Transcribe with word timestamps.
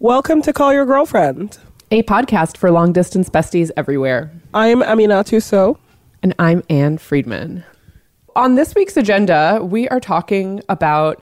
Welcome 0.00 0.42
to 0.42 0.52
Call 0.52 0.72
Your 0.72 0.86
Girlfriend. 0.86 1.58
a 1.90 2.04
podcast 2.04 2.56
for 2.56 2.70
long 2.70 2.92
distance 2.92 3.28
besties 3.28 3.72
everywhere. 3.76 4.30
I'm 4.54 4.80
Aminatou 4.80 5.42
Sow. 5.42 5.76
And 6.22 6.36
I'm 6.38 6.62
Anne 6.70 6.98
Friedman. 6.98 7.64
On 8.36 8.54
this 8.54 8.76
week's 8.76 8.96
agenda, 8.96 9.58
we 9.60 9.88
are 9.88 9.98
talking 9.98 10.62
about 10.68 11.20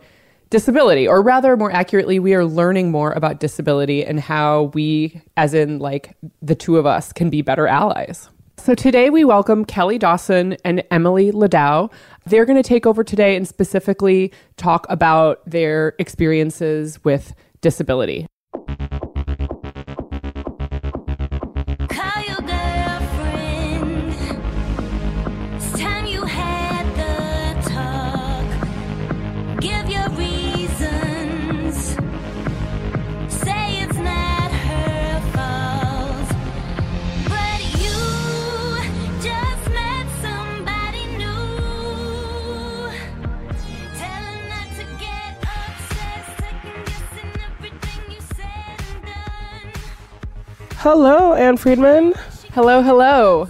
disability, 0.50 1.08
or 1.08 1.22
rather, 1.22 1.56
more 1.56 1.72
accurately, 1.72 2.18
we 2.18 2.34
are 2.34 2.44
learning 2.44 2.90
more 2.90 3.12
about 3.12 3.40
disability 3.40 4.04
and 4.04 4.20
how 4.20 4.64
we, 4.74 5.22
as 5.38 5.54
in 5.54 5.79
like 5.79 6.15
the 6.43 6.54
two 6.54 6.77
of 6.77 6.85
us, 6.85 7.15
can 7.15 7.31
be 7.31 7.40
better 7.40 7.67
allies. 7.67 8.29
So 8.58 8.74
today 8.74 9.08
we 9.08 9.24
welcome 9.24 9.65
Kelly 9.65 9.97
Dawson 9.97 10.58
and 10.67 10.85
Emily 10.90 11.33
Ladau. 11.33 11.90
They're 12.27 12.45
going 12.45 12.63
to 12.63 12.69
take 12.69 12.85
over 12.85 13.03
today 13.03 13.37
and 13.37 13.49
specifically 13.49 14.35
talk 14.58 14.85
about 14.90 15.40
their 15.49 15.95
experiences 15.99 17.02
with 17.05 17.33
disability. 17.62 18.27
Hello, 50.79 51.33
Anne 51.33 51.57
Friedman. 51.57 52.12
Hello, 52.53 52.83
hello. 52.83 53.48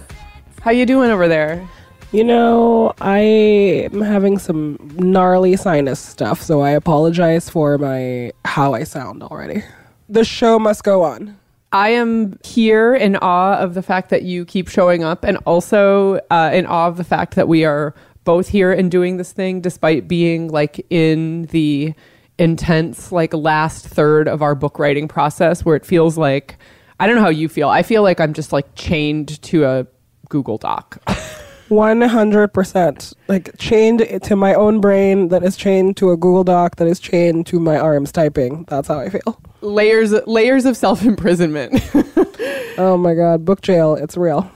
How 0.61 0.71
you 0.71 0.85
doing 0.85 1.11
over 1.11 1.27
there? 1.27 1.67
You 2.13 2.23
know, 2.23 2.93
I 3.01 3.19
am 3.19 4.01
having 4.01 4.39
some 4.39 4.77
gnarly 4.95 5.57
sinus 5.57 5.99
stuff, 5.99 6.41
so 6.41 6.61
I 6.61 6.71
apologize 6.71 7.49
for 7.49 7.77
my 7.77 8.31
how 8.45 8.73
I 8.73 8.85
sound 8.85 9.23
already. 9.23 9.61
The 10.07 10.23
show 10.23 10.57
must 10.57 10.85
go 10.85 11.03
on. 11.03 11.37
I 11.73 11.89
am 11.89 12.39
here 12.43 12.95
in 12.95 13.17
awe 13.17 13.57
of 13.57 13.73
the 13.73 13.83
fact 13.83 14.09
that 14.09 14.23
you 14.23 14.45
keep 14.45 14.69
showing 14.69 15.03
up 15.03 15.25
and 15.25 15.37
also 15.45 16.21
uh, 16.31 16.49
in 16.53 16.65
awe 16.65 16.87
of 16.87 16.95
the 16.95 17.03
fact 17.03 17.35
that 17.35 17.49
we 17.49 17.65
are 17.65 17.93
both 18.23 18.47
here 18.47 18.71
and 18.71 18.89
doing 18.89 19.17
this 19.17 19.33
thing 19.33 19.59
despite 19.59 20.07
being 20.07 20.47
like 20.47 20.85
in 20.89 21.43
the 21.47 21.93
intense 22.39 23.11
like 23.11 23.33
last 23.33 23.85
third 23.85 24.27
of 24.29 24.41
our 24.41 24.55
book 24.55 24.79
writing 24.79 25.07
process 25.09 25.65
where 25.65 25.75
it 25.75 25.85
feels 25.85 26.17
like 26.17 26.57
I 26.99 27.07
don't 27.07 27.15
know 27.15 27.21
how 27.21 27.29
you 27.29 27.47
feel. 27.49 27.69
I 27.69 27.83
feel 27.83 28.01
like 28.03 28.19
I'm 28.19 28.33
just 28.33 28.51
like 28.51 28.73
chained 28.75 29.41
to 29.43 29.65
a 29.65 29.87
Google 30.29 30.57
Doc. 30.57 31.01
100%. 31.69 33.13
Like 33.27 33.57
chained 33.57 34.21
to 34.23 34.35
my 34.35 34.53
own 34.53 34.79
brain 34.81 35.27
that 35.29 35.43
is 35.43 35.55
chained 35.57 35.97
to 35.97 36.11
a 36.11 36.17
Google 36.17 36.43
Doc 36.43 36.77
that 36.77 36.87
is 36.87 36.99
chained 36.99 37.45
to 37.47 37.59
my 37.59 37.77
arms 37.77 38.11
typing. 38.11 38.65
That's 38.67 38.87
how 38.87 38.99
I 38.99 39.09
feel. 39.09 39.39
layers 39.61 40.11
layers 40.27 40.65
of 40.65 40.77
self-imprisonment. 40.77 41.81
Oh 42.79 42.95
my 42.95 43.15
god, 43.15 43.43
book 43.43 43.61
jail, 43.61 43.95
it's 43.95 44.15
real. 44.15 44.51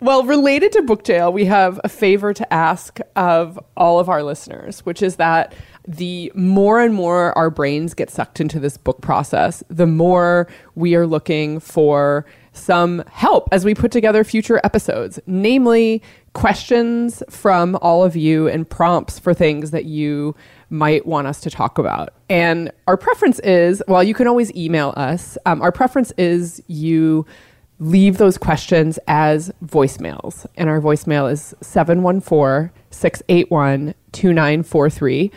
Well, 0.00 0.24
related 0.24 0.72
to 0.72 0.82
book 0.82 1.04
jail, 1.04 1.30
we 1.30 1.44
have 1.44 1.78
a 1.84 1.90
favor 1.90 2.32
to 2.32 2.50
ask 2.50 3.00
of 3.16 3.62
all 3.76 3.98
of 4.00 4.08
our 4.08 4.22
listeners, 4.22 4.80
which 4.86 5.02
is 5.02 5.16
that 5.16 5.52
the 5.86 6.32
more 6.34 6.80
and 6.80 6.94
more 6.94 7.36
our 7.36 7.50
brains 7.50 7.94
get 7.94 8.10
sucked 8.10 8.40
into 8.40 8.60
this 8.60 8.76
book 8.76 9.00
process, 9.00 9.62
the 9.68 9.86
more 9.86 10.48
we 10.74 10.94
are 10.94 11.06
looking 11.06 11.60
for 11.60 12.26
some 12.52 13.02
help 13.10 13.48
as 13.52 13.64
we 13.64 13.74
put 13.74 13.90
together 13.90 14.24
future 14.24 14.60
episodes, 14.64 15.20
namely 15.26 16.02
questions 16.32 17.22
from 17.28 17.76
all 17.80 18.04
of 18.04 18.16
you 18.16 18.48
and 18.48 18.68
prompts 18.68 19.18
for 19.18 19.34
things 19.34 19.70
that 19.70 19.84
you 19.84 20.34
might 20.68 21.06
want 21.06 21.26
us 21.26 21.40
to 21.40 21.50
talk 21.50 21.78
about. 21.78 22.10
And 22.28 22.70
our 22.86 22.96
preference 22.96 23.38
is, 23.40 23.82
well, 23.88 24.02
you 24.02 24.14
can 24.14 24.26
always 24.26 24.54
email 24.54 24.94
us. 24.96 25.36
Um, 25.46 25.62
our 25.62 25.72
preference 25.72 26.12
is 26.12 26.62
you 26.68 27.26
leave 27.80 28.18
those 28.18 28.38
questions 28.38 28.98
as 29.08 29.50
voicemails. 29.64 30.46
And 30.56 30.68
our 30.68 30.80
voicemail 30.80 31.30
is 31.30 31.54
714 31.60 32.70
681 32.90 33.94
2943, 34.12 35.30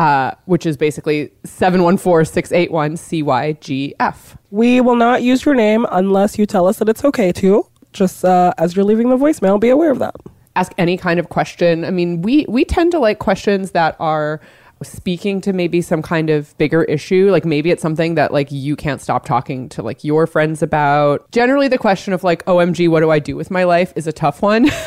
uh, 0.00 0.34
which 0.46 0.64
is 0.64 0.78
basically 0.78 1.30
714 1.44 2.24
681 2.24 2.94
CYGF. 2.94 4.38
We 4.50 4.80
will 4.80 4.96
not 4.96 5.22
use 5.22 5.44
your 5.44 5.54
name 5.54 5.86
unless 5.92 6.38
you 6.38 6.46
tell 6.46 6.66
us 6.66 6.78
that 6.78 6.88
it's 6.88 7.04
okay 7.04 7.32
to. 7.32 7.66
Just 7.92 8.24
uh, 8.24 8.54
as 8.56 8.74
you're 8.74 8.84
leaving 8.86 9.10
the 9.10 9.18
voicemail, 9.18 9.60
be 9.60 9.68
aware 9.68 9.90
of 9.90 9.98
that. 9.98 10.14
Ask 10.56 10.72
any 10.78 10.96
kind 10.96 11.20
of 11.20 11.28
question. 11.28 11.84
I 11.84 11.90
mean, 11.90 12.22
we, 12.22 12.46
we 12.48 12.64
tend 12.64 12.92
to 12.92 12.98
like 12.98 13.18
questions 13.18 13.72
that 13.72 13.94
are 14.00 14.40
speaking 14.82 15.40
to 15.42 15.52
maybe 15.52 15.82
some 15.82 16.02
kind 16.02 16.30
of 16.30 16.56
bigger 16.56 16.84
issue 16.84 17.30
like 17.30 17.44
maybe 17.44 17.70
it's 17.70 17.82
something 17.82 18.14
that 18.14 18.32
like 18.32 18.50
you 18.50 18.74
can't 18.76 19.00
stop 19.00 19.24
talking 19.24 19.68
to 19.68 19.82
like 19.82 20.02
your 20.04 20.26
friends 20.26 20.62
about. 20.62 21.30
Generally 21.30 21.68
the 21.68 21.78
question 21.78 22.12
of 22.12 22.24
like 22.24 22.44
omg 22.46 22.88
what 22.88 23.00
do 23.00 23.10
i 23.10 23.18
do 23.18 23.36
with 23.36 23.50
my 23.50 23.64
life 23.64 23.92
is 23.96 24.06
a 24.06 24.12
tough 24.12 24.42
one. 24.42 24.70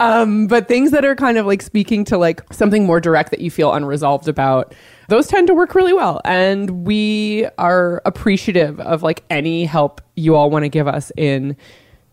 Um, 0.00 0.46
but 0.46 0.68
things 0.68 0.92
that 0.92 1.04
are 1.04 1.16
kind 1.16 1.38
of 1.38 1.46
like 1.46 1.60
speaking 1.60 2.04
to 2.04 2.18
like 2.18 2.40
something 2.52 2.86
more 2.86 3.00
direct 3.00 3.32
that 3.32 3.40
you 3.40 3.50
feel 3.50 3.72
unresolved 3.72 4.28
about 4.28 4.74
those 5.08 5.26
tend 5.26 5.48
to 5.48 5.54
work 5.54 5.74
really 5.74 5.92
well. 5.92 6.20
And 6.24 6.86
we 6.86 7.46
are 7.58 8.00
appreciative 8.04 8.78
of 8.78 9.02
like 9.02 9.24
any 9.28 9.64
help 9.64 10.00
you 10.14 10.36
all 10.36 10.50
want 10.50 10.64
to 10.64 10.68
give 10.68 10.86
us 10.86 11.10
in 11.16 11.56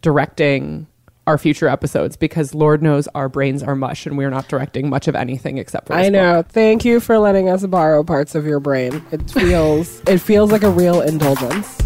directing 0.01 0.87
our 1.27 1.37
future 1.37 1.67
episodes 1.67 2.15
because 2.15 2.53
lord 2.53 2.81
knows 2.83 3.07
our 3.15 3.27
brains 3.27 3.63
are 3.63 3.75
mush 3.75 4.05
and 4.05 4.17
we're 4.17 4.29
not 4.29 4.47
directing 4.47 4.89
much 4.89 5.07
of 5.07 5.15
anything 5.15 5.57
except 5.57 5.87
for 5.87 5.93
this 5.93 6.07
I 6.07 6.09
book. 6.09 6.13
know. 6.13 6.43
Thank 6.47 6.85
you 6.85 6.99
for 6.99 7.17
letting 7.17 7.49
us 7.49 7.65
borrow 7.65 8.03
parts 8.03 8.35
of 8.35 8.45
your 8.45 8.59
brain. 8.59 9.03
It 9.11 9.29
feels 9.31 10.01
it 10.07 10.19
feels 10.19 10.51
like 10.51 10.63
a 10.63 10.69
real 10.69 11.01
indulgence. 11.01 11.81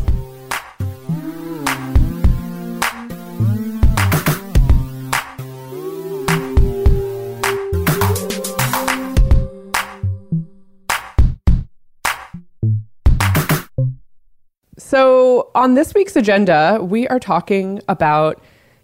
So, 14.78 15.52
on 15.56 15.74
this 15.74 15.94
week's 15.94 16.16
agenda, 16.16 16.80
we 16.82 17.08
are 17.10 17.20
talking 17.20 17.82
about 17.88 18.42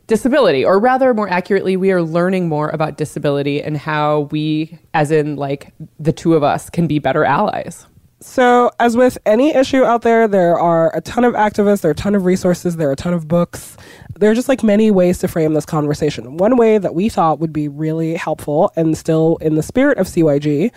disability, 0.08 0.64
or 0.64 0.80
rather, 0.80 1.14
more 1.14 1.30
accurately, 1.30 1.78
we 1.78 1.92
are 1.92 2.02
learning 2.02 2.48
more 2.48 2.70
about 2.70 2.98
disability 2.98 3.62
and 3.62 3.78
how 3.78 4.22
we, 4.32 4.78
as 4.94 5.12
in 5.12 5.36
like 5.36 5.74
the 6.00 6.14
two 6.14 6.36
of 6.36 6.44
us, 6.44 6.70
can 6.70 6.88
be 6.88 7.00
better 7.00 7.24
allies. 7.24 7.88
So, 8.22 8.72
as 8.80 8.96
with 8.96 9.18
any 9.26 9.54
issue 9.54 9.84
out 9.84 10.02
there, 10.02 10.28
there 10.28 10.58
are 10.58 10.96
a 10.96 11.02
ton 11.02 11.26
of 11.26 11.34
activists, 11.34 11.82
there 11.82 11.90
are 11.90 11.92
a 11.92 11.96
ton 11.96 12.16
of 12.16 12.26
resources, 12.26 12.78
there 12.78 12.90
are 12.90 12.94
a 12.94 12.96
ton 12.96 13.14
of 13.14 13.28
books. 13.28 13.78
There 14.18 14.32
are 14.32 14.34
just 14.34 14.48
like 14.48 14.64
many 14.64 14.90
ways 14.90 15.20
to 15.20 15.28
frame 15.28 15.54
this 15.54 15.66
conversation. 15.66 16.38
One 16.38 16.56
way 16.56 16.78
that 16.78 16.96
we 16.96 17.10
thought 17.10 17.40
would 17.40 17.52
be 17.52 17.68
really 17.68 18.16
helpful 18.16 18.72
and 18.78 18.98
still 18.98 19.38
in 19.42 19.56
the 19.56 19.64
spirit 19.64 19.98
of 19.98 20.08
CYG, 20.08 20.72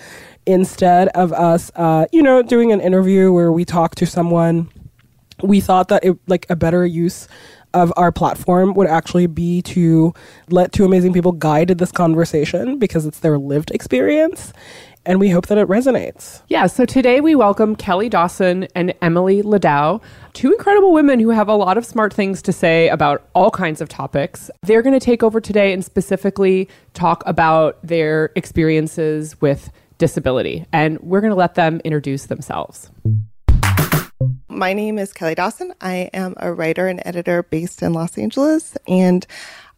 instead 0.44 1.08
of 1.08 1.32
us, 1.32 1.70
uh, 1.76 2.06
you 2.12 2.22
know, 2.22 2.42
doing 2.42 2.72
an 2.72 2.80
interview 2.80 3.32
where 3.32 3.52
we 3.52 3.64
talk 3.64 3.94
to 3.94 4.06
someone, 4.06 4.68
we 5.42 5.60
thought 5.60 5.88
that 5.88 6.04
it, 6.04 6.18
like 6.26 6.44
a 6.50 6.56
better 6.56 6.84
use 6.84 7.28
of 7.78 7.92
our 7.96 8.12
platform 8.12 8.74
would 8.74 8.86
actually 8.86 9.26
be 9.26 9.62
to 9.62 10.12
let 10.50 10.72
two 10.72 10.84
amazing 10.84 11.12
people 11.12 11.32
guide 11.32 11.68
this 11.68 11.92
conversation 11.92 12.78
because 12.78 13.06
it's 13.06 13.20
their 13.20 13.38
lived 13.38 13.70
experience 13.70 14.52
and 15.08 15.18
we 15.18 15.30
hope 15.30 15.46
that 15.46 15.56
it 15.56 15.66
resonates. 15.68 16.42
Yeah, 16.48 16.66
so 16.66 16.84
today 16.84 17.22
we 17.22 17.34
welcome 17.34 17.74
Kelly 17.74 18.10
Dawson 18.10 18.68
and 18.74 18.92
Emily 19.00 19.42
Ladau, 19.42 20.02
two 20.34 20.52
incredible 20.52 20.92
women 20.92 21.18
who 21.18 21.30
have 21.30 21.48
a 21.48 21.54
lot 21.54 21.78
of 21.78 21.86
smart 21.86 22.12
things 22.12 22.42
to 22.42 22.52
say 22.52 22.90
about 22.90 23.26
all 23.34 23.50
kinds 23.50 23.80
of 23.80 23.88
topics. 23.88 24.50
They're 24.62 24.82
going 24.82 24.98
to 24.98 25.04
take 25.04 25.22
over 25.22 25.40
today 25.40 25.72
and 25.72 25.82
specifically 25.82 26.68
talk 26.92 27.22
about 27.24 27.78
their 27.82 28.30
experiences 28.36 29.40
with 29.40 29.70
disability, 29.96 30.66
and 30.74 31.00
we're 31.00 31.22
going 31.22 31.32
to 31.32 31.36
let 31.36 31.54
them 31.54 31.80
introduce 31.86 32.26
themselves. 32.26 32.90
My 34.58 34.72
name 34.72 34.98
is 34.98 35.12
Kelly 35.12 35.36
Dawson. 35.36 35.72
I 35.80 36.10
am 36.12 36.34
a 36.36 36.52
writer 36.52 36.88
and 36.88 37.00
editor 37.04 37.44
based 37.44 37.80
in 37.80 37.92
Los 37.92 38.18
Angeles, 38.18 38.76
and 38.88 39.24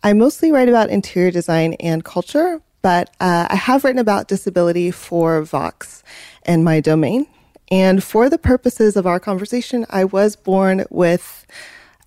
I 0.03 0.15
mostly 0.15 0.51
write 0.53 0.71
about 0.71 0.89
interior 0.89 1.31
design 1.31 1.75
and 1.75 2.03
culture, 2.03 2.63
but 2.81 3.11
uh, 3.21 3.47
I 3.51 3.57
have 3.57 3.85
written 3.85 3.99
about 3.99 4.27
disability 4.27 4.91
for 4.91 5.43
Vox 5.43 6.03
and 6.45 6.65
MyDomaine. 6.65 7.27
And 7.71 8.03
for 8.03 8.31
the 8.31 8.39
purposes 8.39 8.97
of 8.97 9.07
our 9.07 9.21
conversation, 9.21 9.85
I 9.91 10.05
was 10.05 10.35
born 10.35 10.87
with 10.89 11.47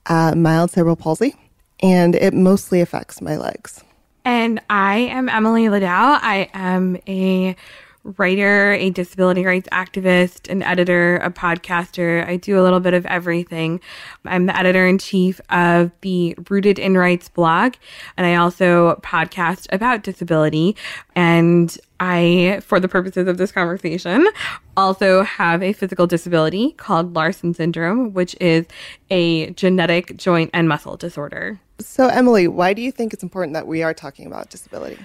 uh, 0.08 0.34
mild 0.34 0.72
cerebral 0.72 0.96
palsy, 0.96 1.36
and 1.80 2.16
it 2.16 2.34
mostly 2.34 2.82
affects 2.82 3.22
my 3.22 3.38
legs. 3.38 3.84
And 4.26 4.60
I 4.72 4.96
am 4.96 5.30
Emily 5.30 5.66
Ladau. 5.66 6.18
I 6.24 6.50
am 6.56 6.98
a 7.08 7.56
writer, 8.04 8.74
a 8.74 8.90
disability 8.90 9.46
rights 9.46 9.70
activist, 9.72 10.50
an 10.50 10.62
editor, 10.62 11.18
a 11.18 11.32
podcaster. 11.32 12.28
I 12.28 12.36
do 12.36 12.60
a 12.60 12.62
little 12.62 12.80
bit 12.80 12.94
of 12.94 13.06
everything. 13.06 13.80
I'm 14.26 14.46
the 14.46 14.58
editor 14.58 14.86
in 14.86 14.98
chief 14.98 15.40
of 15.50 15.92
the 16.02 16.36
Rooted 16.50 16.80
in 16.80 16.98
Rights 16.98 17.30
blog, 17.30 17.76
and 18.18 18.28
I 18.28 18.36
also 18.36 19.00
podcast 19.04 19.68
about 19.72 20.04
disability. 20.04 20.76
And 21.16 21.78
I, 22.00 22.60
for 22.62 22.80
the 22.80 22.90
purposes 22.90 23.28
of 23.28 23.38
this 23.38 23.52
conversation, 23.52 24.28
also 24.76 25.24
have 25.24 25.64
a 25.64 25.72
physical 25.72 26.06
disability 26.06 26.72
called 26.74 27.14
Larsen 27.14 27.54
syndrome, 27.54 28.14
which 28.14 28.36
is 28.42 28.66
a 29.10 29.52
genetic 29.52 30.18
joint 30.18 30.50
and 30.54 30.68
muscle 30.68 30.98
disorder. 30.98 31.62
So, 31.80 32.08
Emily, 32.08 32.48
why 32.48 32.74
do 32.74 32.82
you 32.82 32.92
think 32.92 33.14
it's 33.14 33.24
important 33.24 33.54
that 33.54 33.68
we 33.68 33.84
are 33.84 33.94
talking 33.94 34.28
about 34.28 34.50
disability? 34.50 34.98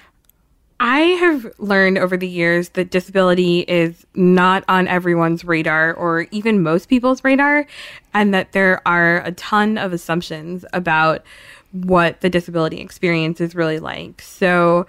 I 0.81 1.01
have 1.01 1.53
learned 1.59 1.99
over 1.99 2.17
the 2.17 2.29
years 2.29 2.71
that 2.71 2.91
disability 2.91 3.61
is 3.61 4.07
not 4.15 4.65
on 4.69 4.87
everyone's 4.87 5.45
radar 5.45 5.93
or 5.95 6.29
even 6.31 6.63
most 6.63 6.89
people's 6.89 7.25
radar, 7.25 7.67
and 8.15 8.33
that 8.33 8.53
there 8.53 8.81
are 8.87 9.21
a 9.25 9.33
ton 9.33 9.77
of 9.77 9.93
assumptions 9.93 10.65
about 10.73 11.25
what 11.73 12.21
the 12.21 12.31
disability 12.31 12.81
experience 12.81 13.41
is 13.41 13.57
really 13.57 13.81
like. 13.81 14.23
So, 14.23 14.87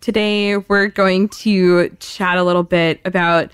today 0.00 0.56
we're 0.56 0.88
going 0.88 1.28
to 1.28 1.90
chat 2.00 2.38
a 2.38 2.42
little 2.42 2.62
bit 2.62 3.00
about 3.04 3.50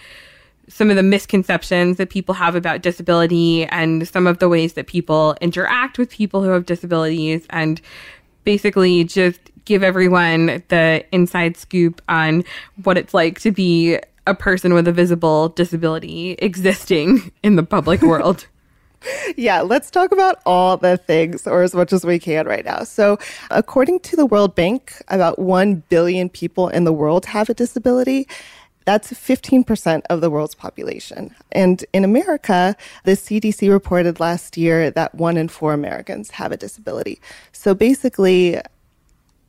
some 0.69 0.89
of 0.89 0.97
the 0.97 1.03
misconceptions 1.03 1.97
that 1.99 2.11
people 2.11 2.35
have 2.35 2.55
about 2.55 2.83
disability 2.83 3.67
and 3.67 4.07
some 4.09 4.27
of 4.27 4.39
the 4.39 4.49
ways 4.49 4.73
that 4.75 4.87
people 4.87 5.37
interact 5.41 5.99
with 5.99 6.11
people 6.11 6.43
who 6.43 6.51
have 6.51 6.65
disabilities 6.65 7.45
and 7.51 7.81
basically 8.45 9.05
just 9.05 9.52
give 9.65 9.83
everyone 9.83 10.63
the 10.69 11.05
inside 11.13 11.57
scoop 11.57 12.03
on 12.09 12.45
what 12.83 12.99
it's 12.99 13.15
like 13.15 13.41
to 13.41 13.51
be 13.51 13.99
a 14.27 14.35
person 14.35 14.75
with 14.75 14.87
a 14.87 14.93
visible 14.93 15.49
disability 15.49 16.33
existing 16.33 17.33
in 17.43 17.57
the 17.57 17.63
public 17.63 18.03
world. 18.03 18.47
Yeah, 19.37 19.63
let's 19.63 19.91
talk 19.91 20.13
about 20.13 20.37
all 20.47 20.77
the 20.77 20.97
things, 20.97 21.49
or 21.49 21.63
as 21.63 21.75
much 21.75 21.93
as 21.93 22.07
we 22.07 22.21
can 22.21 22.47
right 22.47 22.65
now. 22.65 22.85
So, 22.85 23.19
according 23.51 23.99
to 24.01 24.15
the 24.15 24.27
World 24.27 24.55
Bank, 24.55 25.03
about 25.09 25.41
1 25.41 25.83
billion 25.89 26.29
people 26.29 26.69
in 26.69 26.85
the 26.85 26.93
world 26.93 27.27
have 27.27 27.51
a 27.51 27.55
disability. 27.55 28.29
That's 28.85 29.13
15% 29.13 30.03
of 30.11 30.21
the 30.21 30.31
world's 30.31 30.55
population. 30.55 31.35
And 31.53 31.85
in 31.93 32.05
America, 32.05 32.77
the 33.05 33.13
CDC 33.13 33.71
reported 33.71 34.21
last 34.21 34.57
year 34.57 34.91
that 34.91 35.15
one 35.15 35.37
in 35.37 35.49
four 35.49 35.73
Americans 35.73 36.31
have 36.33 36.53
a 36.53 36.57
disability. 36.57 37.21
So 37.53 37.75
basically, 37.75 38.61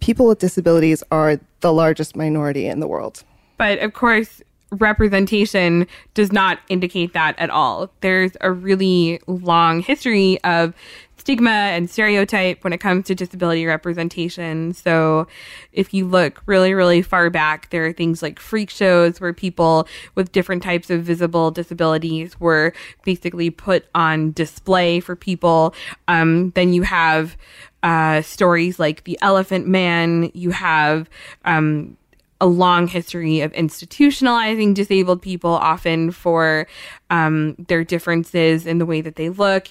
people 0.04 0.28
with 0.28 0.40
disabilities 0.40 1.02
are 1.12 1.40
the 1.62 1.72
largest 1.72 2.14
minority 2.14 2.68
in 2.68 2.82
the 2.82 2.88
world. 2.88 3.24
But 3.58 3.80
of 3.80 3.94
course, 3.94 4.42
representation 4.72 5.88
does 6.14 6.34
not 6.34 6.60
indicate 6.68 7.14
that 7.14 7.40
at 7.40 7.50
all. 7.50 7.90
There's 8.02 8.34
a 8.42 8.52
really 8.52 9.22
long 9.28 9.82
history 9.82 10.44
of 10.44 10.74
stigma 11.16 11.52
and 11.52 11.90
stereotype 11.90 12.66
when 12.66 12.74
it 12.74 12.80
comes 12.80 13.06
to 13.06 13.16
disability 13.16 13.66
representation. 13.66 14.74
So, 14.74 15.26
if 15.72 15.94
you 15.94 16.06
look 16.06 16.44
really, 16.48 16.74
really 16.74 17.02
far 17.02 17.30
back, 17.30 17.70
there 17.70 17.86
are 17.86 17.94
things 17.94 18.22
like 18.22 18.40
freak 18.40 18.70
shows 18.70 19.22
where 19.22 19.32
people 19.32 19.88
with 20.16 20.34
different 20.34 20.64
types 20.64 20.90
of 20.90 21.04
visible 21.04 21.50
disabilities 21.50 22.38
were 22.42 22.74
basically 23.06 23.50
put 23.50 23.86
on 23.96 24.34
display 24.34 25.00
for 25.00 25.16
people. 25.16 25.74
Um, 26.10 26.50
then 26.56 26.74
you 26.74 26.82
have 26.82 27.38
uh, 27.84 28.22
stories 28.22 28.80
like 28.80 29.04
the 29.04 29.20
Elephant 29.22 29.68
Man. 29.68 30.32
You 30.34 30.52
have 30.52 31.10
um, 31.46 31.98
a 32.42 32.48
long 32.48 32.88
history 32.88 33.42
of 33.42 33.52
institutionalizing 33.54 34.74
disabled 34.74 35.22
people, 35.22 35.52
often 35.52 36.12
for 36.12 36.68
um, 37.10 37.56
their 37.68 37.84
differences 37.84 38.66
in 38.66 38.80
the 38.80 38.86
way 38.86 39.02
that 39.02 39.16
they 39.16 39.30
look. 39.30 39.68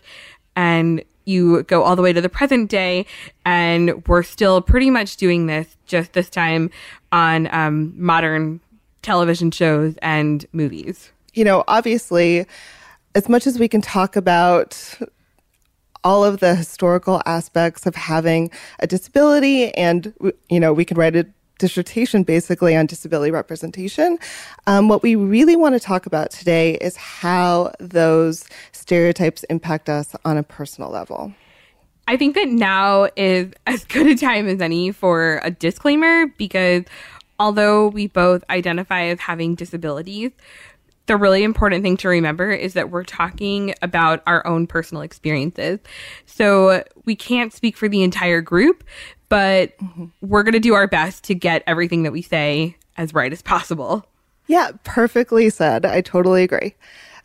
And 0.55 1.03
you 1.25 1.63
go 1.65 1.83
all 1.83 1.97
the 1.97 2.03
way 2.03 2.13
to 2.13 2.21
the 2.21 2.29
present 2.29 2.69
day, 2.71 3.07
and 3.45 4.07
we're 4.07 4.23
still 4.23 4.61
pretty 4.61 4.91
much 4.91 5.17
doing 5.17 5.47
this, 5.47 5.77
just 5.87 6.13
this 6.13 6.29
time 6.29 6.71
on 7.11 7.53
um, 7.55 7.95
modern 7.97 8.61
television 9.03 9.51
shows 9.51 9.95
and 10.03 10.47
movies. 10.53 11.13
You 11.35 11.45
know, 11.45 11.65
obviously, 11.69 12.47
as 13.15 13.29
much 13.29 13.47
as 13.47 13.59
we 13.59 13.69
can 13.69 13.81
talk 13.81 14.17
about 14.17 14.99
all 16.05 16.25
of 16.25 16.41
the 16.41 16.55
historical 16.55 17.23
aspects 17.27 17.87
of 17.87 17.95
having 17.95 18.51
a 18.81 18.87
disability 18.87 19.73
and 19.75 20.13
you 20.49 20.59
know 20.61 20.73
we 20.73 20.85
can 20.85 20.97
write 20.97 21.17
a 21.17 21.27
dissertation 21.63 22.25
basically 22.25 22.75
on 22.75 22.87
disability 22.87 23.31
representation. 23.31 24.19
Um, 24.67 24.89
what 24.89 25.01
we 25.01 25.15
really 25.15 25.55
want 25.55 25.77
to 25.77 25.81
talk 25.81 26.07
about 26.07 26.33
today 26.33 26.75
is 26.75 26.97
how 26.97 27.73
those 27.79 28.45
stereotypes 28.73 29.45
impact 29.45 29.89
us 29.89 30.17
on 30.25 30.37
a 30.37 30.43
personal 30.43 30.91
level. 30.91 31.33
I 32.09 32.17
think 32.17 32.35
that 32.35 32.49
now 32.49 33.09
is 33.17 33.53
as 33.69 33.85
good 33.85 34.09
a 34.09 34.17
time 34.17 34.49
as 34.49 34.61
any 34.61 34.91
for 34.91 35.41
a 35.45 35.53
disclaimer 35.53 36.27
because 36.37 36.83
although 37.39 37.89
we 37.89 38.09
both 38.09 38.43
identify 38.51 39.05
as 39.05 39.21
having 39.21 39.55
disabilities, 39.55 40.33
the 41.13 41.19
really 41.19 41.43
important 41.43 41.83
thing 41.83 41.99
to 41.99 42.09
remember 42.09 42.51
is 42.51 42.73
that 42.73 42.89
we're 42.89 43.05
talking 43.05 43.75
about 43.83 44.23
our 44.27 44.47
own 44.47 44.67
personal 44.67 45.03
experiences. 45.03 45.79
So 46.25 46.83
we 47.05 47.15
can't 47.15 47.53
speak 47.53 47.77
for 47.77 47.87
the 47.87 48.03
entire 48.03 48.41
group, 48.41 48.83
but 49.29 49.75
we're 50.23 50.43
going 50.43 50.55
to 50.55 50.59
do 50.59 50.73
our 50.73 50.89
best 50.89 51.23
to 51.25 51.35
get 51.35 51.65
everything 51.67 52.05
that 52.05 52.13
we 52.13 52.23
say 52.23 52.79
as 52.97 53.13
right 53.13 53.31
as 53.31 53.43
possible. 53.43 54.07
Yeah, 54.47 54.71
perfectly 54.85 55.51
said. 55.51 55.85
I 55.85 56.01
totally 56.01 56.45
agree. 56.45 56.75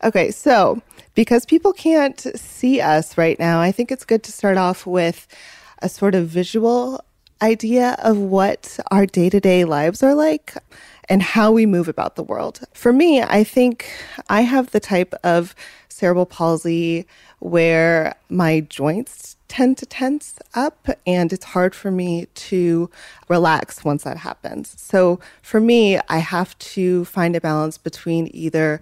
Okay, 0.04 0.32
so 0.32 0.82
because 1.14 1.46
people 1.46 1.72
can't 1.72 2.20
see 2.38 2.82
us 2.82 3.16
right 3.16 3.38
now, 3.38 3.58
I 3.58 3.72
think 3.72 3.90
it's 3.90 4.04
good 4.04 4.22
to 4.24 4.32
start 4.32 4.58
off 4.58 4.86
with 4.86 5.26
a 5.80 5.88
sort 5.88 6.14
of 6.14 6.26
visual 6.28 7.02
idea 7.40 7.96
of 8.02 8.18
what 8.18 8.78
our 8.90 9.06
day 9.06 9.30
to 9.30 9.40
day 9.40 9.64
lives 9.64 10.02
are 10.02 10.14
like 10.14 10.52
and 11.08 11.22
how 11.22 11.50
we 11.50 11.66
move 11.66 11.88
about 11.88 12.16
the 12.16 12.22
world. 12.22 12.60
For 12.74 12.92
me, 12.92 13.22
I 13.22 13.44
think 13.44 13.90
I 14.28 14.42
have 14.42 14.70
the 14.70 14.80
type 14.80 15.14
of 15.24 15.54
cerebral 15.88 16.26
palsy 16.26 17.06
where 17.40 18.14
my 18.28 18.60
joints 18.60 19.36
tend 19.48 19.78
to 19.78 19.86
tense 19.86 20.38
up 20.54 20.88
and 21.06 21.32
it's 21.32 21.46
hard 21.46 21.74
for 21.74 21.90
me 21.90 22.26
to 22.34 22.90
relax 23.28 23.84
once 23.84 24.04
that 24.04 24.18
happens. 24.18 24.74
So 24.80 25.18
for 25.42 25.60
me, 25.60 25.98
I 26.08 26.18
have 26.18 26.58
to 26.58 27.04
find 27.06 27.34
a 27.34 27.40
balance 27.40 27.78
between 27.78 28.30
either 28.34 28.80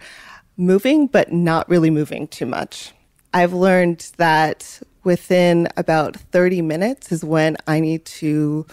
moving 0.57 1.07
but 1.07 1.33
not 1.33 1.69
really 1.69 1.91
moving 1.91 2.27
too 2.29 2.47
much. 2.47 2.93
I've 3.33 3.53
learned 3.53 4.11
that 4.17 4.81
within 5.05 5.69
about 5.77 6.17
30 6.17 6.63
minutes 6.63 7.13
is 7.13 7.25
when 7.25 7.57
I 7.67 7.81
need 7.81 8.05
to 8.07 8.67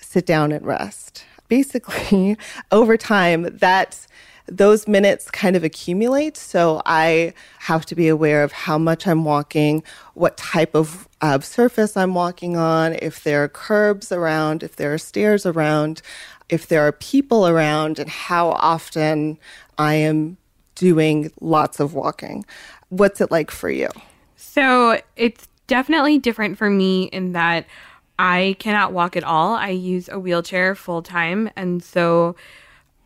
sit 0.00 0.26
down 0.26 0.50
and 0.50 0.66
rest. 0.66 1.24
Basically, 1.48 2.36
over 2.72 2.96
time, 2.96 3.42
that 3.58 4.06
those 4.48 4.86
minutes 4.86 5.30
kind 5.30 5.56
of 5.56 5.64
accumulate. 5.64 6.36
So 6.36 6.80
I 6.86 7.34
have 7.60 7.84
to 7.86 7.94
be 7.94 8.08
aware 8.08 8.42
of 8.42 8.52
how 8.52 8.78
much 8.78 9.06
I'm 9.06 9.24
walking, 9.24 9.82
what 10.14 10.36
type 10.36 10.74
of 10.74 11.08
uh, 11.20 11.40
surface 11.40 11.96
I'm 11.96 12.14
walking 12.14 12.56
on, 12.56 12.94
if 12.94 13.24
there 13.24 13.42
are 13.42 13.48
curbs 13.48 14.12
around, 14.12 14.62
if 14.62 14.76
there 14.76 14.94
are 14.94 14.98
stairs 14.98 15.46
around, 15.46 16.00
if 16.48 16.68
there 16.68 16.82
are 16.82 16.92
people 16.92 17.48
around, 17.48 17.98
and 17.98 18.08
how 18.08 18.50
often 18.50 19.38
I 19.78 19.94
am 19.94 20.36
doing 20.74 21.32
lots 21.40 21.80
of 21.80 21.94
walking. 21.94 22.44
What's 22.88 23.20
it 23.20 23.30
like 23.30 23.50
for 23.50 23.70
you? 23.70 23.88
So 24.36 25.00
it's 25.16 25.48
definitely 25.66 26.18
different 26.18 26.56
for 26.56 26.70
me 26.70 27.04
in 27.04 27.32
that 27.32 27.66
I 28.18 28.56
cannot 28.58 28.92
walk 28.92 29.16
at 29.16 29.24
all. 29.24 29.54
I 29.54 29.70
use 29.70 30.08
a 30.08 30.18
wheelchair 30.18 30.74
full 30.74 31.02
time. 31.02 31.50
And 31.56 31.82
so 31.82 32.36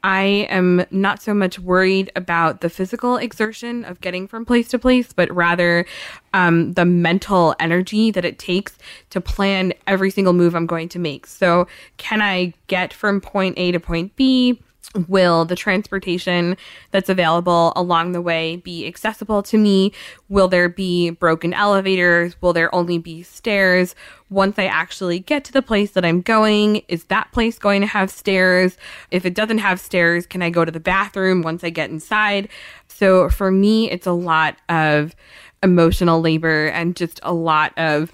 I 0.03 0.47
am 0.49 0.85
not 0.91 1.21
so 1.21 1.35
much 1.35 1.59
worried 1.59 2.11
about 2.17 2.63
the 2.63 2.71
physical 2.71 3.17
exertion 3.17 3.85
of 3.85 4.01
getting 4.01 4.27
from 4.27 4.47
place 4.47 4.69
to 4.69 4.79
place, 4.79 5.13
but 5.13 5.31
rather 5.35 5.85
um, 6.33 6.73
the 6.73 6.87
mental 6.87 7.55
energy 7.61 8.11
that 8.11 8.25
it 8.25 8.39
takes 8.39 8.79
to 9.11 9.21
plan 9.21 9.75
every 9.87 10.11
single 10.11 10.33
move 10.33 10.55
I'm 10.55 10.67
going 10.67 10.89
to 10.91 10.99
make. 10.99 11.27
So, 11.27 11.67
can 11.99 12.23
I 12.23 12.55
get 12.67 12.95
from 12.95 13.21
point 13.21 13.59
A 13.59 13.73
to 13.73 13.81
point 13.81 14.17
B? 14.17 14.63
Will 15.07 15.45
the 15.45 15.55
transportation 15.55 16.57
that's 16.91 17.09
available 17.09 17.73
along 17.77 18.11
the 18.11 18.21
way 18.21 18.57
be 18.57 18.89
accessible 18.89 19.41
to 19.45 19.57
me? 19.57 19.93
Will 20.29 20.49
there 20.49 20.69
be 20.69 21.11
broken 21.11 21.55
elevators? 21.55 22.35
Will 22.43 22.53
there 22.53 22.75
only 22.75 22.99
be 22.99 23.23
stairs? 23.23 23.95
Once 24.31 24.59
I 24.59 24.65
actually 24.67 25.21
get 25.21 25.45
to 25.45 25.53
the 25.53 25.63
place 25.63 25.93
that 25.93 26.05
I'm 26.05 26.23
going, 26.23 26.83
is 26.89 27.05
that 27.05 27.31
place 27.31 27.57
going 27.57 27.83
to 27.83 27.87
have 27.87 28.11
stairs? 28.11 28.77
If 29.13 29.25
it 29.25 29.35
doesn't 29.35 29.59
have 29.59 29.79
stairs, 29.79 30.27
can 30.27 30.43
I 30.43 30.51
go 30.51 30.65
to 30.65 30.73
the 30.73 30.81
bathroom 30.81 31.43
once 31.43 31.63
I 31.63 31.71
get 31.71 31.91
inside? 31.91 32.49
So 32.89 33.29
for 33.29 33.53
me, 33.53 33.89
it's 33.91 34.09
a 34.09 34.13
lot 34.13 34.57
of 34.69 35.15
emotional 35.63 36.21
labor 36.21 36.67
and 36.67 36.97
just 36.97 37.21
a 37.23 37.33
lot 37.33 37.73
of 37.79 38.11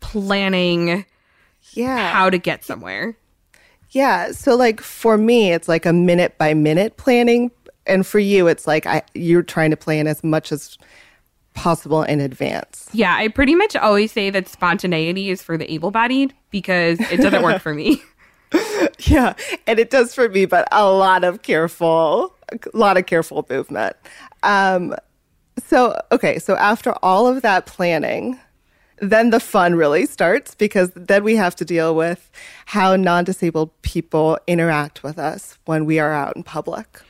planning 0.00 1.04
Yeah. 1.72 2.10
how 2.10 2.30
to 2.30 2.38
get 2.38 2.64
somewhere. 2.64 3.16
Yeah. 3.96 4.32
So 4.32 4.56
like 4.56 4.82
for 4.82 5.16
me, 5.16 5.52
it's 5.52 5.68
like 5.68 5.86
a 5.86 5.92
minute 5.92 6.36
by 6.36 6.52
minute 6.52 6.98
planning. 6.98 7.50
And 7.86 8.06
for 8.06 8.18
you, 8.18 8.46
it's 8.46 8.66
like 8.66 8.84
I, 8.84 9.00
you're 9.14 9.42
trying 9.42 9.70
to 9.70 9.76
plan 9.76 10.06
as 10.06 10.22
much 10.22 10.52
as 10.52 10.76
possible 11.54 12.02
in 12.02 12.20
advance. 12.20 12.90
Yeah, 12.92 13.16
I 13.16 13.28
pretty 13.28 13.54
much 13.54 13.74
always 13.74 14.12
say 14.12 14.28
that 14.28 14.48
spontaneity 14.48 15.30
is 15.30 15.42
for 15.42 15.56
the 15.56 15.72
able 15.72 15.90
bodied 15.90 16.34
because 16.50 17.00
it 17.10 17.22
doesn't 17.22 17.42
work 17.42 17.62
for 17.62 17.72
me. 17.72 18.02
Yeah. 19.00 19.34
And 19.66 19.78
it 19.78 19.90
does 19.90 20.14
for 20.14 20.28
me, 20.28 20.46
but 20.46 20.68
a 20.70 20.90
lot 20.90 21.24
of 21.24 21.42
careful, 21.42 22.34
a 22.52 22.58
lot 22.76 22.96
of 22.96 23.04
careful 23.04 23.44
movement. 23.50 23.96
Um, 24.42 24.94
so, 25.58 26.00
okay. 26.12 26.38
So 26.38 26.56
after 26.56 26.94
all 27.02 27.26
of 27.26 27.42
that 27.42 27.66
planning, 27.66 28.38
then 28.98 29.30
the 29.30 29.40
fun 29.40 29.74
really 29.74 30.06
starts 30.06 30.54
because 30.54 30.90
then 30.94 31.22
we 31.24 31.36
have 31.36 31.54
to 31.56 31.64
deal 31.64 31.94
with 31.94 32.30
how 32.66 32.96
non 32.96 33.24
disabled 33.24 33.70
people 33.82 34.38
interact 34.46 35.02
with 35.02 35.18
us 35.18 35.58
when 35.64 35.84
we 35.84 35.98
are 35.98 36.12
out 36.12 36.36
in 36.36 36.42
public. 36.42 37.00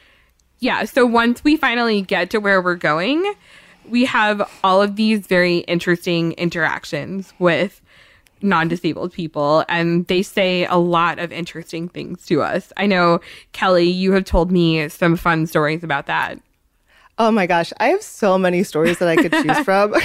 Yeah, 0.58 0.84
so 0.84 1.04
once 1.04 1.44
we 1.44 1.56
finally 1.56 2.02
get 2.02 2.30
to 2.30 2.38
where 2.38 2.62
we're 2.62 2.76
going, 2.76 3.34
we 3.88 4.04
have 4.06 4.48
all 4.64 4.82
of 4.82 4.96
these 4.96 5.26
very 5.26 5.58
interesting 5.58 6.32
interactions 6.32 7.32
with 7.38 7.82
non 8.42 8.68
disabled 8.68 9.12
people, 9.12 9.64
and 9.68 10.06
they 10.06 10.22
say 10.22 10.64
a 10.66 10.76
lot 10.76 11.18
of 11.18 11.32
interesting 11.32 11.88
things 11.88 12.24
to 12.26 12.42
us. 12.42 12.72
I 12.76 12.86
know, 12.86 13.20
Kelly, 13.52 13.88
you 13.88 14.12
have 14.12 14.24
told 14.24 14.50
me 14.50 14.88
some 14.88 15.16
fun 15.16 15.46
stories 15.46 15.84
about 15.84 16.06
that. 16.06 16.40
Oh 17.18 17.30
my 17.30 17.46
gosh, 17.46 17.72
I 17.78 17.88
have 17.88 18.02
so 18.02 18.36
many 18.36 18.62
stories 18.62 18.98
that 18.98 19.08
I 19.08 19.16
could 19.16 19.32
choose 19.32 19.58
from. 19.64 19.94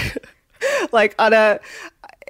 like 0.92 1.16
on 1.20 1.34
a 1.34 1.60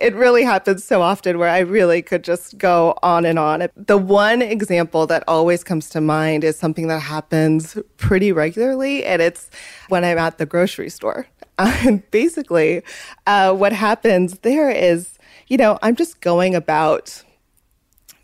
it 0.01 0.15
really 0.15 0.43
happens 0.43 0.83
so 0.83 1.01
often 1.01 1.37
where 1.37 1.47
I 1.47 1.59
really 1.59 2.01
could 2.01 2.23
just 2.23 2.57
go 2.57 2.97
on 3.03 3.23
and 3.23 3.37
on. 3.37 3.67
The 3.75 3.97
one 3.97 4.41
example 4.41 5.05
that 5.07 5.23
always 5.27 5.63
comes 5.63 5.89
to 5.89 6.01
mind 6.01 6.43
is 6.43 6.57
something 6.57 6.87
that 6.87 6.99
happens 6.99 7.77
pretty 7.97 8.31
regularly, 8.31 9.05
and 9.05 9.21
it's 9.21 9.51
when 9.89 10.03
I'm 10.03 10.17
at 10.17 10.39
the 10.39 10.45
grocery 10.45 10.89
store. 10.89 11.27
And 11.59 12.09
basically, 12.09 12.81
uh, 13.27 13.53
what 13.53 13.71
happens 13.71 14.39
there 14.39 14.71
is, 14.71 15.19
you 15.47 15.57
know, 15.57 15.77
I'm 15.83 15.95
just 15.95 16.19
going 16.19 16.55
about 16.55 17.23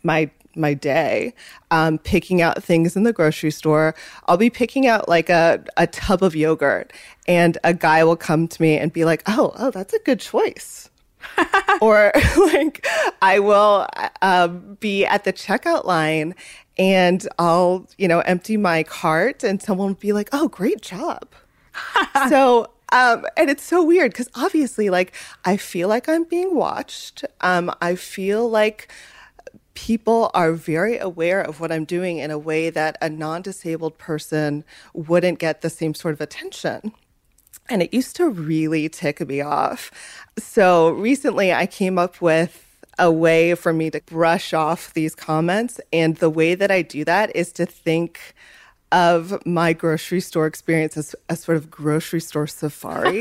my 0.02 0.28
my 0.56 0.74
day 0.74 1.34
um, 1.70 1.98
picking 1.98 2.42
out 2.42 2.64
things 2.64 2.96
in 2.96 3.04
the 3.04 3.12
grocery 3.12 3.50
store 3.50 3.94
i'll 4.26 4.36
be 4.36 4.50
picking 4.50 4.88
out 4.88 5.08
like 5.08 5.28
a, 5.28 5.62
a 5.76 5.86
tub 5.86 6.22
of 6.22 6.34
yogurt 6.34 6.92
and 7.28 7.58
a 7.62 7.74
guy 7.74 8.02
will 8.02 8.16
come 8.16 8.48
to 8.48 8.60
me 8.60 8.78
and 8.78 8.92
be 8.92 9.04
like 9.04 9.22
oh 9.26 9.52
oh 9.56 9.70
that's 9.70 9.92
a 9.92 10.00
good 10.00 10.18
choice. 10.18 10.90
Or 11.80 12.10
like 12.36 12.84
i 13.22 13.38
will 13.38 13.86
um, 14.20 14.76
be 14.80 15.04
at 15.04 15.22
the 15.22 15.32
checkout 15.32 15.84
line 15.84 16.34
and 16.76 17.28
i'll 17.38 17.86
you 17.98 18.08
know 18.08 18.18
empty 18.20 18.56
my 18.56 18.82
cart 18.82 19.44
and 19.44 19.62
someone 19.62 19.88
will 19.88 19.94
be 19.94 20.12
like 20.12 20.30
oh 20.32 20.48
great 20.48 20.80
job. 20.80 21.28
So 22.28 22.70
um, 22.90 23.26
and 23.36 23.50
it's 23.50 23.62
so 23.62 23.84
weird 23.84 24.10
because 24.12 24.28
obviously 24.34 24.90
like 24.90 25.12
i 25.44 25.56
feel 25.56 25.88
like 25.88 26.08
i'm 26.08 26.24
being 26.24 26.56
watched. 26.56 27.24
Um, 27.42 27.72
i 27.80 27.94
feel 27.94 28.48
like 28.48 28.90
people 29.74 30.30
are 30.34 30.52
very 30.52 30.98
aware 30.98 31.40
of 31.40 31.60
what 31.60 31.70
i'm 31.70 31.84
doing 31.84 32.18
in 32.18 32.32
a 32.32 32.38
way 32.38 32.70
that 32.70 32.96
a 33.00 33.08
non-disabled 33.08 33.98
person 33.98 34.64
wouldn't 34.94 35.38
get 35.38 35.60
the 35.60 35.70
same 35.70 35.94
sort 35.94 36.14
of 36.14 36.20
attention 36.20 36.92
and 37.68 37.82
it 37.82 37.92
used 37.92 38.16
to 38.16 38.28
really 38.28 38.88
tick 38.88 39.26
me 39.26 39.40
off. 39.40 39.90
So 40.38 40.90
recently 40.90 41.52
i 41.52 41.66
came 41.66 41.98
up 41.98 42.20
with 42.20 42.64
a 42.98 43.10
way 43.10 43.54
for 43.54 43.72
me 43.72 43.90
to 43.90 44.00
brush 44.06 44.52
off 44.52 44.92
these 44.94 45.14
comments 45.14 45.80
and 45.92 46.16
the 46.16 46.30
way 46.30 46.54
that 46.56 46.70
i 46.70 46.82
do 46.82 47.04
that 47.04 47.34
is 47.36 47.52
to 47.52 47.64
think 47.64 48.34
of 48.92 49.44
my 49.46 49.72
grocery 49.72 50.20
store 50.20 50.46
experience 50.46 50.96
as 50.96 51.14
a 51.28 51.36
sort 51.36 51.56
of 51.56 51.70
grocery 51.70 52.20
store 52.20 52.46
safari, 52.46 53.20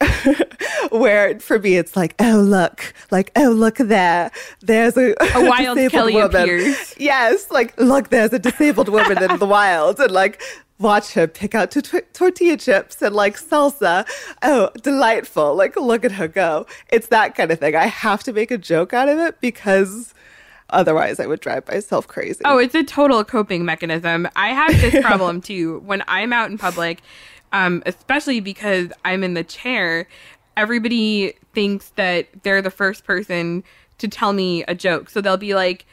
where 0.90 1.38
for 1.40 1.58
me 1.58 1.76
it's 1.76 1.96
like, 1.96 2.14
oh 2.18 2.40
look, 2.40 2.92
like 3.10 3.30
oh 3.36 3.50
look 3.50 3.76
there, 3.76 4.30
there's 4.60 4.96
a, 4.96 5.12
A 5.34 5.44
wild 5.48 5.76
disabled 5.76 5.90
Kelly 5.92 6.14
woman. 6.14 6.42
appears. 6.42 6.94
Yes, 6.98 7.50
like 7.50 7.78
look, 7.78 8.08
there's 8.10 8.32
a 8.32 8.38
disabled 8.38 8.88
woman 8.88 9.22
in 9.22 9.38
the 9.38 9.46
wild, 9.46 10.00
and 10.00 10.10
like 10.10 10.40
watch 10.78 11.12
her 11.14 11.26
pick 11.26 11.54
out 11.56 11.70
to 11.72 11.82
tortilla 12.12 12.56
chips 12.56 13.02
and 13.02 13.14
like 13.14 13.36
salsa. 13.36 14.06
Oh, 14.42 14.70
delightful! 14.82 15.54
Like 15.54 15.76
look 15.76 16.04
at 16.04 16.12
her 16.12 16.28
go. 16.28 16.66
It's 16.90 17.08
that 17.08 17.34
kind 17.34 17.50
of 17.50 17.58
thing. 17.58 17.74
I 17.74 17.86
have 17.86 18.22
to 18.24 18.32
make 18.32 18.50
a 18.50 18.58
joke 18.58 18.92
out 18.92 19.08
of 19.08 19.18
it 19.18 19.40
because. 19.40 20.14
Otherwise, 20.70 21.18
I 21.18 21.26
would 21.26 21.40
drive 21.40 21.66
myself 21.66 22.06
crazy. 22.06 22.42
Oh, 22.44 22.58
it's 22.58 22.74
a 22.74 22.84
total 22.84 23.24
coping 23.24 23.64
mechanism. 23.64 24.28
I 24.36 24.48
have 24.48 24.80
this 24.80 25.02
problem 25.04 25.40
too. 25.40 25.80
When 25.80 26.02
I'm 26.08 26.32
out 26.32 26.50
in 26.50 26.58
public, 26.58 27.00
um, 27.52 27.82
especially 27.86 28.40
because 28.40 28.92
I'm 29.04 29.24
in 29.24 29.34
the 29.34 29.44
chair, 29.44 30.06
everybody 30.56 31.34
thinks 31.54 31.90
that 31.90 32.28
they're 32.42 32.60
the 32.60 32.70
first 32.70 33.04
person 33.04 33.64
to 33.98 34.08
tell 34.08 34.32
me 34.32 34.62
a 34.64 34.74
joke. 34.74 35.08
So 35.08 35.20
they'll 35.20 35.36
be 35.36 35.54
like, 35.54 35.86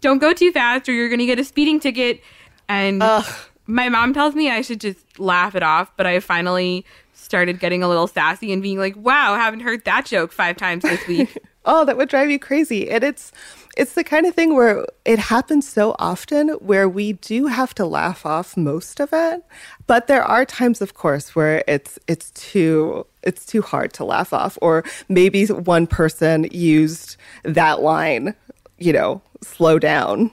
don't 0.00 0.18
go 0.18 0.32
too 0.34 0.52
fast 0.52 0.88
or 0.88 0.92
you're 0.92 1.08
going 1.08 1.20
to 1.20 1.26
get 1.26 1.38
a 1.38 1.44
speeding 1.44 1.80
ticket. 1.80 2.20
And 2.68 3.02
my 3.66 3.88
mom 3.88 4.12
tells 4.12 4.34
me 4.34 4.50
I 4.50 4.60
should 4.60 4.80
just 4.80 5.18
laugh 5.18 5.54
it 5.54 5.62
off, 5.62 5.90
but 5.96 6.06
I 6.06 6.20
finally 6.20 6.84
started 7.14 7.60
getting 7.60 7.82
a 7.82 7.88
little 7.88 8.06
sassy 8.06 8.52
and 8.52 8.62
being 8.62 8.78
like, 8.78 8.96
wow, 8.96 9.36
haven't 9.36 9.60
heard 9.60 9.84
that 9.84 10.04
joke 10.04 10.32
five 10.32 10.56
times 10.56 10.82
this 10.82 11.06
week. 11.06 11.36
oh 11.64 11.84
that 11.84 11.96
would 11.96 12.08
drive 12.08 12.30
you 12.30 12.38
crazy 12.38 12.90
and 12.90 13.04
it's 13.04 13.30
it's 13.76 13.94
the 13.94 14.04
kind 14.04 14.26
of 14.26 14.34
thing 14.34 14.54
where 14.54 14.84
it 15.04 15.18
happens 15.18 15.68
so 15.68 15.94
often 15.98 16.48
where 16.60 16.88
we 16.88 17.14
do 17.14 17.46
have 17.46 17.74
to 17.74 17.86
laugh 17.86 18.26
off 18.26 18.56
most 18.56 19.00
of 19.00 19.10
it 19.12 19.42
but 19.86 20.06
there 20.06 20.24
are 20.24 20.44
times 20.44 20.80
of 20.80 20.94
course 20.94 21.34
where 21.34 21.64
it's 21.66 21.98
it's 22.06 22.30
too 22.32 23.06
it's 23.22 23.46
too 23.46 23.62
hard 23.62 23.92
to 23.92 24.04
laugh 24.04 24.32
off 24.32 24.58
or 24.60 24.84
maybe 25.08 25.46
one 25.46 25.86
person 25.86 26.46
used 26.50 27.16
that 27.44 27.80
line 27.80 28.34
you 28.78 28.92
know 28.92 29.22
slow 29.42 29.78
down 29.78 30.30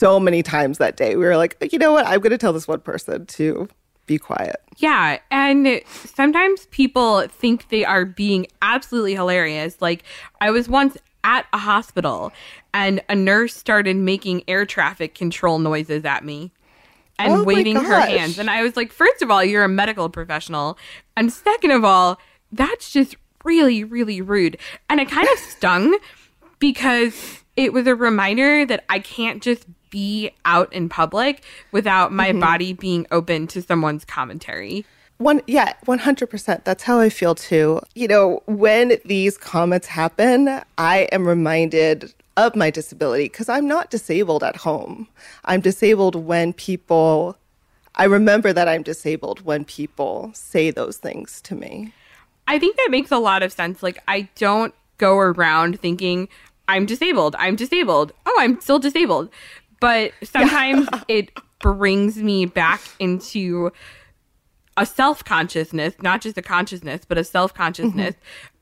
so 0.00 0.18
many 0.18 0.42
times 0.42 0.78
that 0.78 0.96
day. 0.96 1.14
We 1.14 1.24
were 1.24 1.36
like 1.36 1.56
you 1.72 1.78
know 1.78 1.92
what? 1.92 2.06
I'm 2.06 2.20
going 2.20 2.30
to 2.30 2.38
tell 2.38 2.54
this 2.54 2.66
one 2.66 2.80
person 2.80 3.26
to 3.26 3.68
be 4.06 4.18
quiet. 4.18 4.56
Yeah, 4.78 5.18
and 5.30 5.82
sometimes 5.86 6.66
people 6.66 7.28
think 7.28 7.68
they 7.68 7.84
are 7.84 8.06
being 8.06 8.46
absolutely 8.62 9.14
hilarious. 9.14 9.80
Like 9.80 10.04
I 10.40 10.50
was 10.50 10.68
once 10.70 10.96
at 11.24 11.46
a 11.52 11.58
hospital 11.58 12.32
and 12.72 13.02
a 13.08 13.14
nurse 13.14 13.54
started 13.54 13.96
making 13.96 14.42
air 14.48 14.64
traffic 14.66 15.14
control 15.14 15.58
noises 15.58 16.04
at 16.04 16.24
me 16.24 16.50
and 17.18 17.32
Oh 17.32 17.44
waving 17.44 17.76
her 17.76 18.00
hands. 18.00 18.38
And 18.38 18.48
I 18.48 18.62
was 18.62 18.76
like, 18.76 18.92
first 18.92 19.20
of 19.22 19.30
all, 19.30 19.44
you're 19.44 19.64
a 19.64 19.68
medical 19.68 20.08
professional, 20.08 20.78
and 21.16 21.32
second 21.32 21.70
of 21.72 21.84
all, 21.84 22.18
that's 22.52 22.90
just 22.90 23.14
really 23.44 23.84
really 23.84 24.20
rude. 24.20 24.56
And 24.88 25.00
it 25.00 25.08
kind 25.08 25.28
of 25.32 25.38
stung 25.38 25.98
because 26.58 27.42
it 27.56 27.72
was 27.72 27.86
a 27.86 27.94
reminder 27.94 28.64
that 28.66 28.84
I 28.88 28.98
can't 29.00 29.42
just 29.42 29.66
be 29.90 30.30
out 30.44 30.72
in 30.72 30.88
public 30.88 31.42
without 31.72 32.12
my 32.12 32.30
Mm-hmm. 32.30 32.40
body 32.40 32.72
being 32.72 33.06
open 33.10 33.46
to 33.48 33.60
someone's 33.60 34.04
commentary. 34.04 34.86
One, 35.20 35.42
yeah, 35.46 35.74
100%. 35.86 36.64
That's 36.64 36.82
how 36.82 36.98
I 36.98 37.10
feel 37.10 37.34
too. 37.34 37.80
You 37.94 38.08
know, 38.08 38.42
when 38.46 38.96
these 39.04 39.36
comments 39.36 39.86
happen, 39.86 40.62
I 40.78 41.08
am 41.12 41.28
reminded 41.28 42.14
of 42.38 42.56
my 42.56 42.70
disability 42.70 43.24
because 43.24 43.50
I'm 43.50 43.68
not 43.68 43.90
disabled 43.90 44.42
at 44.42 44.56
home. 44.56 45.08
I'm 45.44 45.60
disabled 45.60 46.14
when 46.14 46.54
people, 46.54 47.36
I 47.96 48.04
remember 48.04 48.54
that 48.54 48.66
I'm 48.66 48.82
disabled 48.82 49.42
when 49.42 49.66
people 49.66 50.30
say 50.32 50.70
those 50.70 50.96
things 50.96 51.42
to 51.42 51.54
me. 51.54 51.92
I 52.48 52.58
think 52.58 52.78
that 52.78 52.88
makes 52.90 53.10
a 53.10 53.18
lot 53.18 53.42
of 53.42 53.52
sense. 53.52 53.82
Like, 53.82 54.02
I 54.08 54.26
don't 54.36 54.74
go 54.96 55.18
around 55.18 55.78
thinking, 55.80 56.30
I'm 56.66 56.86
disabled, 56.86 57.36
I'm 57.38 57.56
disabled, 57.56 58.14
oh, 58.24 58.36
I'm 58.38 58.58
still 58.62 58.78
disabled. 58.78 59.28
But 59.80 60.12
sometimes 60.22 60.88
it 61.08 61.30
brings 61.58 62.16
me 62.16 62.46
back 62.46 62.80
into 62.98 63.70
a 64.76 64.86
self 64.86 65.24
consciousness, 65.24 65.94
not 66.00 66.20
just 66.20 66.38
a 66.38 66.42
consciousness, 66.42 67.02
but 67.06 67.18
a 67.18 67.24
self 67.24 67.52
consciousness 67.54 68.14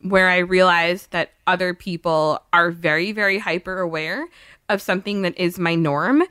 where 0.02 0.28
I 0.28 0.38
realize 0.38 1.06
that 1.08 1.32
other 1.46 1.74
people 1.74 2.42
are 2.52 2.70
very, 2.70 3.12
very 3.12 3.38
hyper 3.38 3.80
aware 3.80 4.26
of 4.68 4.82
something 4.82 5.22
that 5.22 5.38
is 5.38 5.58
my 5.58 5.74
norm. 5.74 6.22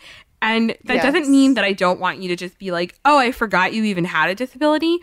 And 0.41 0.71
that 0.85 0.95
Yes. 0.95 1.03
doesn't 1.03 1.29
mean 1.29 1.55
that 1.55 1.63
I 1.63 1.73
don't 1.73 1.99
want 1.99 2.19
you 2.21 2.27
to 2.29 2.35
just 2.35 2.59
be 2.59 2.71
like, 2.71 2.95
oh, 3.05 3.17
I 3.17 3.31
forgot 3.31 3.73
you 3.73 3.83
even 3.85 4.05
had 4.05 4.29
a 4.29 4.35
disability. 4.35 4.99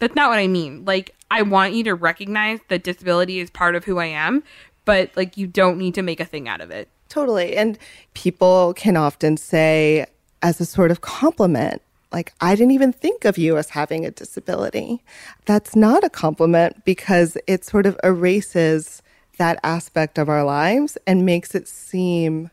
That's 0.00 0.16
not 0.16 0.28
what 0.30 0.38
I 0.40 0.48
mean. 0.48 0.84
Like, 0.84 1.14
I 1.30 1.42
want 1.42 1.74
you 1.74 1.84
to 1.84 1.94
recognize 1.94 2.58
that 2.68 2.82
disability 2.82 3.38
is 3.38 3.48
part 3.50 3.76
of 3.76 3.84
who 3.84 3.98
I 3.98 4.06
am, 4.06 4.42
but 4.84 5.10
like, 5.16 5.36
you 5.36 5.46
don't 5.46 5.78
need 5.78 5.94
to 5.94 6.02
make 6.02 6.18
a 6.18 6.24
thing 6.24 6.48
out 6.48 6.60
of 6.60 6.70
it. 6.72 6.88
Totally. 7.08 7.56
And 7.56 7.78
people 8.14 8.74
can 8.74 8.96
often 8.96 9.36
say, 9.36 10.06
as 10.42 10.60
a 10.60 10.64
sort 10.66 10.90
of 10.90 11.00
compliment, 11.02 11.80
like, 12.12 12.32
I 12.40 12.54
didn't 12.54 12.72
even 12.72 12.92
think 12.92 13.24
of 13.24 13.38
you 13.38 13.56
as 13.56 13.70
having 13.70 14.04
a 14.04 14.10
disability. 14.10 15.02
That's 15.46 15.74
not 15.74 16.04
a 16.04 16.10
compliment 16.10 16.84
because 16.84 17.36
it 17.46 17.64
sort 17.64 17.86
of 17.86 17.98
erases 18.04 19.02
that 19.38 19.58
aspect 19.64 20.18
of 20.18 20.28
our 20.28 20.44
lives 20.44 20.98
and 21.06 21.24
makes 21.24 21.54
it 21.54 21.66
seem 21.66 22.50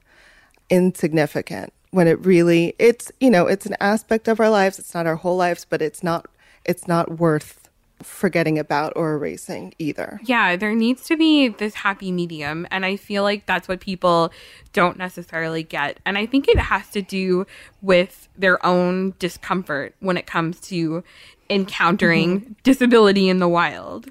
insignificant 0.70 1.74
when 1.92 2.08
it 2.08 2.24
really 2.24 2.76
it's 2.78 3.12
you 3.20 3.30
know 3.30 3.48
it's 3.48 3.66
an 3.66 3.76
aspect 3.80 4.28
of 4.28 4.40
our 4.40 4.50
lives 4.50 4.78
it's 4.78 4.94
not 4.94 5.08
our 5.08 5.16
whole 5.16 5.36
lives 5.36 5.66
but 5.68 5.82
it's 5.82 6.04
not 6.04 6.28
it's 6.64 6.88
not 6.88 7.18
worth 7.18 7.69
forgetting 8.02 8.58
about 8.58 8.94
or 8.96 9.14
erasing 9.14 9.74
either 9.78 10.20
Yeah, 10.24 10.56
there 10.56 10.74
needs 10.74 11.06
to 11.08 11.18
be 11.18 11.50
this 11.50 11.76
happy 11.76 12.12
medium. 12.12 12.68
And 12.72 12.86
I 12.86 12.96
feel 12.96 13.24
like 13.24 13.46
that's 13.46 13.68
what 13.68 13.80
people 13.80 14.32
don't 14.74 14.98
necessarily 14.98 15.64
get. 15.64 16.00
And 16.06 16.18
I 16.18 16.26
think 16.26 16.48
it 16.48 16.58
has 16.58 16.90
to 16.90 17.02
do 17.02 17.46
with 17.82 18.30
their 18.38 18.64
own 18.66 19.14
discomfort 19.20 19.96
when 20.00 20.18
it 20.18 20.26
comes 20.26 20.60
to 20.62 21.04
encountering 21.50 22.42
mm-hmm. 22.42 22.54
disability 22.64 23.30
in 23.30 23.40
the 23.40 23.48
wild. 23.48 24.10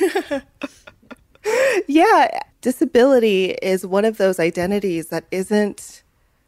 yeah 1.86 2.40
disability 2.60 3.52
is 3.62 3.86
one 3.86 4.04
of 4.04 4.18
those 4.18 4.38
identities 4.38 5.06
that 5.06 5.24
isn't 5.30 6.02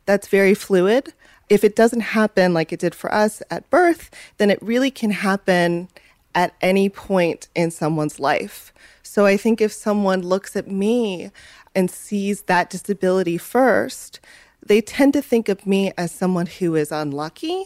that's 0.05 0.29
very 0.29 0.55
fluid 0.55 1.13
if 1.49 1.65
it 1.65 1.75
doesn't 1.75 2.01
happen 2.01 2.53
like 2.53 2.73
it 2.73 2.81
did 2.81 2.95
for 2.95 3.13
us 3.13 3.43
at 3.51 3.69
birth 3.71 4.11
then 4.37 4.51
it 4.51 4.61
really 4.63 4.91
can 4.91 5.11
happen 5.11 5.89
at 6.35 6.55
any 6.61 6.89
point 6.89 7.49
in 7.55 7.71
someone's 7.71 8.19
life 8.21 8.73
so 9.03 9.27
i 9.27 9.37
think 9.37 9.61
if 9.61 9.73
someone 9.73 10.23
looks 10.23 10.57
at 10.57 10.69
me 10.69 11.31
and 11.75 11.91
sees 11.91 12.43
that 12.43 12.71
disability 12.71 13.39
first 13.39 14.21
they 14.65 14.81
tend 14.81 15.13
to 15.13 15.21
think 15.21 15.49
of 15.49 15.67
me 15.67 15.93
as 15.99 16.13
someone 16.13 16.47
who 16.47 16.75
is 16.77 16.93
unlucky 16.93 17.65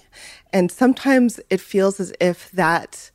and 0.53 0.71
sometimes 0.73 1.39
it 1.51 1.61
feels 1.61 2.01
as 2.01 2.13
if 2.21 2.51
that 2.53 3.11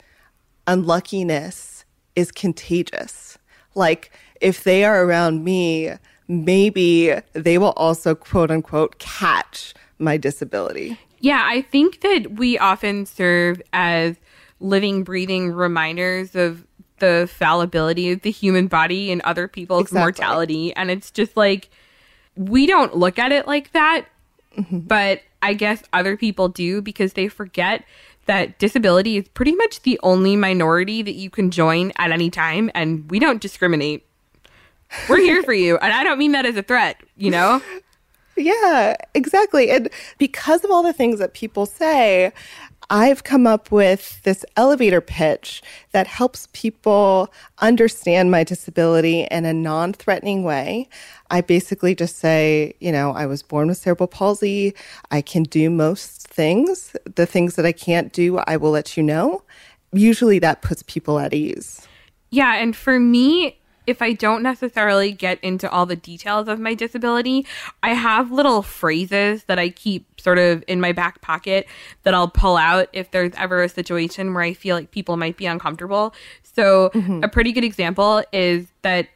unluckiness 0.67 1.85
is 2.15 2.31
contagious. 2.31 3.37
Like 3.75 4.11
if 4.39 4.63
they 4.63 4.83
are 4.83 5.03
around 5.03 5.43
me, 5.43 5.93
maybe 6.27 7.13
they 7.33 7.57
will 7.57 7.73
also 7.77 8.15
quote 8.15 8.51
unquote 8.51 8.99
catch 8.99 9.73
my 9.99 10.17
disability. 10.17 10.99
Yeah, 11.19 11.43
I 11.45 11.61
think 11.61 12.01
that 12.01 12.33
we 12.33 12.57
often 12.57 13.05
serve 13.05 13.61
as 13.73 14.15
living, 14.61 15.03
breathing 15.03 15.51
reminders 15.51 16.35
of 16.35 16.65
the 16.99 17.29
fallibility 17.33 18.11
of 18.11 18.21
the 18.21 18.31
human 18.31 18.67
body 18.67 19.11
and 19.11 19.21
other 19.21 19.47
people's 19.47 19.81
Exactly. 19.81 19.99
mortality. 19.99 20.75
And 20.75 20.89
it's 20.89 21.11
just 21.11 21.35
like, 21.35 21.69
we 22.35 22.67
don't 22.67 22.95
look 22.95 23.19
at 23.19 23.31
it 23.31 23.47
like 23.47 23.71
that, 23.73 24.05
mm-hmm. 24.57 24.79
but 24.79 25.21
I 25.41 25.53
guess 25.53 25.83
other 25.91 26.15
people 26.15 26.47
do 26.47 26.81
because 26.81 27.13
they 27.13 27.27
forget 27.27 27.83
that 28.27 28.59
disability 28.59 29.17
is 29.17 29.27
pretty 29.29 29.55
much 29.55 29.81
the 29.81 29.99
only 30.03 30.35
minority 30.35 31.01
that 31.01 31.15
you 31.15 31.29
can 31.29 31.49
join 31.51 31.91
at 31.97 32.11
any 32.11 32.29
time. 32.29 32.69
And 32.75 33.09
we 33.09 33.19
don't 33.19 33.41
discriminate. 33.41 34.05
We're 35.09 35.17
here 35.17 35.41
for 35.43 35.53
you. 35.53 35.77
And 35.77 35.91
I 35.91 36.03
don't 36.03 36.19
mean 36.19 36.33
that 36.33 36.45
as 36.45 36.55
a 36.55 36.63
threat, 36.63 36.97
you 37.17 37.31
know? 37.31 37.61
Yeah, 38.37 38.95
exactly. 39.13 39.69
And 39.69 39.89
because 40.17 40.63
of 40.63 40.71
all 40.71 40.83
the 40.83 40.93
things 40.93 41.19
that 41.19 41.33
people 41.33 41.65
say, 41.65 42.31
I've 42.93 43.23
come 43.23 43.47
up 43.47 43.71
with 43.71 44.21
this 44.23 44.43
elevator 44.57 44.99
pitch 44.99 45.63
that 45.93 46.07
helps 46.07 46.49
people 46.51 47.33
understand 47.59 48.31
my 48.31 48.43
disability 48.43 49.21
in 49.31 49.45
a 49.45 49.53
non 49.53 49.93
threatening 49.93 50.43
way. 50.43 50.89
I 51.29 51.39
basically 51.39 51.95
just 51.95 52.17
say, 52.17 52.73
you 52.81 52.91
know, 52.91 53.13
I 53.13 53.27
was 53.27 53.43
born 53.43 53.69
with 53.69 53.77
cerebral 53.77 54.07
palsy. 54.07 54.75
I 55.09 55.21
can 55.21 55.43
do 55.43 55.69
most 55.69 56.27
things. 56.27 56.93
The 57.15 57.25
things 57.25 57.55
that 57.55 57.65
I 57.65 57.71
can't 57.71 58.11
do, 58.11 58.39
I 58.39 58.57
will 58.57 58.71
let 58.71 58.97
you 58.97 59.03
know. 59.03 59.43
Usually 59.93 60.39
that 60.39 60.61
puts 60.61 60.83
people 60.83 61.17
at 61.17 61.33
ease. 61.33 61.87
Yeah, 62.29 62.55
and 62.55 62.75
for 62.75 62.99
me, 62.99 63.57
if 63.91 64.01
I 64.01 64.13
don't 64.13 64.41
necessarily 64.41 65.11
get 65.11 65.39
into 65.43 65.69
all 65.69 65.85
the 65.85 65.95
details 65.95 66.47
of 66.47 66.59
my 66.59 66.73
disability, 66.73 67.45
I 67.83 67.93
have 67.93 68.31
little 68.31 68.63
phrases 68.63 69.43
that 69.43 69.59
I 69.59 69.69
keep 69.69 70.19
sort 70.19 70.39
of 70.39 70.63
in 70.67 70.81
my 70.81 70.93
back 70.93 71.21
pocket 71.21 71.67
that 72.03 72.13
I'll 72.13 72.29
pull 72.29 72.57
out 72.57 72.87
if 72.93 73.11
there's 73.11 73.33
ever 73.35 73.61
a 73.61 73.69
situation 73.69 74.33
where 74.33 74.43
I 74.43 74.53
feel 74.53 74.75
like 74.75 74.91
people 74.91 75.17
might 75.17 75.37
be 75.37 75.45
uncomfortable. 75.45 76.13
So, 76.41 76.89
mm-hmm. 76.89 77.23
a 77.23 77.27
pretty 77.27 77.51
good 77.51 77.63
example 77.63 78.23
is 78.31 78.67
that 78.81 79.09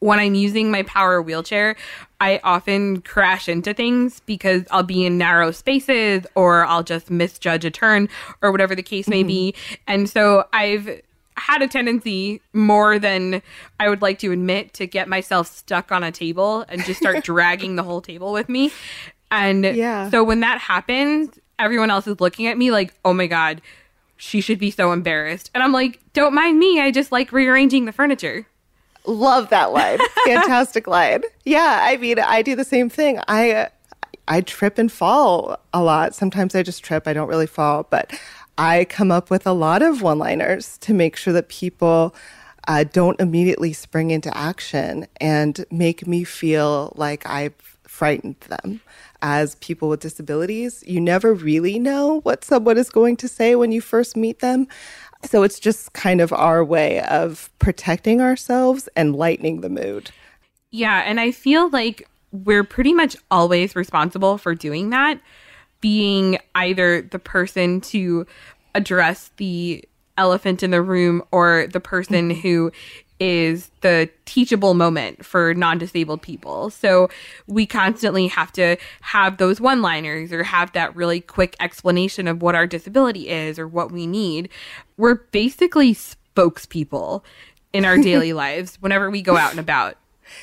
when 0.00 0.18
I'm 0.18 0.34
using 0.34 0.70
my 0.70 0.82
power 0.82 1.22
wheelchair, 1.22 1.76
I 2.20 2.40
often 2.44 3.00
crash 3.02 3.48
into 3.48 3.72
things 3.72 4.20
because 4.26 4.64
I'll 4.70 4.82
be 4.82 5.06
in 5.06 5.18
narrow 5.18 5.50
spaces 5.50 6.26
or 6.34 6.66
I'll 6.66 6.82
just 6.82 7.10
misjudge 7.10 7.64
a 7.64 7.70
turn 7.70 8.08
or 8.42 8.52
whatever 8.52 8.74
the 8.74 8.82
case 8.82 9.08
may 9.08 9.20
mm-hmm. 9.20 9.28
be. 9.28 9.54
And 9.86 10.08
so 10.08 10.44
I've 10.52 11.00
had 11.36 11.62
a 11.62 11.68
tendency 11.68 12.40
more 12.52 12.98
than 12.98 13.42
I 13.78 13.88
would 13.88 14.02
like 14.02 14.18
to 14.20 14.32
admit 14.32 14.72
to 14.74 14.86
get 14.86 15.08
myself 15.08 15.46
stuck 15.54 15.92
on 15.92 16.02
a 16.02 16.10
table 16.12 16.64
and 16.68 16.82
just 16.84 17.00
start 17.00 17.24
dragging 17.24 17.76
the 17.76 17.82
whole 17.82 18.00
table 18.00 18.32
with 18.32 18.48
me. 18.48 18.72
And 19.30 19.64
Yeah. 19.64 20.08
so 20.10 20.24
when 20.24 20.40
that 20.40 20.58
happens, 20.58 21.38
everyone 21.58 21.90
else 21.90 22.06
is 22.06 22.20
looking 22.20 22.46
at 22.46 22.56
me 22.56 22.70
like, 22.70 22.94
oh 23.04 23.12
my 23.12 23.26
God, 23.26 23.60
she 24.16 24.40
should 24.40 24.58
be 24.58 24.70
so 24.70 24.92
embarrassed. 24.92 25.50
And 25.54 25.62
I'm 25.62 25.72
like, 25.72 26.00
don't 26.14 26.34
mind 26.34 26.58
me. 26.58 26.80
I 26.80 26.90
just 26.90 27.12
like 27.12 27.32
rearranging 27.32 27.84
the 27.84 27.92
furniture. 27.92 28.46
Love 29.04 29.50
that 29.50 29.72
line. 29.72 29.98
Fantastic 30.24 30.86
line. 30.86 31.22
Yeah, 31.44 31.80
I 31.82 31.96
mean, 31.98 32.18
I 32.18 32.42
do 32.42 32.56
the 32.56 32.64
same 32.64 32.88
thing. 32.88 33.20
I 33.28 33.68
I 34.28 34.40
trip 34.40 34.78
and 34.78 34.90
fall 34.90 35.60
a 35.72 35.80
lot. 35.82 36.12
Sometimes 36.14 36.54
I 36.56 36.64
just 36.64 36.82
trip. 36.82 37.06
I 37.06 37.12
don't 37.12 37.28
really 37.28 37.46
fall, 37.46 37.84
but 37.88 38.18
I 38.58 38.84
come 38.84 39.10
up 39.10 39.30
with 39.30 39.46
a 39.46 39.52
lot 39.52 39.82
of 39.82 40.02
one-liners 40.02 40.78
to 40.78 40.94
make 40.94 41.16
sure 41.16 41.32
that 41.32 41.48
people 41.48 42.14
uh, 42.68 42.84
don't 42.84 43.20
immediately 43.20 43.72
spring 43.72 44.10
into 44.10 44.36
action 44.36 45.06
and 45.20 45.64
make 45.70 46.06
me 46.06 46.24
feel 46.24 46.92
like 46.96 47.26
I've 47.26 47.54
frightened 47.84 48.40
them. 48.40 48.80
As 49.22 49.54
people 49.56 49.88
with 49.88 50.00
disabilities, 50.00 50.84
you 50.86 51.00
never 51.00 51.32
really 51.32 51.78
know 51.78 52.20
what 52.20 52.44
someone 52.44 52.76
is 52.76 52.90
going 52.90 53.16
to 53.18 53.28
say 53.28 53.54
when 53.54 53.72
you 53.72 53.80
first 53.80 54.16
meet 54.16 54.40
them. 54.40 54.68
So 55.24 55.42
it's 55.42 55.58
just 55.58 55.92
kind 55.92 56.20
of 56.20 56.32
our 56.32 56.64
way 56.64 57.00
of 57.02 57.50
protecting 57.58 58.20
ourselves 58.20 58.88
and 58.94 59.16
lightening 59.16 59.60
the 59.60 59.70
mood. 59.70 60.10
Yeah, 60.70 61.02
and 61.06 61.18
I 61.18 61.30
feel 61.30 61.70
like 61.70 62.08
we're 62.32 62.64
pretty 62.64 62.92
much 62.92 63.16
always 63.30 63.74
responsible 63.74 64.36
for 64.36 64.54
doing 64.54 64.90
that, 64.90 65.20
being 65.86 66.36
either 66.56 67.00
the 67.00 67.18
person 67.20 67.80
to 67.80 68.26
address 68.74 69.30
the 69.36 69.84
elephant 70.18 70.64
in 70.64 70.72
the 70.72 70.82
room 70.82 71.22
or 71.30 71.68
the 71.72 71.78
person 71.78 72.30
mm-hmm. 72.30 72.40
who 72.40 72.72
is 73.20 73.70
the 73.82 74.10
teachable 74.24 74.74
moment 74.74 75.24
for 75.24 75.54
non-disabled 75.54 76.22
people. 76.22 76.70
So 76.70 77.08
we 77.46 77.66
constantly 77.66 78.26
have 78.26 78.50
to 78.54 78.76
have 79.00 79.36
those 79.36 79.60
one-liners 79.60 80.32
or 80.32 80.42
have 80.42 80.72
that 80.72 80.96
really 80.96 81.20
quick 81.20 81.54
explanation 81.60 82.26
of 82.26 82.42
what 82.42 82.56
our 82.56 82.66
disability 82.66 83.28
is 83.28 83.56
or 83.56 83.68
what 83.68 83.92
we 83.92 84.08
need. 84.08 84.48
We're 84.96 85.14
basically 85.14 85.94
spokespeople 85.94 87.22
in 87.72 87.84
our 87.84 87.96
daily 87.96 88.32
lives 88.42 88.82
whenever 88.82 89.08
we 89.08 89.22
go 89.22 89.36
out 89.36 89.52
and 89.52 89.60
about. 89.60 89.98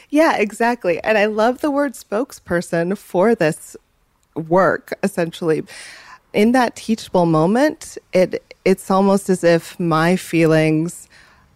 Yeah, 0.09 0.37
exactly. 0.37 1.03
And 1.03 1.17
I 1.17 1.25
love 1.25 1.59
the 1.59 1.69
word 1.69 1.95
spokesperson 1.95 2.97
for 2.97 3.35
this 3.35 3.75
work 4.35 4.93
essentially. 5.03 5.63
In 6.33 6.51
that 6.53 6.75
teachable 6.75 7.25
moment, 7.25 7.97
it 8.11 8.43
it's 8.65 8.89
almost 8.89 9.29
as 9.29 9.43
if 9.43 9.79
my 9.79 10.15
feelings 10.15 11.07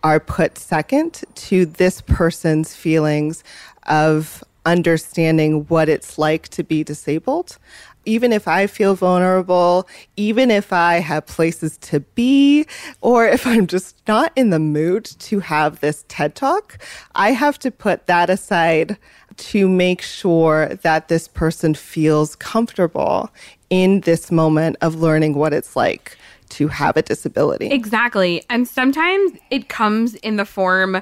are 0.04 0.20
put 0.20 0.58
second 0.58 1.24
to 1.36 1.66
this 1.66 2.02
person's 2.02 2.76
feelings 2.76 3.44
of 3.88 4.44
understanding 4.66 5.63
what 5.70 5.90
it's 5.90 6.18
like 6.18 6.50
to 6.50 6.63
be 6.63 6.84
disabled. 6.84 7.58
Even 8.06 8.32
if 8.32 8.48
I 8.48 8.68
feel 8.68 8.96
vulnerable, 8.96 9.88
even 10.16 10.52
if 10.52 10.72
I 10.72 11.00
have 11.00 11.26
places 11.26 11.78
to 11.80 12.02
be, 12.02 12.66
or 13.02 13.28
if 13.28 13.46
I'm 13.48 13.68
just 13.68 14.02
not 14.08 14.32
in 14.36 14.50
the 14.50 14.60
mood 14.60 15.06
to 15.20 15.40
have 15.40 15.80
this 15.80 16.06
TED 16.08 16.36
talk, 16.36 16.78
I 17.16 17.32
have 17.32 17.58
to 17.60 17.72
put 17.72 18.08
that 18.08 18.30
aside 18.30 18.98
to 19.38 19.69
make 19.69 20.02
sure 20.02 20.69
that 20.82 21.08
this 21.08 21.28
person 21.28 21.73
feels 21.73 22.36
comfortable 22.36 23.30
in 23.69 24.02
this 24.02 24.32
moment 24.32 24.78
of 24.82 24.95
learning 24.95 25.36
what 25.36 25.54
it's 25.54 25.76
like 25.76 26.17
to 26.50 26.67
have 26.67 26.97
a 26.97 27.02
disability. 27.02 27.67
Exactly. 27.67 28.43
And 28.50 28.67
sometimes 28.67 29.34
it 29.52 29.69
comes 29.69 30.15
in 30.15 30.38
the 30.38 30.45
form 30.45 31.02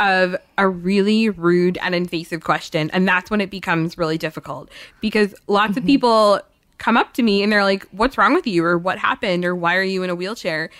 of 0.00 0.36
a 0.58 0.68
really 0.68 1.30
rude 1.30 1.78
and 1.78 1.94
invasive 1.94 2.42
question. 2.42 2.90
And 2.92 3.06
that's 3.06 3.30
when 3.30 3.40
it 3.40 3.50
becomes 3.50 3.96
really 3.96 4.18
difficult 4.18 4.70
because 5.00 5.34
lots 5.46 5.70
of 5.70 5.78
mm-hmm. 5.78 5.86
people 5.86 6.40
come 6.78 6.96
up 6.96 7.14
to 7.14 7.22
me 7.22 7.42
and 7.42 7.50
they're 7.50 7.64
like, 7.64 7.84
What's 7.92 8.18
wrong 8.18 8.34
with 8.34 8.46
you? 8.46 8.64
Or 8.64 8.76
what 8.76 8.98
happened? 8.98 9.44
Or 9.44 9.54
why 9.54 9.76
are 9.76 9.82
you 9.82 10.02
in 10.02 10.10
a 10.10 10.14
wheelchair? 10.14 10.70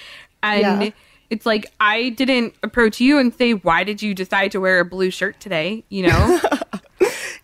And 0.43 0.83
Yeah. 0.83 0.91
it's 1.31 1.47
like, 1.47 1.67
I 1.81 2.11
didn't 2.11 2.55
approach 2.63 3.01
you 3.01 3.19
and 3.19 3.35
say, 3.35 3.53
Why 3.53 3.85
did 3.85 4.03
you 4.03 4.15
decide 4.15 4.53
to 4.53 4.61
wear 4.61 4.81
a 4.81 4.85
blue 4.85 5.11
shirt 5.11 5.41
today? 5.41 5.85
You 5.89 6.09
know? 6.09 6.41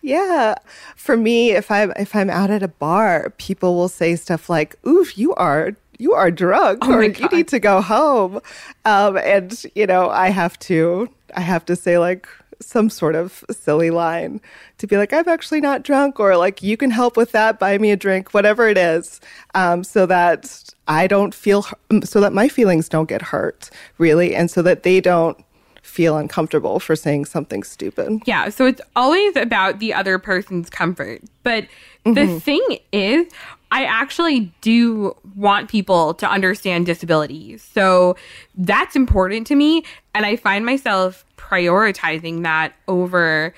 Yeah. 0.03 0.55
For 0.97 1.15
me, 1.15 1.51
if 1.51 1.71
I'm 1.71 1.93
if 1.97 2.13
I'm 2.15 2.29
out 2.29 2.51
at 2.51 2.61
a 2.61 2.67
bar, 2.67 3.33
people 3.37 3.75
will 3.75 3.87
say 3.87 4.15
stuff 4.17 4.49
like, 4.49 4.75
"Oof, 4.85 5.17
you 5.17 5.33
are 5.35 5.75
you 5.97 6.13
are 6.13 6.29
drunk, 6.29 6.79
Oh 6.83 6.93
or 6.95 7.03
you 7.03 7.27
need 7.29 7.47
to 7.47 7.59
go 7.59 7.81
home," 7.81 8.41
um, 8.83 9.17
and 9.17 9.63
you 9.75 9.87
know, 9.87 10.09
I 10.09 10.29
have 10.29 10.59
to 10.69 11.09
I 11.35 11.41
have 11.41 11.63
to 11.65 11.75
say 11.77 11.97
like, 11.97 12.27
some 12.59 12.89
sort 12.89 13.15
of 13.15 13.43
silly 13.49 13.91
line 13.91 14.41
to 14.77 14.87
be 14.87 14.97
like, 14.97 15.13
I'm 15.13 15.27
actually 15.29 15.61
not 15.61 15.83
drunk, 15.83 16.19
or 16.19 16.35
like, 16.37 16.61
you 16.61 16.77
can 16.77 16.91
help 16.91 17.15
with 17.17 17.31
that, 17.31 17.57
buy 17.59 17.77
me 17.77 17.91
a 17.91 17.95
drink, 17.97 18.33
whatever 18.33 18.67
it 18.67 18.77
is, 18.77 19.19
um, 19.55 19.83
so 19.83 20.05
that 20.05 20.63
I 20.87 21.07
don't 21.07 21.33
feel, 21.33 21.65
so 22.03 22.19
that 22.21 22.33
my 22.33 22.47
feelings 22.49 22.89
don't 22.89 23.09
get 23.09 23.21
hurt, 23.21 23.69
really, 23.97 24.35
and 24.35 24.51
so 24.51 24.61
that 24.63 24.83
they 24.83 24.99
don't 25.01 25.37
feel 25.83 26.17
uncomfortable 26.17 26.79
for 26.79 26.95
saying 26.95 27.25
something 27.25 27.61
stupid. 27.61 28.21
Yeah, 28.25 28.49
so 28.49 28.65
it's 28.65 28.81
always 28.95 29.35
about 29.35 29.77
the 29.79 29.93
other 29.93 30.17
person's 30.17 30.69
comfort. 30.69 31.21
But 31.43 31.67
the 32.03 32.11
mm-hmm. 32.11 32.37
thing 32.39 32.79
is, 32.91 33.27
I 33.71 33.85
actually 33.85 34.51
do 34.61 35.15
want 35.35 35.69
people 35.69 36.13
to 36.15 36.29
understand 36.29 36.85
disabilities. 36.85 37.67
So 37.73 38.15
that's 38.55 38.95
important 38.95 39.45
to 39.47 39.55
me. 39.55 39.83
And 40.15 40.25
I 40.25 40.35
find 40.35 40.65
myself 40.65 41.25
prioritizing 41.37 42.43
that 42.43 42.73
over 42.87 43.53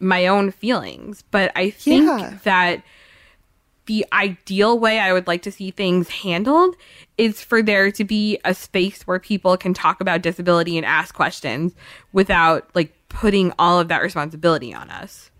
my 0.00 0.26
own 0.26 0.50
feelings. 0.50 1.24
But 1.30 1.50
I 1.56 1.70
think 1.70 2.06
Yeah. 2.06 2.38
that 2.44 2.82
the 3.86 4.06
ideal 4.12 4.78
way 4.78 4.98
I 4.98 5.12
would 5.12 5.26
like 5.26 5.42
to 5.42 5.52
see 5.52 5.70
things 5.70 6.08
handled 6.08 6.76
is 7.18 7.42
for 7.42 7.62
there 7.62 7.90
to 7.90 8.04
be 8.04 8.38
a 8.44 8.54
space 8.54 9.06
where 9.06 9.18
people 9.18 9.56
can 9.56 9.74
talk 9.74 10.00
about 10.00 10.22
disability 10.22 10.76
and 10.76 10.86
ask 10.86 11.14
questions 11.14 11.74
without 12.12 12.68
like 12.74 12.94
putting 13.08 13.52
all 13.58 13.80
of 13.80 13.88
that 13.88 14.02
responsibility 14.02 14.72
on 14.72 14.90
us. 14.90 15.30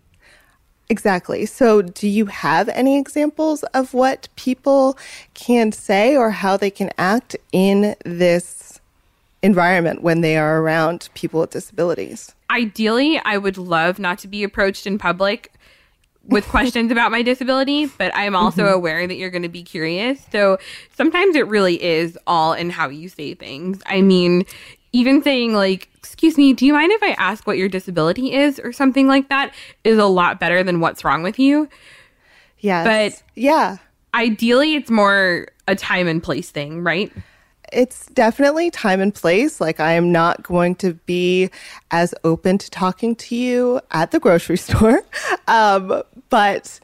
Exactly. 0.89 1.45
So, 1.45 1.81
do 1.81 2.05
you 2.05 2.25
have 2.25 2.67
any 2.67 2.99
examples 2.99 3.63
of 3.73 3.93
what 3.93 4.27
people 4.35 4.97
can 5.33 5.71
say 5.71 6.17
or 6.17 6.31
how 6.31 6.57
they 6.57 6.69
can 6.69 6.89
act 6.97 7.37
in 7.53 7.95
this 8.03 8.81
environment 9.41 10.01
when 10.01 10.19
they 10.19 10.35
are 10.35 10.61
around 10.61 11.07
people 11.13 11.39
with 11.39 11.51
disabilities? 11.51 12.35
Ideally, 12.49 13.21
I 13.23 13.37
would 13.37 13.57
love 13.57 13.99
not 13.99 14.19
to 14.19 14.27
be 14.27 14.43
approached 14.43 14.85
in 14.85 14.97
public 14.97 15.53
with 16.31 16.47
questions 16.47 16.91
about 16.91 17.11
my 17.11 17.21
disability, 17.21 17.85
but 17.85 18.13
I 18.15 18.23
am 18.23 18.35
also 18.35 18.63
mm-hmm. 18.63 18.73
aware 18.73 19.07
that 19.07 19.15
you're 19.15 19.29
going 19.29 19.43
to 19.43 19.49
be 19.49 19.63
curious. 19.63 20.25
So 20.31 20.57
sometimes 20.95 21.35
it 21.35 21.47
really 21.47 21.81
is 21.81 22.17
all 22.25 22.53
in 22.53 22.69
how 22.69 22.89
you 22.89 23.09
say 23.09 23.33
things. 23.33 23.81
I 23.85 24.01
mean, 24.01 24.45
even 24.93 25.21
saying 25.21 25.53
like, 25.53 25.89
"Excuse 25.97 26.37
me, 26.37 26.53
do 26.53 26.65
you 26.65 26.73
mind 26.73 26.91
if 26.91 27.03
I 27.03 27.11
ask 27.11 27.45
what 27.45 27.57
your 27.57 27.69
disability 27.69 28.33
is?" 28.33 28.59
or 28.59 28.71
something 28.71 29.07
like 29.07 29.29
that 29.29 29.53
is 29.83 29.97
a 29.97 30.05
lot 30.05 30.39
better 30.39 30.63
than 30.63 30.79
what's 30.79 31.03
wrong 31.03 31.23
with 31.23 31.37
you. 31.37 31.69
Yes. 32.59 32.85
But- 32.85 33.23
yeah, 33.35 33.77
Ideally, 34.13 34.75
it's 34.75 34.91
more 34.91 35.47
a 35.67 35.75
time 35.75 36.07
and 36.07 36.21
place 36.21 36.49
thing, 36.49 36.83
right? 36.83 37.11
It's 37.71 38.07
definitely 38.07 38.71
time 38.71 39.01
and 39.01 39.13
place. 39.13 39.61
Like, 39.61 39.79
I 39.79 39.93
am 39.93 40.11
not 40.11 40.43
going 40.43 40.75
to 40.75 40.93
be 41.05 41.49
as 41.91 42.13
open 42.23 42.57
to 42.57 42.69
talking 42.69 43.15
to 43.15 43.35
you 43.35 43.81
at 43.91 44.11
the 44.11 44.19
grocery 44.19 44.57
store. 44.67 45.03
Um, 45.47 46.03
but 46.29 46.79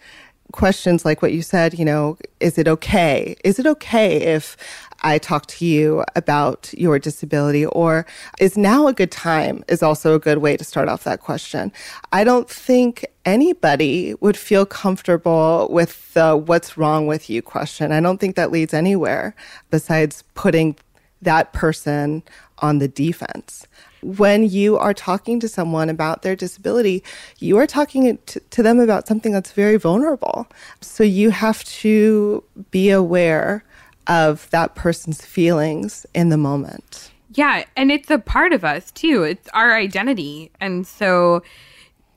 questions 0.52 1.06
like 1.06 1.22
what 1.22 1.34
you 1.34 1.42
said, 1.42 1.78
you 1.78 1.86
know, 1.86 2.18
is 2.40 2.58
it 2.58 2.68
okay? 2.68 3.36
Is 3.44 3.60
it 3.60 3.68
okay 3.68 4.18
if 4.36 4.58
I 5.02 5.18
talk 5.18 5.46
to 5.48 5.66
you 5.66 6.04
about 6.16 6.74
your 6.78 7.00
disability? 7.00 7.66
Or 7.66 8.06
is 8.40 8.58
now 8.58 8.88
a 8.88 8.94
good 8.94 9.12
time? 9.12 9.64
Is 9.68 9.84
also 9.84 10.16
a 10.16 10.20
good 10.20 10.40
way 10.40 10.58
to 10.58 10.64
start 10.64 10.90
off 10.90 11.04
that 11.04 11.22
question. 11.22 11.72
I 12.12 12.24
don't 12.24 12.50
think 12.50 13.06
anybody 13.26 14.16
would 14.22 14.38
feel 14.38 14.66
comfortable 14.66 15.68
with 15.70 16.14
the 16.14 16.36
what's 16.36 16.78
wrong 16.78 17.08
with 17.08 17.30
you 17.30 17.42
question. 17.42 17.92
I 17.92 18.00
don't 18.00 18.20
think 18.20 18.36
that 18.36 18.52
leads 18.52 18.74
anywhere 18.74 19.36
besides 19.70 20.24
putting 20.34 20.76
that 21.22 21.54
person 21.54 22.24
on 22.60 22.80
the 22.80 22.88
defense. 22.88 23.68
When 24.02 24.48
you 24.48 24.78
are 24.78 24.94
talking 24.94 25.40
to 25.40 25.48
someone 25.48 25.90
about 25.90 26.22
their 26.22 26.36
disability, 26.36 27.04
you 27.40 27.58
are 27.58 27.68
talking 27.68 28.18
to, 28.28 28.40
to 28.40 28.64
them 28.64 28.80
about 28.80 29.08
something 29.08 29.32
that's 29.32 29.52
very 29.52 29.78
vulnerable. 29.78 30.48
So 30.82 31.04
you 31.04 31.32
have 31.32 31.64
to 31.66 32.44
be 32.70 32.90
aware 32.92 33.64
of 34.08 34.50
that 34.52 34.76
person's 34.76 35.26
feelings 35.26 36.06
in 36.14 36.30
the 36.30 36.38
moment. 36.38 37.12
Yeah, 37.34 37.66
and 37.76 37.92
it's 37.92 38.10
a 38.10 38.18
part 38.18 38.54
of 38.54 38.64
us 38.64 38.92
too. 38.92 39.24
It's 39.24 39.48
our 39.54 39.76
identity. 39.76 40.52
And 40.60 40.88
so, 40.88 41.44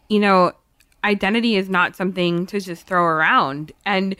you 0.08 0.20
know, 0.20 0.52
identity 1.04 1.56
is 1.56 1.68
not 1.68 1.96
something 1.96 2.46
to 2.46 2.60
just 2.60 2.86
throw 2.86 3.04
around. 3.04 3.72
And 3.84 4.16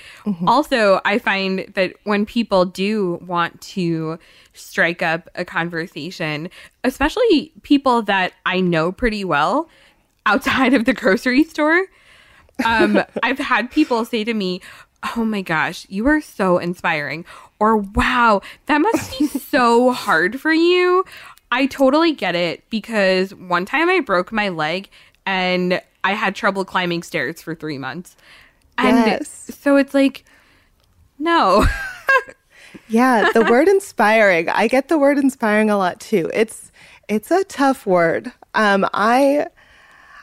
also, 0.47 1.01
I 1.05 1.19
find 1.19 1.71
that 1.75 1.95
when 2.05 2.27
people 2.27 2.65
do 2.65 3.21
want 3.27 3.61
to 3.63 4.19
strike 4.53 5.03
up 5.03 5.29
a 5.35 5.45
conversation, 5.45 6.51
especially 6.85 7.53
people 7.63 8.03
that 8.03 8.33
I 8.47 8.61
know 8.61 8.93
pretty 8.93 9.25
well 9.25 9.69
outside 10.27 10.75
of 10.75 10.85
the 10.85 10.93
grocery 10.93 11.45
store, 11.45 11.87
um, 12.65 13.03
I've 13.23 13.39
had 13.39 13.71
people 13.71 14.05
say 14.05 14.25
to 14.25 14.35
me, 14.35 14.61
Oh 15.17 15.25
my 15.25 15.41
gosh, 15.43 15.87
you 15.89 16.07
are 16.09 16.21
so 16.21 16.59
inspiring. 16.59 17.25
Or 17.59 17.77
wow, 17.77 18.43
that 18.67 18.79
must 18.79 19.19
be 19.19 19.27
so 19.39 19.93
hard 19.93 20.41
for 20.41 20.53
you. 20.53 21.05
I 21.51 21.67
totally 21.67 22.13
get 22.13 22.35
it 22.35 22.69
because 22.71 23.35
one 23.35 23.65
time 23.65 23.89
I 23.89 24.01
broke 24.01 24.31
my 24.31 24.51
leg 24.51 24.89
and 25.27 25.81
I 26.05 26.13
had 26.13 26.35
trouble 26.35 26.65
climbing 26.65 27.03
stairs 27.03 27.43
for 27.43 27.55
three 27.55 27.79
months. 27.79 28.17
And 28.79 29.07
Yes. 29.07 29.51
so 29.59 29.77
it's 29.77 29.95
like, 29.95 30.25
no. 31.19 31.67
Yeah, 32.89 33.31
the 33.35 33.43
word 33.43 33.67
inspiring. 33.69 34.49
I 34.49 34.69
get 34.69 34.89
the 34.89 34.99
word 34.99 35.19
inspiring 35.19 35.71
a 35.71 35.77
lot 35.77 35.99
too. 36.01 36.31
It's 36.33 36.71
it's 37.09 37.31
a 37.33 37.43
tough 37.45 37.85
word. 37.85 38.33
Um, 38.55 38.87
I 38.95 39.47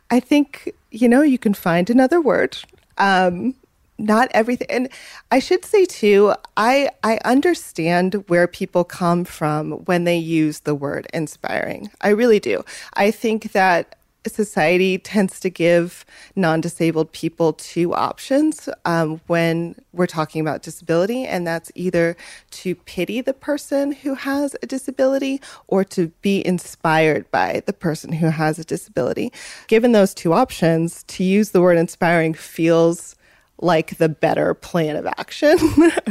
I 0.09 0.19
think 0.21 0.73
you 0.91 1.09
know 1.09 1.21
you 1.21 1.37
can 1.37 1.53
find 1.53 1.89
another 1.89 2.21
word. 2.21 2.57
Um, 2.97 3.53
not 3.97 4.29
everything, 4.31 4.67
and 4.69 4.89
I 5.31 5.39
should 5.39 5.65
say 5.65 5.85
too. 5.85 6.33
I 6.55 6.89
I 7.03 7.19
understand 7.25 8.23
where 8.27 8.47
people 8.47 8.83
come 8.83 9.25
from 9.25 9.71
when 9.85 10.03
they 10.03 10.17
use 10.17 10.61
the 10.61 10.75
word 10.75 11.07
inspiring. 11.13 11.89
I 12.01 12.09
really 12.09 12.39
do. 12.39 12.63
I 12.93 13.11
think 13.11 13.51
that 13.53 13.95
society 14.29 14.97
tends 14.97 15.39
to 15.39 15.49
give 15.49 16.05
non-disabled 16.35 17.11
people 17.11 17.53
two 17.53 17.93
options 17.93 18.69
um, 18.85 19.21
when 19.27 19.75
we're 19.93 20.07
talking 20.07 20.41
about 20.41 20.61
disability 20.61 21.25
and 21.25 21.47
that's 21.47 21.71
either 21.75 22.15
to 22.51 22.75
pity 22.75 23.21
the 23.21 23.33
person 23.33 23.91
who 23.91 24.13
has 24.13 24.55
a 24.61 24.65
disability 24.65 25.41
or 25.67 25.83
to 25.83 26.07
be 26.21 26.45
inspired 26.45 27.29
by 27.31 27.61
the 27.65 27.73
person 27.73 28.11
who 28.11 28.27
has 28.27 28.59
a 28.59 28.63
disability 28.63 29.31
given 29.67 29.91
those 29.91 30.13
two 30.13 30.33
options 30.33 31.03
to 31.03 31.23
use 31.23 31.51
the 31.51 31.61
word 31.61 31.77
inspiring 31.77 32.33
feels 32.33 33.15
like 33.59 33.97
the 33.97 34.09
better 34.09 34.53
plan 34.53 34.95
of 34.95 35.05
action 35.05 35.57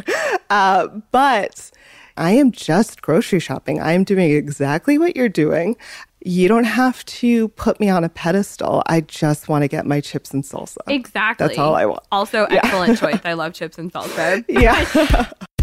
uh, 0.51 0.89
but 1.13 1.71
I 2.17 2.31
am 2.33 2.51
just 2.51 3.03
grocery 3.03 3.41
shopping. 3.41 3.81
I 3.81 3.93
am 3.93 4.03
doing 4.03 4.31
exactly 4.31 4.97
what 4.97 5.17
you're 5.17 5.29
doing. 5.29 5.77
You 6.25 6.49
don't 6.49 6.65
have 6.65 7.05
to 7.05 7.49
put 7.49 7.79
me 7.79 7.89
on 7.91 8.05
a 8.05 8.09
pedestal. 8.09 8.83
I 8.87 9.03
just 9.03 9.49
want 9.49 9.63
to 9.63 9.69
get 9.69 9.87
my 9.87 10.01
chips 10.01 10.33
and 10.33 10.43
salsa. 10.43 10.79
exactly. 10.89 11.47
That's 11.47 11.59
all 11.59 11.75
I 11.75 11.85
want. 11.85 12.03
Also, 12.11 12.45
excellent 12.47 12.99
choice. 12.99 13.21
I 13.25 13.35
love 13.35 13.53
chips 13.53 13.79
and 13.79 13.93
salsa. 13.93 14.45
Yeah. 14.49 15.31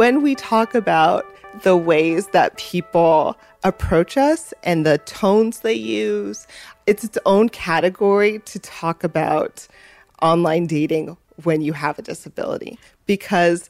when 0.00 0.22
we 0.22 0.34
talk 0.34 0.74
about 0.74 1.26
the 1.62 1.76
ways 1.76 2.28
that 2.28 2.56
people 2.56 3.36
approach 3.64 4.16
us 4.16 4.54
and 4.62 4.86
the 4.86 4.96
tones 4.96 5.60
they 5.60 5.74
use, 5.74 6.46
it's 6.86 7.04
its 7.04 7.18
own 7.26 7.50
category 7.50 8.38
to 8.46 8.58
talk 8.60 9.04
about 9.04 9.68
online 10.22 10.66
dating 10.66 11.18
when 11.44 11.60
you 11.60 11.74
have 11.74 11.98
a 11.98 12.02
disability 12.02 12.78
because 13.04 13.68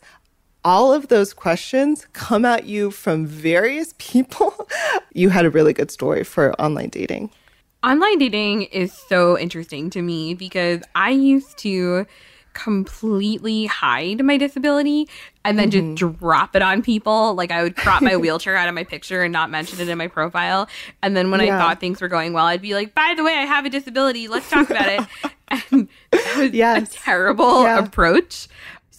all 0.64 0.92
of 0.92 1.08
those 1.08 1.34
questions 1.34 2.06
come 2.12 2.44
at 2.44 2.64
you 2.64 2.92
from 2.92 3.26
various 3.26 3.92
people. 3.98 4.68
you 5.12 5.30
had 5.30 5.44
a 5.44 5.50
really 5.50 5.72
good 5.72 5.90
story 5.90 6.22
for 6.22 6.52
online 6.62 6.90
dating. 6.90 7.28
Online 7.82 8.18
dating 8.18 8.62
is 8.66 8.92
so 8.92 9.36
interesting 9.36 9.90
to 9.90 10.00
me 10.00 10.34
because 10.34 10.82
I 10.94 11.10
used 11.10 11.58
to 11.58 12.06
completely 12.52 13.66
hide 13.66 14.22
my 14.24 14.36
disability 14.36 15.08
and 15.44 15.58
then 15.58 15.70
just 15.70 15.84
mm-hmm. 15.84 15.94
drop 16.18 16.54
it 16.54 16.62
on 16.62 16.82
people. 16.82 17.34
Like 17.34 17.50
I 17.50 17.62
would 17.62 17.76
crop 17.76 18.02
my 18.02 18.16
wheelchair 18.18 18.56
out 18.56 18.68
of 18.68 18.74
my 18.74 18.84
picture 18.84 19.22
and 19.22 19.32
not 19.32 19.50
mention 19.50 19.80
it 19.80 19.88
in 19.88 19.96
my 19.98 20.08
profile. 20.08 20.68
And 21.02 21.16
then 21.16 21.30
when 21.30 21.40
I 21.40 21.48
thought 21.48 21.80
things 21.80 22.00
were 22.00 22.08
going 22.08 22.32
well, 22.32 22.46
I'd 22.46 22.62
be 22.62 22.74
like, 22.74 22.94
by 22.94 23.14
the 23.16 23.24
way, 23.24 23.32
I 23.32 23.44
have 23.44 23.64
a 23.64 23.70
disability. 23.70 24.28
Let's 24.28 24.48
talk 24.50 24.70
about 24.70 24.88
it. 24.88 25.00
And 25.72 25.88
that 26.12 26.36
was 26.36 26.52
Yes. 26.52 26.94
a 26.94 26.96
terrible 26.96 27.64
Yeah. 27.64 27.80
approach. 27.80 28.46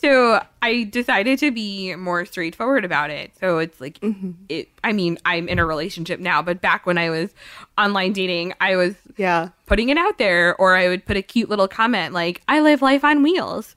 So 0.01 0.43
I 0.63 0.83
decided 0.83 1.37
to 1.39 1.51
be 1.51 1.95
more 1.95 2.25
straightforward 2.25 2.83
about 2.83 3.11
it. 3.11 3.31
So 3.39 3.59
it's 3.59 3.79
like 3.79 3.99
mm-hmm. 3.99 4.31
it 4.49 4.67
I 4.83 4.93
mean, 4.93 5.19
I'm 5.25 5.47
in 5.47 5.59
a 5.59 5.65
relationship 5.65 6.19
now, 6.19 6.41
but 6.41 6.59
back 6.59 6.85
when 6.85 6.97
I 6.97 7.09
was 7.11 7.33
online 7.77 8.13
dating, 8.13 8.53
I 8.59 8.75
was 8.75 8.95
Yeah. 9.17 9.49
putting 9.67 9.89
it 9.89 9.97
out 9.97 10.17
there 10.17 10.55
or 10.55 10.75
I 10.75 10.87
would 10.87 11.05
put 11.05 11.17
a 11.17 11.21
cute 11.21 11.49
little 11.49 11.67
comment 11.67 12.13
like 12.13 12.41
I 12.47 12.61
live 12.61 12.81
life 12.81 13.03
on 13.03 13.21
wheels. 13.21 13.75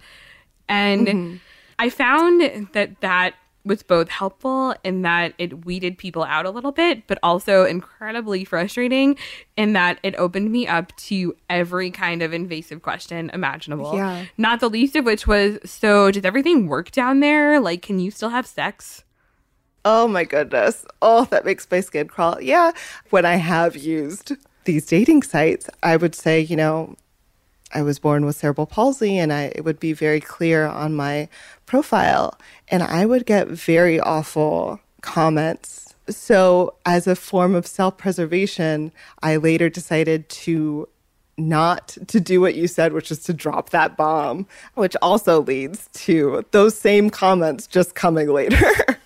And 0.66 1.06
mm-hmm. 1.06 1.36
I 1.78 1.90
found 1.90 2.68
that 2.72 3.00
that 3.02 3.34
was 3.64 3.82
both 3.82 4.08
helpful 4.08 4.74
in 4.84 5.02
that 5.02 5.34
it 5.38 5.64
weeded 5.64 5.96
people 5.96 6.22
out 6.24 6.44
a 6.44 6.50
little 6.50 6.72
bit, 6.72 7.06
but 7.06 7.18
also 7.22 7.64
incredibly 7.64 8.44
frustrating 8.44 9.16
in 9.56 9.72
that 9.72 9.98
it 10.02 10.14
opened 10.16 10.52
me 10.52 10.66
up 10.66 10.94
to 10.96 11.34
every 11.48 11.90
kind 11.90 12.22
of 12.22 12.32
invasive 12.34 12.82
question 12.82 13.30
imaginable. 13.32 13.94
Yeah. 13.94 14.26
Not 14.36 14.60
the 14.60 14.68
least 14.68 14.96
of 14.96 15.04
which 15.04 15.26
was 15.26 15.58
so, 15.64 16.10
does 16.10 16.24
everything 16.24 16.66
work 16.66 16.90
down 16.90 17.20
there? 17.20 17.58
Like, 17.58 17.82
can 17.82 17.98
you 17.98 18.10
still 18.10 18.30
have 18.30 18.46
sex? 18.46 19.04
Oh 19.84 20.08
my 20.08 20.24
goodness. 20.24 20.84
Oh, 21.02 21.24
that 21.26 21.44
makes 21.44 21.66
my 21.70 21.80
skin 21.80 22.08
crawl. 22.08 22.40
Yeah. 22.40 22.72
When 23.10 23.24
I 23.24 23.36
have 23.36 23.76
used 23.76 24.32
these 24.64 24.86
dating 24.86 25.22
sites, 25.22 25.68
I 25.82 25.96
would 25.96 26.14
say, 26.14 26.40
you 26.40 26.56
know, 26.56 26.96
I 27.74 27.82
was 27.82 27.98
born 27.98 28.24
with 28.24 28.36
cerebral 28.36 28.66
palsy 28.66 29.18
and 29.18 29.32
I 29.32 29.52
it 29.54 29.64
would 29.64 29.80
be 29.80 29.92
very 29.92 30.20
clear 30.20 30.66
on 30.66 30.94
my 30.94 31.28
profile 31.66 32.38
and 32.68 32.82
I 32.82 33.04
would 33.04 33.26
get 33.26 33.48
very 33.48 34.00
awful 34.00 34.80
comments. 35.00 35.94
So, 36.08 36.74
as 36.84 37.06
a 37.06 37.16
form 37.16 37.54
of 37.54 37.66
self-preservation, 37.66 38.92
I 39.22 39.36
later 39.36 39.70
decided 39.70 40.28
to 40.28 40.88
not 41.36 41.96
to 42.08 42.20
do 42.20 42.40
what 42.40 42.54
you 42.54 42.68
said, 42.68 42.92
which 42.92 43.10
is 43.10 43.22
to 43.24 43.32
drop 43.32 43.70
that 43.70 43.96
bomb, 43.96 44.46
which 44.74 44.96
also 45.02 45.42
leads 45.42 45.88
to 45.94 46.44
those 46.52 46.76
same 46.76 47.10
comments 47.10 47.66
just 47.66 47.94
coming 47.94 48.28
later. 48.28 48.58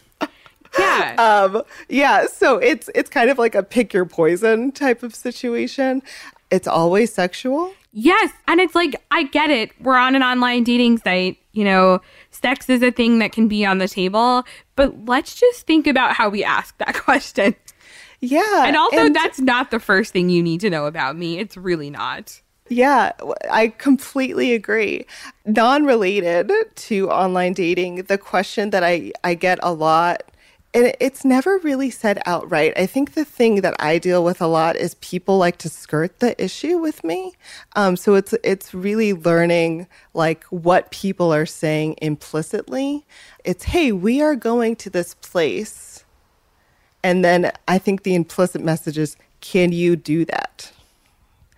Yeah. 0.78 1.14
um 1.54 1.62
yeah 1.88 2.26
so 2.26 2.58
it's 2.58 2.90
it's 2.94 3.08
kind 3.08 3.30
of 3.30 3.38
like 3.38 3.54
a 3.54 3.62
pick 3.62 3.94
your 3.94 4.04
poison 4.04 4.70
type 4.70 5.02
of 5.02 5.14
situation 5.14 6.02
it's 6.50 6.68
always 6.68 7.12
sexual 7.12 7.72
Yes. 7.92 8.30
And 8.46 8.60
it's 8.60 8.74
like, 8.74 9.02
I 9.10 9.24
get 9.24 9.50
it. 9.50 9.72
We're 9.80 9.96
on 9.96 10.14
an 10.14 10.22
online 10.22 10.64
dating 10.64 10.98
site. 10.98 11.38
You 11.52 11.64
know, 11.64 12.00
sex 12.30 12.68
is 12.68 12.82
a 12.82 12.90
thing 12.90 13.18
that 13.20 13.32
can 13.32 13.48
be 13.48 13.64
on 13.64 13.78
the 13.78 13.88
table. 13.88 14.44
But 14.76 15.06
let's 15.06 15.34
just 15.34 15.66
think 15.66 15.86
about 15.86 16.14
how 16.14 16.28
we 16.28 16.44
ask 16.44 16.76
that 16.78 16.94
question. 17.06 17.54
yeah 18.20 18.64
And 18.66 18.76
also, 18.76 19.08
that's 19.08 19.40
not 19.40 19.70
the 19.70 19.80
first 19.80 20.12
thing 20.12 20.28
you 20.28 20.42
need 20.42 20.60
to 20.60 20.70
know 20.70 20.86
about 20.86 21.16
me. 21.16 21.38
It's 21.38 21.56
really 21.56 21.90
not. 21.90 22.40
yeah 22.68 23.12
I 23.50 23.68
completely 23.68 24.52
agree 24.52 25.06
non-related 25.46 26.52
to 26.88 27.10
online 27.10 27.54
dating 27.54 28.02
the 28.04 28.18
question 28.18 28.70
that 28.70 28.84
i 28.84 29.10
i 29.24 29.32
get 29.34 29.58
a 29.62 29.72
lot 29.72 30.22
and 30.74 30.94
it's 31.00 31.24
never 31.24 31.58
really 31.58 31.90
said 31.90 32.20
outright. 32.26 32.74
I 32.76 32.86
think 32.86 33.14
the 33.14 33.24
thing 33.24 33.62
that 33.62 33.74
I 33.78 33.98
deal 33.98 34.22
with 34.22 34.42
a 34.42 34.46
lot 34.46 34.76
is 34.76 34.94
people 34.96 35.38
like 35.38 35.56
to 35.58 35.68
skirt 35.68 36.20
the 36.20 36.40
issue 36.42 36.76
with 36.76 37.02
me. 37.02 37.34
Um, 37.74 37.96
so 37.96 38.14
it's 38.14 38.34
it's 38.44 38.74
really 38.74 39.14
learning 39.14 39.86
like 40.12 40.44
what 40.44 40.90
people 40.90 41.32
are 41.32 41.46
saying 41.46 41.96
implicitly. 42.02 43.06
It's 43.44 43.64
hey, 43.64 43.92
we 43.92 44.20
are 44.20 44.36
going 44.36 44.76
to 44.76 44.90
this 44.90 45.14
place, 45.14 46.04
and 47.02 47.24
then 47.24 47.50
I 47.66 47.78
think 47.78 48.02
the 48.02 48.14
implicit 48.14 48.62
message 48.62 48.98
is, 48.98 49.16
can 49.40 49.72
you 49.72 49.96
do 49.96 50.26
that? 50.26 50.72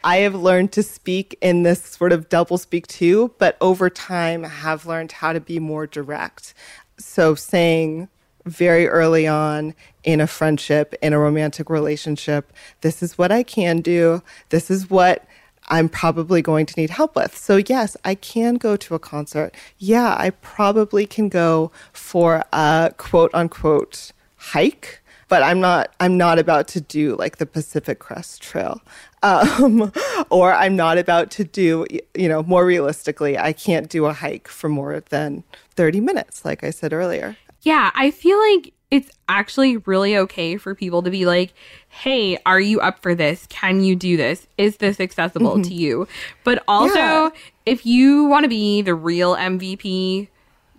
I 0.03 0.19
have 0.19 0.35
learned 0.35 0.73
to 0.73 0.83
speak 0.83 1.37
in 1.43 1.63
this 1.63 1.83
sort 1.83 2.13
of 2.13 2.29
double 2.29 2.59
speak 2.59 2.87
too, 2.87 3.35
but 3.39 3.57
over 3.61 3.91
time 3.91 4.45
have 4.45 4.87
learned 4.87 5.13
how 5.13 5.33
to 5.33 5.41
be 5.41 5.59
more 5.59 5.87
direct. 5.87 6.55
So 6.99 7.35
saying 7.35 8.09
very 8.47 8.87
early 8.89 9.27
on 9.27 9.75
in 10.05 10.21
a 10.21 10.27
friendship, 10.27 10.95
in 11.03 11.13
a 11.13 11.19
romantic 11.19 11.69
relationship, 11.69 12.53
this 12.81 13.03
is 13.03 13.19
what 13.19 13.31
I 13.31 13.43
can 13.43 13.81
do. 13.81 14.23
This 14.49 14.71
is 14.71 14.89
what 14.89 15.27
I'm 15.69 15.89
probably 15.89 16.43
going 16.43 16.67
to 16.67 16.81
need 16.81 16.91
help 16.91 17.15
with. 17.15 17.37
So, 17.37 17.57
yes, 17.57 17.97
I 18.05 18.15
can 18.15 18.55
go 18.57 18.77
to 18.77 18.95
a 18.95 18.99
concert. 18.99 19.55
Yeah, 19.79 20.17
I 20.19 20.31
probably 20.31 21.07
can 21.07 21.29
go 21.29 21.71
for 21.93 22.45
a 22.53 22.93
quote 22.97 23.31
unquote 23.35 24.13
hike 24.37 25.01
but 25.31 25.45
I'm 25.45 25.61
not 25.61 25.95
I'm 26.01 26.19
not 26.19 26.39
about 26.39 26.69
to 26.69 26.81
do 26.83 27.17
like 27.17 27.39
the 27.39 27.47
Pacific 27.47 27.99
Crest 27.99 28.43
Trail. 28.43 28.83
Um, 29.23 29.93
or 30.31 30.55
I'm 30.55 30.77
not 30.77 30.97
about 30.97 31.31
to 31.33 31.45
do 31.45 31.85
you 32.15 32.27
know, 32.27 32.43
more 32.43 32.65
realistically, 32.65 33.37
I 33.37 33.53
can't 33.53 33.91
do 33.91 34.07
a 34.07 34.15
hike 34.15 34.49
for 34.49 34.71
more 34.71 35.01
than 35.11 35.45
30 35.77 36.01
minutes 36.01 36.43
like 36.43 36.65
I 36.65 36.71
said 36.71 36.95
earlier. 36.95 37.37
Yeah. 37.63 37.91
I 37.95 38.11
feel 38.11 38.39
like 38.39 38.73
it's 38.91 39.11
actually 39.29 39.77
really 39.79 40.17
okay 40.17 40.57
for 40.57 40.75
people 40.75 41.03
to 41.03 41.11
be 41.11 41.25
like, 41.25 41.53
hey, 41.89 42.39
are 42.45 42.61
you 42.61 42.81
up 42.81 43.01
for 43.01 43.15
this? 43.15 43.47
Can 43.49 43.83
you 43.83 43.95
do 43.95 44.17
this? 44.17 44.47
Is 44.59 44.79
this 44.79 44.99
accessible 44.99 45.53
mm-hmm. 45.53 45.63
to 45.63 45.75
you? 45.75 46.09
But 46.43 46.63
also, 46.67 46.95
Yeah. 46.95 47.31
if 47.67 47.87
you 47.87 48.25
want 48.25 48.45
to 48.45 48.49
be 48.49 48.83
the 48.83 48.95
real 48.95 49.37
MVP, 49.37 50.29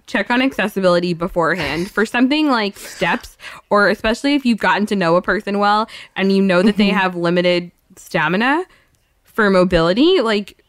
check 0.08 0.30
on 0.30 0.41
accessibility 0.41 1.13
beforehand 1.13 1.89
for 1.89 2.06
something 2.06 2.50
like 2.50 2.78
steps, 2.78 3.38
or 3.70 3.88
especially 3.88 4.36
if 4.36 4.46
you've 4.46 4.60
gotten 4.60 4.86
to 4.88 4.96
know 4.96 5.15
a 5.15 5.22
person 5.22 5.58
well 5.60 5.88
and 6.17 6.34
you 6.34 6.41
know 6.41 6.62
that 6.62 6.76
they 6.76 6.89
mm-hmm. 6.89 6.98
have 6.98 7.15
limited 7.15 7.72
stamina 7.96 8.65
for 9.24 9.50
mobility, 9.50 10.20
like 10.20 10.62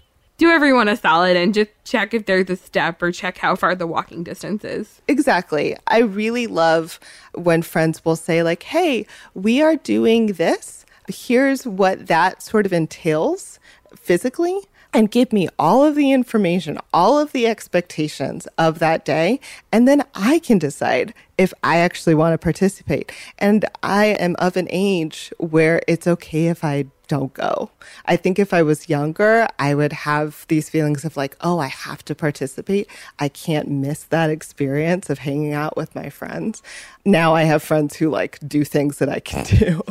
do 0.43 0.51
everyone 0.51 0.89
a 0.89 0.97
solid 0.97 1.37
and 1.37 1.55
just 1.55 1.71
check 1.85 2.13
if 2.13 2.27
there's 2.27 2.51
a 2.51 2.57
step 2.57 3.01
or 3.01 3.13
check 3.13 3.39
how 3.39 3.55
far 3.55 3.77
the 3.77 3.87
walking 3.87 4.25
distance 4.25 4.65
is. 4.65 5.01
Exactly. 5.07 5.77
I 5.87 6.01
really 6.01 6.49
love 6.49 6.99
when 7.35 7.63
friends 7.63 8.05
will 8.05 8.17
say, 8.17 8.43
like, 8.43 8.65
hey, 8.65 9.07
we 9.35 9.63
are 9.63 9.77
doing 9.77 10.27
this. 10.33 10.85
Here's 11.07 11.65
what 11.65 12.09
that 12.09 12.43
sort 12.43 12.67
of 12.67 12.73
entails 12.73 13.61
physically. 13.95 14.59
And 14.95 15.11
give 15.11 15.33
me 15.33 15.49
all 15.59 15.85
of 15.85 15.95
the 15.95 16.13
information, 16.13 16.79
all 16.93 17.19
of 17.19 17.33
the 17.33 17.47
expectations 17.47 18.47
of 18.59 18.79
that 18.81 19.05
day. 19.07 19.41
And 19.73 19.89
then 19.89 20.05
I 20.15 20.39
can 20.39 20.59
decide 20.59 21.15
if 21.39 21.55
I 21.63 21.79
actually 21.79 22.15
want 22.15 22.35
to 22.35 22.39
participate. 22.39 23.11
And 23.39 23.65
I 23.83 24.07
am 24.07 24.37
of 24.39 24.57
an 24.57 24.69
age 24.71 25.33
where 25.39 25.81
it's 25.89 26.07
okay 26.07 26.49
if 26.49 26.63
I 26.63 26.87
don't 27.09 27.33
go. 27.33 27.71
I 28.07 28.17
think 28.17 28.39
if 28.39 28.55
I 28.55 28.63
was 28.63 28.89
younger, 28.89 29.47
I 29.59 29.75
would 29.75 29.93
have 29.93 30.47
these 30.49 30.71
feelings 30.71 31.05
of 31.05 31.17
like, 31.17 31.37
oh, 31.41 31.59
I 31.59 31.67
have 31.67 32.05
to 32.07 32.15
participate. 32.15 32.89
I 33.19 33.29
can't 33.29 33.69
miss 33.69 34.05
that 34.05 34.31
experience 34.31 35.11
of 35.11 35.19
hanging 35.19 35.53
out 35.53 35.77
with 35.77 35.95
my 35.95 36.11
friends. 36.11 36.63
Now 37.05 37.35
I 37.35 37.43
have 37.43 37.63
friends 37.63 37.97
who 37.97 38.09
like 38.09 38.39
do 38.47 38.65
things 38.65 38.99
that 38.99 39.09
I 39.09 39.21
can 39.21 39.45
do. 39.59 39.83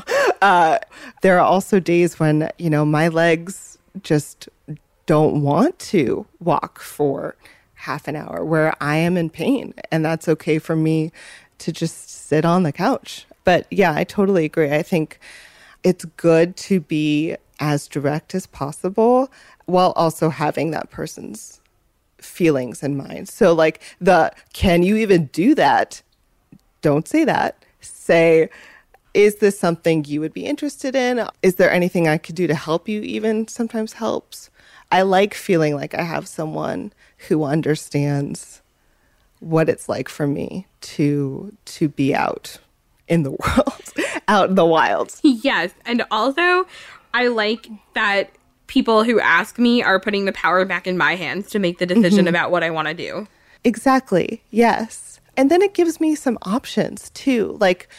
Uh, 0.41 0.79
there 1.21 1.37
are 1.37 1.45
also 1.45 1.79
days 1.79 2.19
when, 2.19 2.49
you 2.57 2.69
know, 2.69 2.85
my 2.85 3.07
legs 3.07 3.77
just 4.03 4.47
don't 5.11 5.41
want 5.41 5.77
to 5.77 6.25
walk 6.39 6.79
for 6.79 7.35
half 7.73 8.07
an 8.07 8.15
hour 8.15 8.45
where 8.45 8.73
I 8.79 8.95
am 8.95 9.17
in 9.17 9.29
pain. 9.29 9.73
And 9.91 10.05
that's 10.05 10.29
okay 10.29 10.57
for 10.57 10.73
me 10.73 11.11
to 11.57 11.73
just 11.73 12.09
sit 12.09 12.45
on 12.45 12.63
the 12.63 12.71
couch. 12.71 13.25
But 13.43 13.67
yeah, 13.69 13.93
I 13.93 14.05
totally 14.05 14.45
agree. 14.45 14.71
I 14.71 14.83
think 14.83 15.19
it's 15.83 16.05
good 16.05 16.55
to 16.67 16.79
be 16.79 17.35
as 17.59 17.89
direct 17.89 18.33
as 18.33 18.47
possible 18.47 19.29
while 19.65 19.91
also 19.97 20.29
having 20.29 20.71
that 20.71 20.91
person's 20.91 21.59
feelings 22.19 22.81
in 22.81 22.95
mind. 22.95 23.27
So, 23.27 23.51
like, 23.51 23.81
the 23.99 24.31
can 24.53 24.81
you 24.81 24.95
even 24.95 25.25
do 25.33 25.53
that? 25.55 26.01
Don't 26.81 27.05
say 27.05 27.25
that. 27.25 27.65
Say, 27.81 28.49
is 29.13 29.35
this 29.39 29.59
something 29.59 30.05
you 30.05 30.21
would 30.21 30.33
be 30.33 30.45
interested 30.45 30.95
in? 30.95 31.27
Is 31.43 31.55
there 31.55 31.69
anything 31.69 32.07
I 32.07 32.17
could 32.17 32.35
do 32.35 32.47
to 32.47 32.55
help 32.55 32.87
you? 32.87 33.01
Even 33.01 33.49
sometimes 33.49 33.91
helps. 33.91 34.49
I 34.91 35.03
like 35.03 35.33
feeling 35.33 35.75
like 35.75 35.93
I 35.93 36.03
have 36.03 36.27
someone 36.27 36.93
who 37.27 37.43
understands 37.43 38.61
what 39.39 39.69
it's 39.69 39.89
like 39.89 40.09
for 40.09 40.27
me 40.27 40.67
to 40.81 41.55
to 41.65 41.87
be 41.89 42.13
out 42.13 42.57
in 43.07 43.23
the 43.23 43.31
world, 43.31 43.93
out 44.27 44.49
in 44.49 44.55
the 44.55 44.65
wild. 44.65 45.13
Yes. 45.23 45.73
And 45.85 46.03
also, 46.11 46.65
I 47.13 47.27
like 47.27 47.67
that 47.93 48.31
people 48.67 49.03
who 49.03 49.19
ask 49.19 49.59
me 49.59 49.83
are 49.83 49.99
putting 49.99 50.25
the 50.25 50.31
power 50.31 50.63
back 50.63 50.87
in 50.87 50.97
my 50.97 51.15
hands 51.15 51.49
to 51.49 51.59
make 51.59 51.77
the 51.77 51.85
mm-hmm. 51.85 52.01
decision 52.01 52.27
about 52.27 52.51
what 52.51 52.63
I 52.63 52.69
want 52.69 52.87
to 52.87 52.93
do. 52.93 53.27
Exactly. 53.63 54.41
Yes. 54.49 55.19
And 55.35 55.51
then 55.51 55.61
it 55.61 55.73
gives 55.73 55.99
me 55.99 56.15
some 56.15 56.37
options 56.43 57.09
too. 57.11 57.57
Like, 57.59 57.89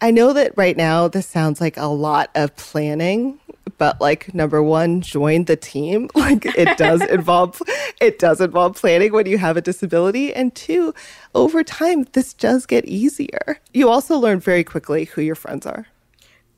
I 0.00 0.10
know 0.10 0.32
that 0.32 0.52
right 0.56 0.76
now 0.76 1.08
this 1.08 1.26
sounds 1.26 1.60
like 1.60 1.76
a 1.76 1.86
lot 1.86 2.30
of 2.34 2.54
planning, 2.56 3.40
but 3.78 4.00
like 4.00 4.34
number 4.34 4.62
one, 4.62 5.00
join 5.00 5.44
the 5.44 5.56
team. 5.56 6.08
Like 6.18 6.44
it 6.44 6.76
does 6.76 7.00
involve 7.08 7.62
it 8.00 8.18
does 8.18 8.40
involve 8.40 8.76
planning 8.76 9.12
when 9.12 9.26
you 9.26 9.38
have 9.38 9.56
a 9.56 9.60
disability. 9.60 10.34
And 10.34 10.54
two, 10.54 10.92
over 11.34 11.62
time, 11.62 12.04
this 12.12 12.34
does 12.34 12.66
get 12.66 12.84
easier. 12.84 13.60
You 13.72 13.88
also 13.88 14.18
learn 14.18 14.40
very 14.40 14.64
quickly 14.64 15.04
who 15.04 15.22
your 15.22 15.36
friends 15.36 15.64
are. 15.64 15.86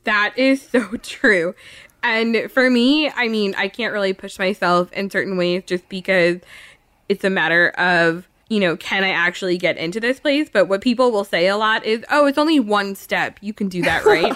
That 0.04 0.32
is 0.36 0.62
so 0.72 0.96
true. 1.02 1.54
And 2.02 2.50
for 2.50 2.70
me, 2.70 3.10
I 3.10 3.28
mean, 3.28 3.54
I 3.56 3.68
can't 3.68 3.92
really 3.92 4.14
push 4.14 4.38
myself 4.38 4.90
in 4.92 5.10
certain 5.10 5.36
ways 5.36 5.62
just 5.66 5.88
because 5.90 6.40
it's 7.10 7.22
a 7.22 7.30
matter 7.30 7.68
of, 7.70 8.26
you 8.48 8.58
know, 8.58 8.76
can 8.76 9.04
I 9.04 9.10
actually 9.10 9.58
get 9.58 9.76
into 9.76 10.00
this 10.00 10.18
place? 10.18 10.48
But 10.50 10.66
what 10.66 10.80
people 10.80 11.12
will 11.12 11.24
say 11.24 11.46
a 11.48 11.56
lot 11.58 11.84
is, 11.84 12.02
oh, 12.10 12.26
it's 12.26 12.38
only 12.38 12.58
one 12.58 12.94
step. 12.94 13.38
You 13.42 13.52
can 13.52 13.68
do 13.68 13.82
that, 13.82 14.04
right? 14.06 14.34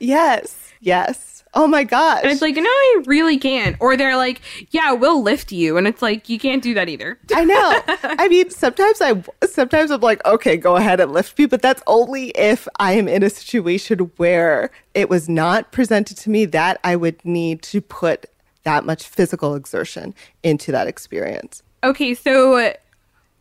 Yes. 0.00 0.72
Yes. 0.80 1.31
Oh 1.54 1.66
my 1.66 1.84
gosh. 1.84 2.20
and 2.22 2.32
it's 2.32 2.40
like, 2.40 2.54
no, 2.54 2.62
I 2.62 3.02
really 3.06 3.38
can't. 3.38 3.76
Or 3.78 3.96
they're 3.96 4.16
like, 4.16 4.40
yeah, 4.70 4.92
we'll 4.92 5.22
lift 5.22 5.52
you. 5.52 5.76
And 5.76 5.86
it's 5.86 6.00
like, 6.00 6.28
you 6.28 6.38
can't 6.38 6.62
do 6.62 6.72
that 6.74 6.88
either. 6.88 7.18
I 7.34 7.44
know. 7.44 7.82
I 8.02 8.28
mean, 8.28 8.48
sometimes 8.50 9.00
I 9.02 9.22
sometimes 9.46 9.90
I'm 9.90 10.00
like, 10.00 10.24
okay, 10.24 10.56
go 10.56 10.76
ahead 10.76 11.00
and 11.00 11.12
lift 11.12 11.38
me, 11.38 11.46
but 11.46 11.60
that's 11.60 11.82
only 11.86 12.28
if 12.30 12.66
I 12.78 12.92
am 12.92 13.06
in 13.06 13.22
a 13.22 13.28
situation 13.30 13.98
where 14.16 14.70
it 14.94 15.10
was 15.10 15.28
not 15.28 15.72
presented 15.72 16.16
to 16.18 16.30
me 16.30 16.46
that 16.46 16.80
I 16.84 16.96
would 16.96 17.22
need 17.24 17.62
to 17.64 17.80
put 17.82 18.26
that 18.62 18.86
much 18.86 19.06
physical 19.06 19.54
exertion 19.54 20.14
into 20.42 20.72
that 20.72 20.86
experience. 20.86 21.62
Okay, 21.84 22.14
so 22.14 22.72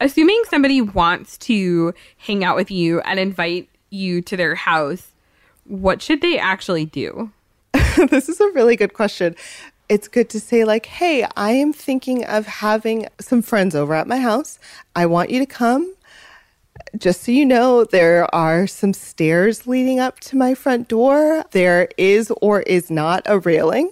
assuming 0.01 0.41
somebody 0.49 0.81
wants 0.81 1.37
to 1.37 1.93
hang 2.17 2.43
out 2.43 2.55
with 2.55 2.71
you 2.71 2.99
and 3.01 3.19
invite 3.19 3.69
you 3.89 4.21
to 4.23 4.35
their 4.35 4.55
house, 4.55 5.11
what 5.65 6.01
should 6.01 6.21
they 6.21 6.37
actually 6.37 6.85
do? 6.85 7.31
this 8.09 8.29
is 8.29 8.39
a 8.39 8.49
really 8.51 8.75
good 8.75 8.93
question. 8.93 9.35
It's 9.89 10.07
good 10.07 10.29
to 10.29 10.39
say, 10.39 10.63
like, 10.63 10.85
hey, 10.85 11.27
I 11.35 11.51
am 11.51 11.73
thinking 11.73 12.23
of 12.25 12.45
having 12.45 13.07
some 13.19 13.41
friends 13.41 13.75
over 13.75 13.93
at 13.93 14.07
my 14.07 14.17
house. 14.17 14.59
I 14.95 15.05
want 15.05 15.29
you 15.29 15.39
to 15.39 15.45
come. 15.45 15.93
Just 16.97 17.23
so 17.23 17.31
you 17.31 17.45
know, 17.45 17.83
there 17.83 18.33
are 18.33 18.65
some 18.67 18.93
stairs 18.93 19.67
leading 19.67 19.99
up 19.99 20.19
to 20.21 20.37
my 20.37 20.53
front 20.53 20.87
door. 20.87 21.43
There 21.51 21.89
is 21.97 22.31
or 22.41 22.61
is 22.61 22.89
not 22.89 23.23
a 23.25 23.39
railing. 23.39 23.91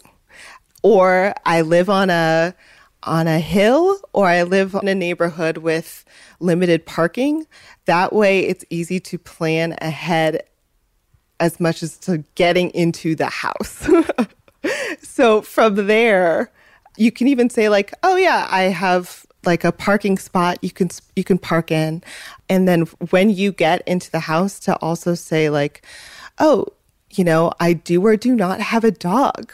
Or 0.81 1.33
I 1.45 1.61
live 1.61 1.89
on 1.89 2.09
a 2.09 2.55
on 3.03 3.27
a 3.27 3.39
hill 3.39 3.97
or 4.11 4.27
I 4.27 4.43
live 4.43 4.75
in 4.81 4.87
a 4.87 4.95
neighborhood 4.95 5.57
with 5.57 6.05
limited 6.39 6.85
parking. 6.85 7.47
That 7.85 8.13
way 8.13 8.41
it's 8.41 8.65
easy 8.69 8.99
to 9.01 9.17
plan 9.17 9.77
ahead 9.81 10.43
as 11.39 11.59
much 11.59 11.83
as 11.83 11.97
to 11.99 12.19
getting 12.35 12.69
into 12.71 13.15
the 13.15 13.27
house. 13.27 13.87
so 15.01 15.41
from 15.41 15.75
there, 15.87 16.51
you 16.97 17.11
can 17.11 17.27
even 17.27 17.49
say 17.49 17.69
like, 17.69 17.93
"Oh 18.03 18.15
yeah, 18.15 18.47
I 18.49 18.63
have 18.63 19.25
like 19.45 19.63
a 19.63 19.71
parking 19.71 20.17
spot 20.17 20.57
you 20.61 20.71
can 20.71 20.89
you 21.15 21.23
can 21.23 21.37
park 21.37 21.71
in." 21.71 22.03
And 22.49 22.67
then 22.67 22.81
when 23.11 23.29
you 23.29 23.51
get 23.51 23.81
into 23.87 24.11
the 24.11 24.19
house 24.19 24.59
to 24.61 24.75
also 24.77 25.15
say 25.15 25.49
like, 25.49 25.85
"Oh, 26.39 26.67
you 27.11 27.23
know, 27.23 27.51
I 27.59 27.73
do 27.73 28.05
or 28.05 28.17
do 28.17 28.35
not 28.35 28.59
have 28.59 28.83
a 28.83 28.91
dog." 28.91 29.51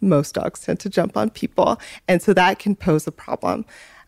Most 0.00 0.34
dogs 0.34 0.60
tend 0.60 0.80
to 0.80 0.88
jump 0.88 1.16
on 1.16 1.30
people, 1.30 1.78
and 2.08 2.20
so 2.20 2.32
that 2.34 2.58
can 2.58 2.74
pose 2.74 3.06
a 3.06 3.12
problem. 3.12 3.64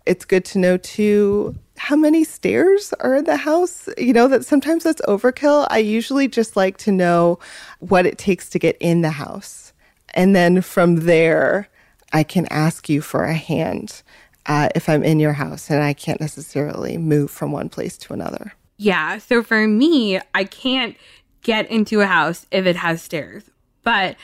It's 0.09 0.25
good 0.25 0.45
to 0.47 0.59
know 0.59 0.79
too 0.79 1.55
how 1.77 1.95
many 1.95 2.25
stairs 2.25 2.95
are 3.01 3.17
in 3.17 3.25
the 3.25 3.37
house. 3.37 3.89
You 3.99 4.15
know, 4.15 4.27
that 4.29 4.45
sometimes 4.45 4.85
that's 4.85 5.03
overkill. 5.03 5.67
I 5.71 5.79
usually 5.79 6.29
just 6.29 6.57
like 6.57 6.79
to 6.79 6.93
know 6.93 7.39
what 7.81 8.07
it 8.07 8.17
takes 8.17 8.49
to 8.51 8.59
get 8.59 8.77
in 8.81 9.03
the 9.03 9.11
house. 9.11 9.73
And 10.15 10.35
then 10.35 10.63
from 10.63 10.97
there, 11.01 11.69
I 12.13 12.23
can 12.23 12.47
ask 12.51 12.89
you 12.89 13.03
for 13.03 13.25
a 13.25 13.35
hand 13.35 14.03
uh, 14.47 14.71
if 14.75 14.89
I'm 14.89 15.05
in 15.05 15.21
your 15.21 15.35
house 15.35 15.71
and 15.71 15.83
I 15.83 15.93
can't 15.93 16.21
necessarily 16.21 16.97
move 16.97 17.31
from 17.31 17.53
one 17.53 17.69
place 17.69 17.99
to 17.99 18.15
another. 18.15 18.55
Yeah, 18.79 19.19
so 19.19 19.43
for 19.43 19.69
me, 19.69 20.19
I 20.35 20.45
can't 20.45 20.97
get 21.43 21.71
into 21.71 22.01
a 22.01 22.07
house 22.07 22.47
if 22.51 22.65
it 22.65 22.77
has 22.77 23.03
stairs. 23.03 23.45
But 23.83 24.17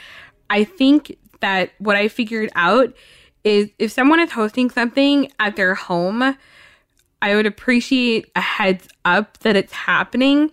I 0.48 0.64
think 0.64 1.18
that 1.40 1.72
what 1.78 1.96
I 1.96 2.08
figured 2.08 2.50
out 2.54 2.94
is 3.44 3.70
if 3.78 3.92
someone 3.92 4.20
is 4.20 4.32
hosting 4.32 4.70
something 4.70 5.30
at 5.38 5.56
their 5.56 5.74
home, 5.74 6.36
I 7.22 7.34
would 7.34 7.46
appreciate 7.46 8.30
a 8.34 8.40
heads 8.40 8.88
up 9.04 9.38
that 9.38 9.56
it's 9.56 9.72
happening 9.72 10.50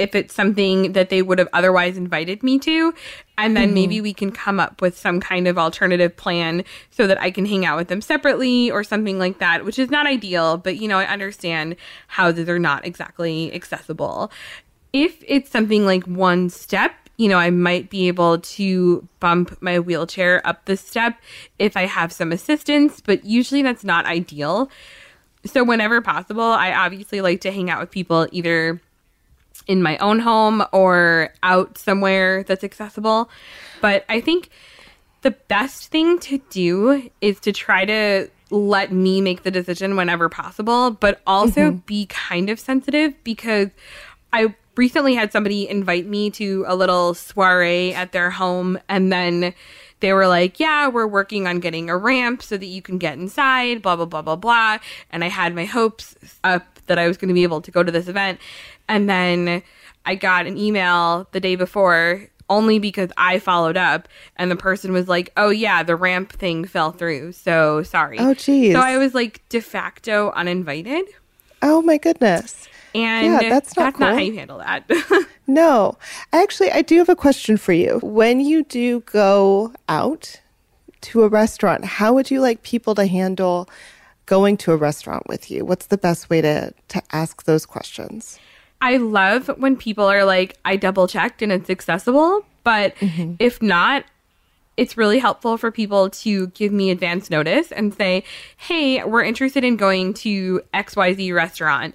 if 0.00 0.14
it's 0.14 0.32
something 0.32 0.92
that 0.92 1.10
they 1.10 1.20
would 1.20 1.38
have 1.38 1.48
otherwise 1.52 1.98
invited 1.98 2.42
me 2.42 2.58
to. 2.58 2.94
And 3.36 3.54
then 3.54 3.74
maybe 3.74 3.96
mm-hmm. 3.96 4.02
we 4.02 4.14
can 4.14 4.32
come 4.32 4.58
up 4.58 4.80
with 4.80 4.98
some 4.98 5.20
kind 5.20 5.46
of 5.46 5.58
alternative 5.58 6.16
plan 6.16 6.64
so 6.90 7.06
that 7.06 7.20
I 7.20 7.30
can 7.30 7.44
hang 7.44 7.66
out 7.66 7.76
with 7.76 7.88
them 7.88 8.00
separately 8.00 8.70
or 8.70 8.82
something 8.82 9.18
like 9.18 9.38
that, 9.38 9.64
which 9.64 9.78
is 9.78 9.90
not 9.90 10.06
ideal, 10.06 10.56
but 10.56 10.78
you 10.78 10.88
know, 10.88 10.98
I 10.98 11.04
understand 11.04 11.76
houses 12.06 12.48
are 12.48 12.58
not 12.58 12.86
exactly 12.86 13.52
accessible. 13.52 14.32
If 14.92 15.22
it's 15.26 15.50
something 15.50 15.84
like 15.84 16.04
one 16.04 16.48
step, 16.48 16.92
you 17.20 17.28
know, 17.28 17.36
I 17.36 17.50
might 17.50 17.90
be 17.90 18.08
able 18.08 18.38
to 18.38 19.06
bump 19.20 19.60
my 19.60 19.78
wheelchair 19.78 20.40
up 20.46 20.64
the 20.64 20.74
step 20.74 21.18
if 21.58 21.76
I 21.76 21.84
have 21.84 22.12
some 22.12 22.32
assistance, 22.32 23.02
but 23.02 23.26
usually 23.26 23.60
that's 23.60 23.84
not 23.84 24.06
ideal. 24.06 24.70
So, 25.44 25.62
whenever 25.62 26.00
possible, 26.00 26.42
I 26.42 26.72
obviously 26.72 27.20
like 27.20 27.42
to 27.42 27.52
hang 27.52 27.68
out 27.68 27.78
with 27.78 27.90
people 27.90 28.26
either 28.32 28.80
in 29.66 29.82
my 29.82 29.98
own 29.98 30.20
home 30.20 30.64
or 30.72 31.34
out 31.42 31.76
somewhere 31.76 32.42
that's 32.42 32.64
accessible. 32.64 33.28
But 33.82 34.06
I 34.08 34.22
think 34.22 34.48
the 35.20 35.32
best 35.32 35.90
thing 35.90 36.20
to 36.20 36.38
do 36.48 37.10
is 37.20 37.38
to 37.40 37.52
try 37.52 37.84
to 37.84 38.30
let 38.48 38.92
me 38.92 39.20
make 39.20 39.42
the 39.42 39.50
decision 39.50 39.94
whenever 39.94 40.30
possible, 40.30 40.92
but 40.92 41.20
also 41.26 41.72
mm-hmm. 41.72 41.76
be 41.84 42.06
kind 42.06 42.48
of 42.48 42.58
sensitive 42.58 43.12
because 43.24 43.68
I 44.32 44.54
recently 44.80 45.14
had 45.14 45.30
somebody 45.30 45.68
invite 45.68 46.06
me 46.06 46.30
to 46.30 46.64
a 46.66 46.74
little 46.74 47.12
soiree 47.12 47.92
at 47.92 48.12
their 48.12 48.30
home 48.30 48.78
and 48.88 49.12
then 49.12 49.52
they 50.00 50.14
were 50.14 50.26
like, 50.26 50.58
Yeah, 50.58 50.88
we're 50.88 51.06
working 51.06 51.46
on 51.46 51.60
getting 51.60 51.90
a 51.90 51.98
ramp 51.98 52.42
so 52.42 52.56
that 52.56 52.64
you 52.64 52.80
can 52.80 52.96
get 52.96 53.18
inside, 53.18 53.82
blah, 53.82 53.94
blah, 53.94 54.06
blah, 54.06 54.22
blah, 54.22 54.36
blah. 54.36 54.78
And 55.10 55.22
I 55.22 55.28
had 55.28 55.54
my 55.54 55.66
hopes 55.66 56.16
up 56.42 56.64
that 56.86 56.98
I 56.98 57.06
was 57.06 57.18
going 57.18 57.28
to 57.28 57.34
be 57.34 57.42
able 57.42 57.60
to 57.60 57.70
go 57.70 57.82
to 57.82 57.92
this 57.92 58.08
event. 58.08 58.40
And 58.88 59.06
then 59.06 59.62
I 60.06 60.14
got 60.14 60.46
an 60.46 60.56
email 60.56 61.28
the 61.32 61.40
day 61.40 61.56
before 61.56 62.30
only 62.48 62.78
because 62.78 63.10
I 63.18 63.38
followed 63.38 63.76
up 63.76 64.08
and 64.36 64.50
the 64.50 64.56
person 64.56 64.94
was 64.94 65.08
like, 65.08 65.30
Oh, 65.36 65.50
yeah, 65.50 65.82
the 65.82 65.94
ramp 65.94 66.32
thing 66.32 66.64
fell 66.64 66.90
through. 66.90 67.32
So 67.32 67.82
sorry. 67.82 68.18
Oh, 68.18 68.32
geez. 68.32 68.72
So 68.72 68.80
I 68.80 68.96
was 68.96 69.14
like 69.14 69.46
de 69.50 69.60
facto 69.60 70.30
uninvited. 70.30 71.04
Oh 71.60 71.82
my 71.82 71.98
goodness. 71.98 72.66
And 72.94 73.26
Yeah, 73.26 73.48
that's 73.48 73.76
not 73.76 73.96
how 73.96 74.12
cool. 74.12 74.20
you 74.20 74.34
handle 74.34 74.58
that. 74.58 74.88
No, 75.46 75.98
actually, 76.32 76.70
I 76.70 76.80
do 76.82 76.98
have 76.98 77.08
a 77.08 77.16
question 77.16 77.56
for 77.56 77.72
you. 77.72 77.98
When 78.04 78.38
you 78.38 78.62
do 78.62 79.00
go 79.00 79.72
out 79.88 80.40
to 81.00 81.24
a 81.24 81.28
restaurant, 81.28 81.84
how 81.84 82.14
would 82.14 82.30
you 82.30 82.40
like 82.40 82.62
people 82.62 82.94
to 82.94 83.06
handle 83.06 83.68
going 84.26 84.56
to 84.58 84.70
a 84.70 84.76
restaurant 84.76 85.24
with 85.28 85.50
you? 85.50 85.64
What's 85.64 85.86
the 85.86 85.98
best 85.98 86.30
way 86.30 86.40
to, 86.40 86.72
to 86.86 87.02
ask 87.10 87.42
those 87.46 87.66
questions? 87.66 88.38
I 88.80 88.98
love 88.98 89.48
when 89.58 89.76
people 89.76 90.04
are 90.04 90.24
like, 90.24 90.56
I 90.64 90.76
double 90.76 91.08
checked 91.08 91.42
and 91.42 91.50
it's 91.50 91.68
accessible. 91.68 92.44
But 92.62 92.94
mm-hmm. 92.96 93.34
if 93.40 93.60
not, 93.60 94.04
it's 94.76 94.96
really 94.96 95.18
helpful 95.18 95.58
for 95.58 95.70
people 95.70 96.10
to 96.10 96.46
give 96.48 96.72
me 96.72 96.90
advance 96.90 97.28
notice 97.28 97.72
and 97.72 97.92
say, 97.92 98.24
hey, 98.56 99.02
we're 99.04 99.24
interested 99.24 99.64
in 99.64 99.76
going 99.76 100.14
to 100.14 100.62
XYZ 100.72 101.34
restaurant. 101.34 101.94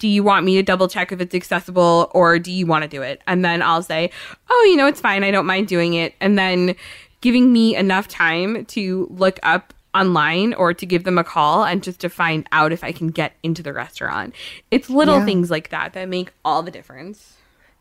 Do 0.00 0.08
you 0.08 0.24
want 0.24 0.44
me 0.44 0.56
to 0.56 0.62
double 0.62 0.88
check 0.88 1.12
if 1.12 1.20
it's 1.20 1.34
accessible 1.34 2.10
or 2.12 2.38
do 2.40 2.50
you 2.50 2.66
want 2.66 2.82
to 2.82 2.88
do 2.88 3.02
it? 3.02 3.22
And 3.28 3.44
then 3.44 3.62
I'll 3.62 3.82
say, 3.82 4.10
oh, 4.50 4.66
you 4.68 4.76
know, 4.76 4.86
it's 4.86 5.00
fine. 5.00 5.22
I 5.22 5.30
don't 5.30 5.46
mind 5.46 5.68
doing 5.68 5.94
it. 5.94 6.14
And 6.20 6.36
then 6.36 6.74
giving 7.20 7.52
me 7.52 7.76
enough 7.76 8.08
time 8.08 8.64
to 8.64 9.06
look 9.10 9.38
up 9.42 9.72
online 9.94 10.54
or 10.54 10.72
to 10.72 10.86
give 10.86 11.04
them 11.04 11.18
a 11.18 11.24
call 11.24 11.64
and 11.64 11.82
just 11.82 12.00
to 12.00 12.08
find 12.08 12.46
out 12.50 12.72
if 12.72 12.82
I 12.82 12.92
can 12.92 13.08
get 13.08 13.34
into 13.42 13.62
the 13.62 13.72
restaurant. 13.72 14.34
It's 14.70 14.88
little 14.88 15.18
Yeah. 15.18 15.24
things 15.26 15.50
like 15.50 15.68
that 15.70 15.92
that 15.92 16.08
make 16.08 16.32
all 16.44 16.62
the 16.62 16.70
difference. 16.70 17.34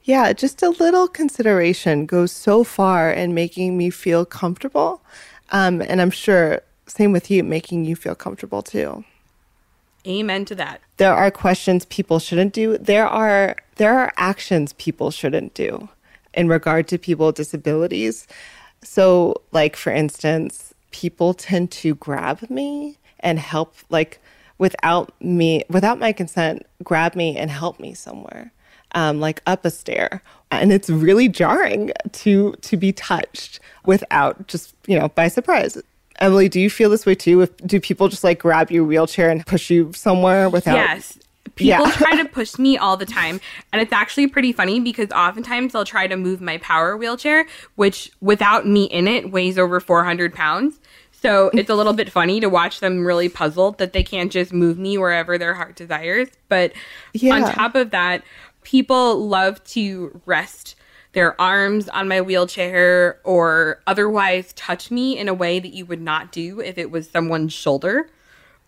Yeah, 0.03 0.33
just 0.33 0.61
a 0.63 0.69
little 0.71 1.07
consideration 1.07 2.05
goes 2.05 2.31
so 2.31 2.63
far 2.63 3.11
in 3.11 3.33
making 3.33 3.77
me 3.77 3.91
feel 3.91 4.25
comfortable. 4.25 5.01
Um, 5.51 5.81
and 5.81 6.01
I'm 6.01 6.09
sure, 6.11 6.61
same 6.87 7.11
with 7.11 7.29
you, 7.29 7.43
making 7.43 7.85
you 7.85 7.95
feel 7.95 8.15
comfortable 8.15 8.61
too. 8.61 9.05
Amen 10.07 10.45
to 10.45 10.55
that. 10.55 10.81
there 10.97 11.13
are 11.13 11.31
questions 11.31 11.85
people 11.85 12.19
shouldn't 12.19 12.53
do 12.53 12.77
there 12.77 13.07
are 13.07 13.55
there 13.75 13.97
are 13.97 14.11
actions 14.17 14.73
people 14.73 15.11
shouldn't 15.11 15.53
do 15.53 15.89
in 16.33 16.47
regard 16.47 16.87
to 16.87 16.97
people 16.97 17.27
with 17.27 17.35
disabilities 17.35 18.27
so 18.83 19.41
like 19.51 19.75
for 19.75 19.91
instance 19.91 20.73
people 20.91 21.33
tend 21.33 21.71
to 21.71 21.95
grab 21.95 22.49
me 22.49 22.97
and 23.19 23.39
help 23.39 23.75
like 23.89 24.19
without 24.57 25.13
me 25.21 25.63
without 25.69 25.99
my 25.99 26.11
consent 26.11 26.65
grab 26.83 27.15
me 27.15 27.37
and 27.37 27.51
help 27.51 27.79
me 27.79 27.93
somewhere 27.93 28.51
um, 28.95 29.19
like 29.19 29.41
up 29.45 29.65
a 29.65 29.71
stair. 29.71 30.21
And 30.51 30.71
it's 30.73 30.89
really 30.89 31.29
jarring 31.29 31.91
to 32.13 32.53
to 32.61 32.77
be 32.77 32.91
touched 32.91 33.59
without 33.85 34.47
just, 34.47 34.73
you 34.87 34.97
know, 34.97 35.09
by 35.09 35.27
surprise. 35.27 35.77
Emily, 36.19 36.49
do 36.49 36.59
you 36.59 36.69
feel 36.69 36.89
this 36.89 37.05
way 37.05 37.15
too? 37.15 37.41
If 37.41 37.55
do 37.57 37.79
people 37.79 38.07
just 38.09 38.23
like 38.23 38.39
grab 38.39 38.71
your 38.71 38.83
wheelchair 38.83 39.29
and 39.29 39.45
push 39.45 39.69
you 39.69 39.91
somewhere 39.93 40.49
without 40.49 40.75
Yes. 40.75 41.17
People 41.55 41.85
Yeah. 41.87 41.91
try 41.95 42.15
to 42.21 42.25
push 42.29 42.57
me 42.57 42.77
all 42.77 42.95
the 42.97 43.05
time. 43.05 43.39
And 43.73 43.81
it's 43.81 43.91
actually 43.93 44.27
pretty 44.27 44.51
funny 44.53 44.79
because 44.79 45.11
oftentimes 45.11 45.73
they'll 45.73 45.85
try 45.85 46.07
to 46.07 46.15
move 46.15 46.41
my 46.41 46.57
power 46.59 46.95
wheelchair, 46.97 47.45
which 47.75 48.11
without 48.21 48.67
me 48.67 48.83
in 48.85 49.07
it 49.07 49.31
weighs 49.31 49.57
over 49.57 49.79
400 49.79 50.33
pounds. 50.33 50.79
So 51.11 51.49
it's 51.53 51.69
a 51.69 51.75
little 51.75 51.91
bit 51.93 52.09
funny 52.09 52.39
to 52.39 52.47
watch 52.47 52.79
them 52.79 53.03
really 53.05 53.27
puzzled 53.27 53.77
that 53.79 53.91
they 53.91 54.03
can't 54.03 54.31
just 54.31 54.53
move 54.53 54.77
me 54.79 54.97
wherever 54.97 55.37
their 55.37 55.53
heart 55.53 55.75
desires. 55.75 56.29
But 56.47 56.71
Yeah. 57.13 57.33
on 57.35 57.51
top 57.53 57.75
of 57.75 57.91
that, 57.91 58.23
people 58.63 59.27
love 59.27 59.61
to 59.65 60.21
rest 60.25 60.75
their 61.13 61.39
arms 61.41 61.89
on 61.89 62.07
my 62.07 62.21
wheelchair 62.21 63.19
or 63.23 63.81
otherwise 63.87 64.53
touch 64.53 64.91
me 64.91 65.17
in 65.17 65.27
a 65.27 65.33
way 65.33 65.59
that 65.59 65.73
you 65.73 65.85
would 65.85 66.01
not 66.01 66.31
do 66.31 66.59
if 66.59 66.77
it 66.77 66.91
was 66.91 67.09
someone's 67.09 67.53
shoulder 67.53 68.09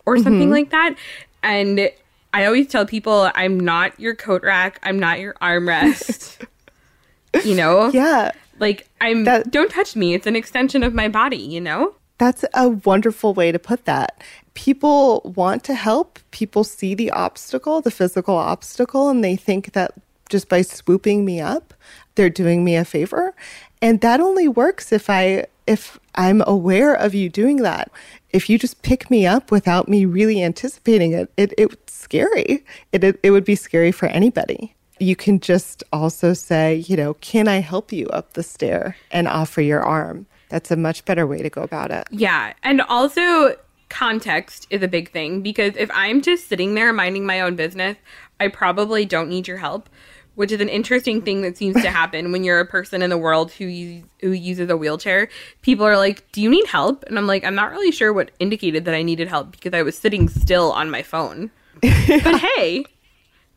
or 0.06 0.18
something 0.18 0.44
mm-hmm. 0.44 0.52
like 0.52 0.70
that. 0.72 0.96
And 1.44 1.92
I 2.34 2.46
always 2.46 2.68
tell 2.68 2.86
people 2.86 3.30
I'm 3.36 3.60
not 3.60 4.00
your 4.00 4.16
coat 4.16 4.42
rack, 4.44 4.80
I'm 4.84 5.00
not 5.00 5.20
your 5.20 5.34
armrest. 5.36 6.46
you 7.46 7.56
know? 7.56 7.90
Yeah. 7.90 8.32
Like 8.60 8.90
I'm 9.00 9.26
That- 9.26 9.52
don't 9.52 9.72
touch 9.72 9.96
me. 9.96 10.14
It's 10.14 10.28
an 10.28 10.36
extension 10.36 10.84
of 10.84 10.94
my 10.94 11.08
body, 11.08 11.38
you 11.38 11.62
know? 11.62 11.96
That's 12.18 12.46
a 12.54 12.70
wonderful 12.70 13.34
way 13.34 13.52
to 13.52 13.58
put 13.58 13.86
that. 13.86 14.22
People 14.54 15.34
want 15.36 15.64
to 15.64 15.74
help. 15.74 16.20
People 16.30 16.64
see 16.64 16.94
the 16.94 17.10
obstacle, 17.10 17.82
the 17.82 17.90
physical 17.90 18.38
obstacle, 18.38 19.10
and 19.10 19.24
they 19.24 19.36
think 19.36 19.74
that 19.74 19.94
just 20.30 20.48
by 20.48 20.62
swooping 20.62 21.26
me 21.26 21.42
up, 21.42 21.74
they're 22.22 22.30
doing 22.30 22.64
me 22.64 22.76
a 22.76 22.86
favor. 22.86 23.34
And 23.82 24.00
that 24.02 24.20
only 24.20 24.48
works 24.48 24.92
if 24.92 25.10
I 25.10 25.48
if 25.66 26.00
I'm 26.14 26.44
aware 26.46 26.94
of 26.94 27.16
you 27.16 27.30
doing 27.30 27.58
that. 27.64 27.92
If 28.30 28.48
you 28.48 28.60
just 28.60 28.84
pick 28.84 29.10
me 29.10 29.26
up 29.26 29.50
without 29.50 29.90
me 29.90 30.06
really 30.06 30.44
anticipating 30.44 31.14
it, 31.14 31.32
it 31.36 31.52
it's 31.58 31.92
scary. 31.92 32.64
It, 32.92 33.04
it 33.04 33.20
it 33.24 33.32
would 33.32 33.44
be 33.44 33.56
scary 33.56 33.92
for 33.92 34.06
anybody. 34.06 34.76
You 35.00 35.16
can 35.16 35.40
just 35.40 35.84
also 35.92 36.34
say, 36.34 36.76
you 36.88 36.96
know, 36.96 37.16
can 37.16 37.48
I 37.48 37.58
help 37.58 37.92
you 37.92 38.06
up 38.10 38.34
the 38.34 38.44
stair 38.44 38.96
and 39.10 39.28
offer 39.28 39.62
your 39.62 39.82
arm? 39.82 40.28
That's 40.50 40.70
a 40.70 40.76
much 40.76 41.04
better 41.06 41.26
way 41.26 41.42
to 41.42 41.50
go 41.50 41.64
about 41.64 41.90
it. 41.90 42.08
Yeah. 42.12 42.54
And 42.62 42.82
also 42.82 43.56
context 43.90 44.68
is 44.70 44.84
a 44.84 44.88
big 44.88 45.12
thing 45.12 45.42
because 45.42 45.76
if 45.76 45.90
I'm 45.92 46.22
just 46.22 46.48
sitting 46.48 46.76
there 46.76 46.94
minding 46.94 47.26
my 47.26 47.42
own 47.42 47.56
business, 47.56 47.98
I 48.40 48.48
probably 48.48 49.06
don't 49.06 49.28
need 49.28 49.48
your 49.48 49.58
help. 49.58 49.90
Which 50.36 50.52
is 50.52 50.62
an 50.62 50.70
interesting 50.70 51.22
thing 51.22 51.42
that 51.42 51.58
seems 51.58 51.76
to 51.82 51.92
happen 51.92 52.32
when 52.32 52.44
you're 52.44 52.60
a 52.60 52.66
person 52.66 53.02
in 53.02 53.10
the 53.10 53.18
world 53.18 53.52
who 53.52 53.66
use, 53.66 54.04
who 54.22 54.32
uses 54.32 54.70
a 54.70 54.78
wheelchair. 54.78 55.28
People 55.62 55.86
are 55.86 55.98
like, 55.98 56.32
"Do 56.32 56.42
you 56.42 56.50
need 56.50 56.66
help?" 56.68 57.04
And 57.04 57.18
I'm 57.18 57.28
like, 57.28 57.44
"I'm 57.44 57.56
not 57.56 57.72
really 57.72 57.92
sure 57.92 58.14
what 58.14 58.32
indicated 58.40 58.86
that 58.86 58.96
I 58.96 59.02
needed 59.04 59.28
help 59.28 59.52
because 59.52 59.74
I 59.74 59.84
was 59.84 59.98
sitting 59.98 60.30
still 60.30 60.72
on 60.72 60.90
my 60.90 61.04
phone." 61.04 61.52
but 61.82 62.40
hey, 62.56 62.86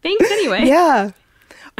thanks 0.03 0.31
anyway. 0.31 0.65
Yeah. 0.65 1.11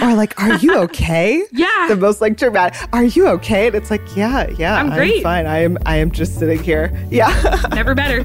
Or 0.01 0.15
like, 0.15 0.41
are 0.43 0.57
you 0.59 0.77
okay? 0.79 1.45
Yeah. 1.53 1.87
The 1.89 1.97
most 1.97 2.21
like 2.21 2.37
dramatic. 2.37 2.77
Are 2.93 3.05
you 3.05 3.29
okay? 3.29 3.69
And 3.69 3.77
it's 3.77 3.91
like, 3.91 4.03
yeah, 4.17 4.51
yeah, 4.59 4.75
I'm 4.75 4.91
great. 4.91 5.23
fine. 5.23 5.47
I 5.47 5.59
am. 5.59 5.79
I 5.87 5.97
am 5.97 6.11
just 6.11 6.39
sitting 6.39 6.63
here. 6.63 6.93
Yeah. 7.11 7.63
Never 7.73 7.95
better. 7.95 8.25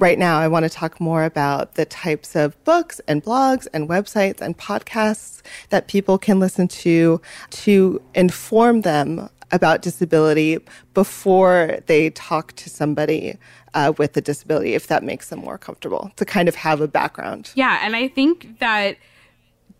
Right 0.00 0.18
now, 0.18 0.38
I 0.38 0.48
want 0.48 0.64
to 0.64 0.70
talk 0.70 1.00
more 1.00 1.24
about 1.24 1.74
the 1.74 1.84
types 1.84 2.34
of 2.34 2.62
books 2.64 3.00
and 3.06 3.22
blogs 3.22 3.68
and 3.72 3.88
websites 3.88 4.40
and 4.40 4.56
podcasts 4.56 5.42
that 5.68 5.86
people 5.86 6.18
can 6.18 6.40
listen 6.40 6.66
to 6.68 7.20
to 7.50 8.02
inform 8.14 8.80
them 8.80 9.28
about 9.52 9.82
disability 9.82 10.58
before 10.94 11.78
they 11.86 12.10
talk 12.10 12.52
to 12.52 12.70
somebody 12.70 13.36
uh, 13.74 13.92
with 13.98 14.16
a 14.16 14.20
disability, 14.20 14.74
if 14.74 14.86
that 14.86 15.02
makes 15.02 15.28
them 15.28 15.40
more 15.40 15.58
comfortable 15.58 16.10
to 16.16 16.24
kind 16.24 16.48
of 16.48 16.54
have 16.54 16.80
a 16.80 16.88
background. 16.88 17.50
Yeah, 17.54 17.80
and 17.82 17.94
I 17.94 18.08
think 18.08 18.58
that 18.60 18.96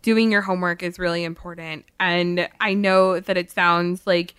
doing 0.01 0.31
your 0.31 0.41
homework 0.41 0.83
is 0.83 0.99
really 0.99 1.23
important. 1.23 1.85
And 1.99 2.49
I 2.59 2.73
know 2.73 3.19
that 3.19 3.37
it 3.37 3.51
sounds 3.51 4.05
like 4.05 4.35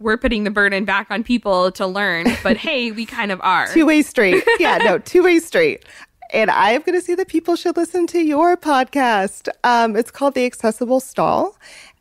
we're 0.00 0.16
putting 0.16 0.44
the 0.44 0.50
burden 0.50 0.84
back 0.84 1.08
on 1.10 1.22
people 1.22 1.70
to 1.72 1.86
learn, 1.86 2.26
but 2.42 2.56
hey, 2.56 2.90
we 2.90 3.06
kind 3.06 3.30
of 3.30 3.40
are. 3.42 3.68
Two 3.68 3.86
way 3.86 4.02
street. 4.02 4.42
Yeah, 4.58 4.78
no, 4.78 4.98
two 4.98 5.22
way 5.22 5.38
street. 5.38 5.84
And 6.32 6.50
I 6.50 6.70
am 6.70 6.82
going 6.82 6.98
to 6.98 7.04
say 7.04 7.14
that 7.14 7.28
people 7.28 7.56
should 7.56 7.76
listen 7.76 8.06
to 8.08 8.20
your 8.20 8.56
podcast. 8.56 9.48
Um, 9.64 9.96
it's 9.96 10.10
called 10.10 10.34
The 10.34 10.44
Accessible 10.44 11.00
Stall. 11.00 11.56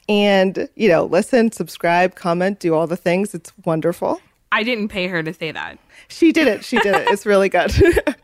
And, 0.08 0.68
you 0.76 0.89
know, 0.89 1.06
listen, 1.06 1.52
subscribe, 1.52 2.16
comment, 2.16 2.60
do 2.60 2.74
all 2.74 2.86
the 2.88 2.97
things. 2.97 3.34
It's 3.34 3.52
wonderful. 3.66 4.22
I 4.52 4.64
didn't 4.64 4.89
pay 4.89 5.08
her 5.08 5.24
to 5.24 5.34
say 5.34 5.52
that. 5.52 5.80
She 6.08 6.32
did 6.32 6.47
it. 6.47 6.66
She 6.66 6.80
did 6.80 6.95
it. 6.95 7.08
It's 7.10 7.26
really 7.26 7.50
good. 7.50 7.72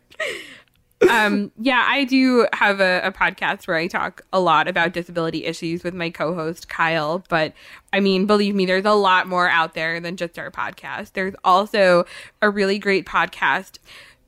um, 1.09 1.51
yeah, 1.59 1.85
I 1.87 2.05
do 2.05 2.47
have 2.53 2.79
a, 2.79 3.01
a 3.03 3.11
podcast 3.11 3.67
where 3.67 3.77
I 3.77 3.87
talk 3.87 4.21
a 4.31 4.39
lot 4.39 4.67
about 4.67 4.93
disability 4.93 5.45
issues 5.45 5.83
with 5.83 5.93
my 5.93 6.09
co-host 6.09 6.69
Kyle. 6.69 7.23
But 7.29 7.53
I 7.93 7.99
mean, 7.99 8.25
believe 8.25 8.55
me, 8.55 8.65
there's 8.65 8.85
a 8.85 8.93
lot 8.93 9.27
more 9.27 9.49
out 9.49 9.73
there 9.73 9.99
than 9.99 10.17
just 10.17 10.39
our 10.39 10.51
podcast. 10.51 11.13
There's 11.13 11.35
also 11.43 12.05
a 12.41 12.49
really 12.49 12.79
great 12.79 13.05
podcast 13.05 13.79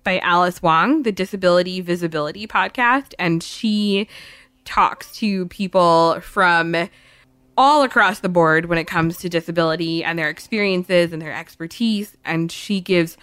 by 0.03 0.19
Alice 0.19 0.61
Wong, 0.61 1.03
the 1.03 1.11
Disability 1.11 1.81
Visibility 1.81 2.47
podcast, 2.47 3.13
and 3.19 3.41
she 3.41 4.07
talks 4.65 5.13
to 5.17 5.47
people 5.47 6.19
from 6.21 6.89
all 7.57 7.83
across 7.83 8.19
the 8.19 8.29
board 8.29 8.67
when 8.67 8.77
it 8.77 8.85
comes 8.85 9.17
to 9.17 9.29
disability 9.29 10.03
and 10.03 10.19
their 10.19 10.29
experiences 10.29 11.11
and 11.11 11.21
their 11.21 11.33
expertise. 11.33 12.15
And 12.23 12.51
she 12.51 12.79
gives 12.79 13.17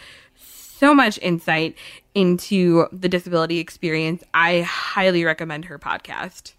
so 0.85 0.95
much 0.95 1.19
insight 1.23 1.75
into 2.15 2.87
the 2.93 3.09
disability 3.09 3.59
experience. 3.59 4.23
I 4.35 4.61
highly 4.61 5.25
recommend 5.25 5.65
her 5.65 5.79
podcast. 5.79 6.53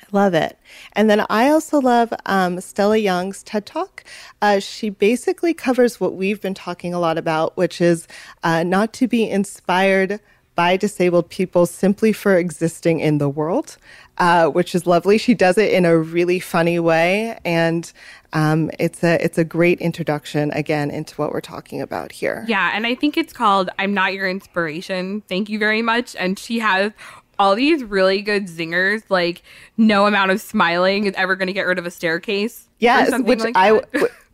I 0.00 0.06
love 0.10 0.32
it. 0.32 0.58
And 0.94 1.10
then 1.10 1.26
I 1.28 1.50
also 1.50 1.78
love 1.78 2.14
um, 2.24 2.58
Stella 2.62 2.96
Young's 2.96 3.42
TED 3.42 3.66
Talk. 3.66 4.04
Uh, 4.40 4.58
she 4.58 4.88
basically 4.88 5.52
covers 5.52 6.00
what 6.00 6.14
we've 6.14 6.40
been 6.40 6.54
talking 6.54 6.94
a 6.94 6.98
lot 6.98 7.18
about, 7.18 7.54
which 7.58 7.82
is 7.82 8.08
uh, 8.42 8.62
not 8.62 8.94
to 8.94 9.06
be 9.06 9.28
inspired 9.28 10.18
by 10.56 10.76
disabled 10.76 11.28
people 11.28 11.66
simply 11.66 12.12
for 12.12 12.36
existing 12.36 12.98
in 12.98 13.18
the 13.18 13.28
world, 13.28 13.76
uh, 14.18 14.48
which 14.48 14.74
is 14.74 14.86
lovely. 14.86 15.18
She 15.18 15.34
does 15.34 15.58
it 15.58 15.72
in 15.72 15.84
a 15.84 15.96
really 15.96 16.40
funny 16.40 16.80
way, 16.80 17.38
and 17.44 17.92
um, 18.32 18.70
it's 18.80 19.04
a 19.04 19.22
it's 19.24 19.38
a 19.38 19.44
great 19.44 19.80
introduction 19.80 20.50
again 20.52 20.90
into 20.90 21.14
what 21.14 21.30
we're 21.30 21.40
talking 21.40 21.80
about 21.80 22.10
here. 22.10 22.44
Yeah, 22.48 22.72
and 22.74 22.86
I 22.86 22.96
think 22.96 23.16
it's 23.16 23.32
called 23.32 23.70
I'm 23.78 23.94
Not 23.94 24.14
Your 24.14 24.28
Inspiration. 24.28 25.20
Thank 25.28 25.48
you 25.48 25.58
very 25.58 25.82
much. 25.82 26.16
And 26.16 26.38
she 26.38 26.58
has 26.58 26.92
all 27.38 27.54
these 27.54 27.84
really 27.84 28.22
good 28.22 28.46
zingers, 28.46 29.02
like 29.10 29.42
no 29.76 30.06
amount 30.06 30.30
of 30.30 30.40
smiling 30.40 31.04
is 31.04 31.14
ever 31.16 31.36
going 31.36 31.48
to 31.48 31.52
get 31.52 31.66
rid 31.66 31.78
of 31.78 31.86
a 31.86 31.90
staircase. 31.90 32.68
Yes, 32.78 33.12
which 33.22 33.40
like 33.40 33.56
I 33.56 33.80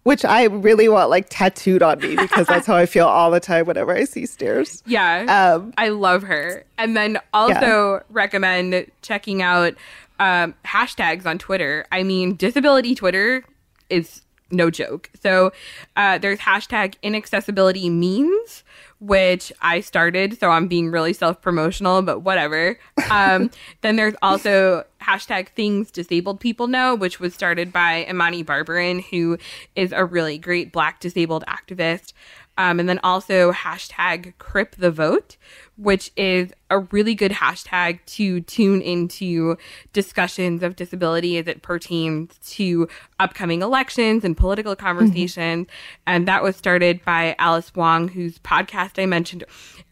which 0.04 0.24
I 0.24 0.44
really 0.44 0.88
want 0.88 1.10
like 1.10 1.26
tattooed 1.30 1.82
on 1.82 2.00
me 2.00 2.16
because 2.16 2.46
that's 2.46 2.66
how 2.66 2.76
I 2.76 2.86
feel 2.86 3.06
all 3.06 3.30
the 3.30 3.40
time 3.40 3.66
whenever 3.66 3.94
I 3.94 4.04
see 4.04 4.26
stairs. 4.26 4.82
Yeah. 4.86 5.54
Um, 5.54 5.72
I 5.76 5.90
love 5.90 6.22
her. 6.24 6.64
And 6.78 6.96
then 6.96 7.18
also 7.32 8.02
recommend 8.10 8.90
checking 9.02 9.42
out 9.42 9.74
um, 10.18 10.54
hashtags 10.64 11.26
on 11.26 11.38
Twitter. 11.38 11.86
I 11.92 12.02
mean, 12.02 12.36
disability 12.36 12.94
Twitter 12.94 13.44
is 13.90 14.22
no 14.50 14.70
joke. 14.70 15.10
So 15.20 15.52
uh, 15.96 16.18
there's 16.18 16.38
hashtag 16.38 16.94
inaccessibility 17.02 17.88
means, 17.88 18.64
which 19.00 19.52
I 19.60 19.80
started. 19.80 20.38
So 20.38 20.50
I'm 20.50 20.68
being 20.68 20.90
really 20.90 21.12
self 21.12 21.40
promotional, 21.40 22.02
but 22.02 22.20
whatever. 22.20 22.78
Um, 23.10 23.50
then 23.82 23.96
there's 23.96 24.14
also 24.22 24.84
hashtag 25.02 25.48
things 25.48 25.90
disabled 25.90 26.40
people 26.40 26.66
know, 26.66 26.94
which 26.94 27.20
was 27.20 27.34
started 27.34 27.72
by 27.72 28.06
Imani 28.08 28.42
Barbarin, 28.44 29.04
who 29.04 29.38
is 29.76 29.92
a 29.92 30.04
really 30.04 30.38
great 30.38 30.72
black 30.72 31.00
disabled 31.00 31.44
activist. 31.46 32.12
Um, 32.58 32.78
and 32.78 32.88
then 32.88 33.00
also 33.02 33.50
hashtag 33.52 34.34
Crip 34.38 34.76
the 34.76 34.90
Vote, 34.90 35.36
which 35.76 36.12
is 36.16 36.52
a 36.70 36.78
really 36.78 37.14
good 37.14 37.32
hashtag 37.32 37.98
to 38.06 38.40
tune 38.42 38.82
into 38.82 39.56
discussions 39.92 40.62
of 40.62 40.76
disability 40.76 41.38
as 41.38 41.46
it 41.46 41.62
pertains 41.62 42.38
to 42.50 42.88
upcoming 43.18 43.62
elections 43.62 44.24
and 44.24 44.36
political 44.36 44.74
mm-hmm. 44.76 44.86
conversations. 44.86 45.66
And 46.06 46.28
that 46.28 46.42
was 46.42 46.56
started 46.56 47.04
by 47.04 47.34
Alice 47.38 47.74
Wong, 47.74 48.08
whose 48.08 48.38
podcast 48.38 49.02
I 49.02 49.06
mentioned, 49.06 49.44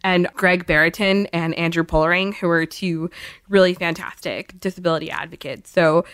and 0.05 0.29
Greg 0.35 0.67
Beratan 0.67 1.27
and 1.33 1.55
Andrew 1.55 1.85
Pulrang, 1.85 2.35
who 2.35 2.49
are 2.49 2.67
two 2.67 3.11
really 3.49 3.75
fantastic 3.75 4.59
disability 4.61 5.11
advocates. 5.11 5.71
So 5.71 6.05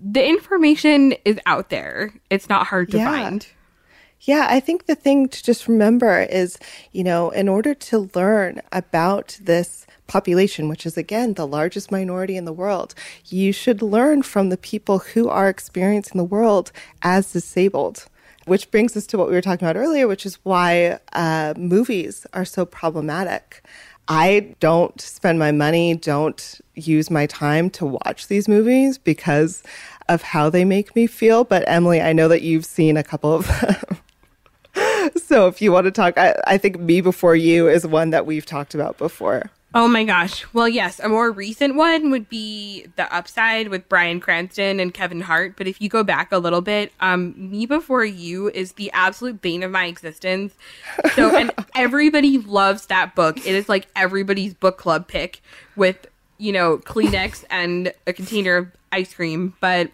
the 0.00 0.26
information 0.26 1.14
is 1.24 1.38
out 1.46 1.70
there. 1.70 2.12
It's 2.30 2.48
not 2.48 2.66
hard 2.66 2.90
to 2.90 2.98
Yeah. 2.98 3.10
find. 3.10 3.46
Yeah, 4.26 4.46
I 4.48 4.58
think 4.58 4.86
the 4.86 4.94
thing 4.94 5.28
to 5.28 5.42
just 5.42 5.68
remember 5.68 6.22
is, 6.22 6.58
you 6.92 7.04
know, 7.04 7.28
in 7.28 7.46
order 7.46 7.74
to 7.74 8.08
learn 8.14 8.62
about 8.72 9.38
this 9.40 9.86
population, 10.06 10.68
which 10.68 10.86
is 10.86 10.96
again 10.96 11.34
the 11.34 11.46
largest 11.46 11.92
minority 11.92 12.38
in 12.38 12.46
the 12.46 12.52
world, 12.52 12.94
you 13.26 13.52
should 13.52 13.82
learn 13.82 14.22
from 14.22 14.48
the 14.48 14.56
people 14.56 15.00
who 15.00 15.28
are 15.28 15.50
experiencing 15.50 16.16
the 16.16 16.24
world 16.24 16.72
as 17.02 17.32
disabled. 17.32 18.06
Which 18.46 18.70
brings 18.70 18.96
us 18.96 19.06
to 19.08 19.18
what 19.18 19.28
we 19.28 19.34
were 19.34 19.40
talking 19.42 19.66
about 19.66 19.80
earlier, 19.80 20.06
which 20.06 20.26
is 20.26 20.38
why 20.42 20.98
uh, 21.14 21.54
movies 21.56 22.26
are 22.34 22.44
so 22.44 22.66
problematic. 22.66 23.62
I 24.06 24.54
don't 24.60 25.00
spend 25.00 25.38
my 25.38 25.50
money, 25.50 25.94
don't 25.96 26.60
use 26.74 27.10
my 27.10 27.24
time 27.26 27.70
to 27.70 27.86
watch 27.86 28.28
these 28.28 28.46
movies 28.46 28.98
because 28.98 29.62
of 30.10 30.20
how 30.20 30.50
they 30.50 30.66
make 30.66 30.94
me 30.94 31.06
feel. 31.06 31.44
But 31.44 31.64
Emily, 31.66 32.02
I 32.02 32.12
know 32.12 32.28
that 32.28 32.42
you've 32.42 32.66
seen 32.66 32.98
a 32.98 33.02
couple 33.02 33.32
of. 33.32 33.50
so 35.16 35.46
if 35.48 35.60
you 35.62 35.72
want 35.72 35.84
to 35.84 35.90
talk, 35.90 36.18
I, 36.18 36.34
I 36.46 36.58
think 36.58 36.78
Me 36.78 37.00
Before 37.00 37.36
You 37.36 37.68
is 37.68 37.86
one 37.86 38.10
that 38.10 38.26
we've 38.26 38.46
talked 38.46 38.74
about 38.74 38.98
before. 38.98 39.50
Oh 39.76 39.88
my 39.88 40.04
gosh. 40.04 40.46
Well, 40.52 40.68
yes, 40.68 41.00
a 41.00 41.08
more 41.08 41.32
recent 41.32 41.74
one 41.74 42.12
would 42.12 42.28
be 42.28 42.86
The 42.94 43.12
Upside 43.12 43.68
with 43.68 43.88
Bryan 43.88 44.20
Cranston 44.20 44.78
and 44.78 44.94
Kevin 44.94 45.20
Hart. 45.20 45.54
But 45.56 45.66
if 45.66 45.80
you 45.82 45.88
go 45.88 46.04
back 46.04 46.30
a 46.30 46.38
little 46.38 46.60
bit, 46.60 46.92
um, 47.00 47.34
Me 47.36 47.66
Before 47.66 48.04
You 48.04 48.50
is 48.50 48.72
the 48.72 48.92
absolute 48.92 49.42
bane 49.42 49.64
of 49.64 49.72
my 49.72 49.86
existence. 49.86 50.54
So, 51.16 51.36
and 51.36 51.50
everybody 51.74 52.38
loves 52.38 52.86
that 52.86 53.16
book. 53.16 53.38
It 53.38 53.52
is 53.56 53.68
like 53.68 53.88
everybody's 53.96 54.54
book 54.54 54.78
club 54.78 55.08
pick 55.08 55.40
with, 55.74 56.06
you 56.38 56.52
know, 56.52 56.78
Kleenex 56.78 57.44
and 57.50 57.92
a 58.06 58.12
container 58.12 58.56
of 58.56 58.68
ice 58.92 59.12
cream. 59.12 59.54
But 59.58 59.90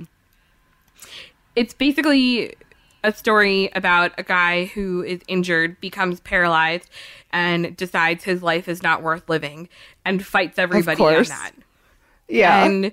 it's 1.57 1.73
basically 1.73 2.55
a 3.03 3.13
story 3.13 3.71
about 3.75 4.13
a 4.19 4.23
guy 4.23 4.67
who 4.67 5.03
is 5.03 5.21
injured, 5.29 5.81
becomes 5.81 6.21
paralyzed, 6.21 6.89
and 7.33 7.77
decides 7.77 8.25
his 8.25 8.43
life 8.43 8.69
is 8.69 8.83
not 8.83 9.03
worth 9.03 9.29
living 9.29 9.69
and 10.05 10.25
fights 10.25 10.59
everybody 10.59 11.03
on 11.03 11.25
that. 11.25 11.53
Yeah. 12.29 12.65
And 12.65 12.93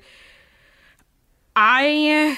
I 1.55 2.37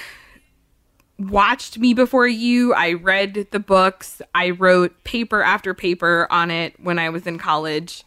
watched 1.18 1.78
Me 1.78 1.94
Before 1.94 2.26
You. 2.26 2.74
I 2.74 2.94
read 2.94 3.48
the 3.50 3.60
books. 3.60 4.22
I 4.34 4.50
wrote 4.50 5.04
paper 5.04 5.42
after 5.42 5.74
paper 5.74 6.26
on 6.30 6.50
it 6.50 6.78
when 6.80 6.98
I 6.98 7.10
was 7.10 7.26
in 7.26 7.38
college. 7.38 8.04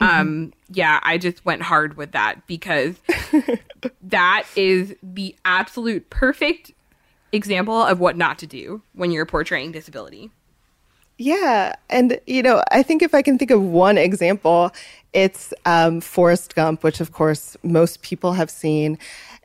Um, 0.00 0.54
yeah, 0.70 0.98
I 1.02 1.18
just 1.18 1.44
went 1.44 1.62
hard 1.62 1.96
with 1.96 2.12
that 2.12 2.46
because 2.46 2.96
that 4.02 4.46
is 4.56 4.94
the 5.02 5.36
absolute 5.44 6.08
perfect 6.08 6.72
example 7.32 7.82
of 7.82 8.00
what 8.00 8.16
not 8.16 8.38
to 8.38 8.46
do 8.46 8.82
when 8.92 9.10
you're 9.10 9.26
portraying 9.26 9.72
disability. 9.72 10.30
Yeah, 11.18 11.74
and 11.90 12.18
you 12.26 12.42
know, 12.42 12.62
I 12.70 12.82
think 12.82 13.02
if 13.02 13.14
I 13.14 13.20
can 13.20 13.36
think 13.36 13.50
of 13.50 13.62
one 13.62 13.98
example, 13.98 14.72
it's 15.12 15.52
um, 15.66 16.00
Forrest 16.00 16.54
Gump, 16.54 16.82
which 16.82 17.00
of 17.00 17.12
course 17.12 17.58
most 17.62 18.00
people 18.00 18.32
have 18.32 18.50
seen. 18.50 18.98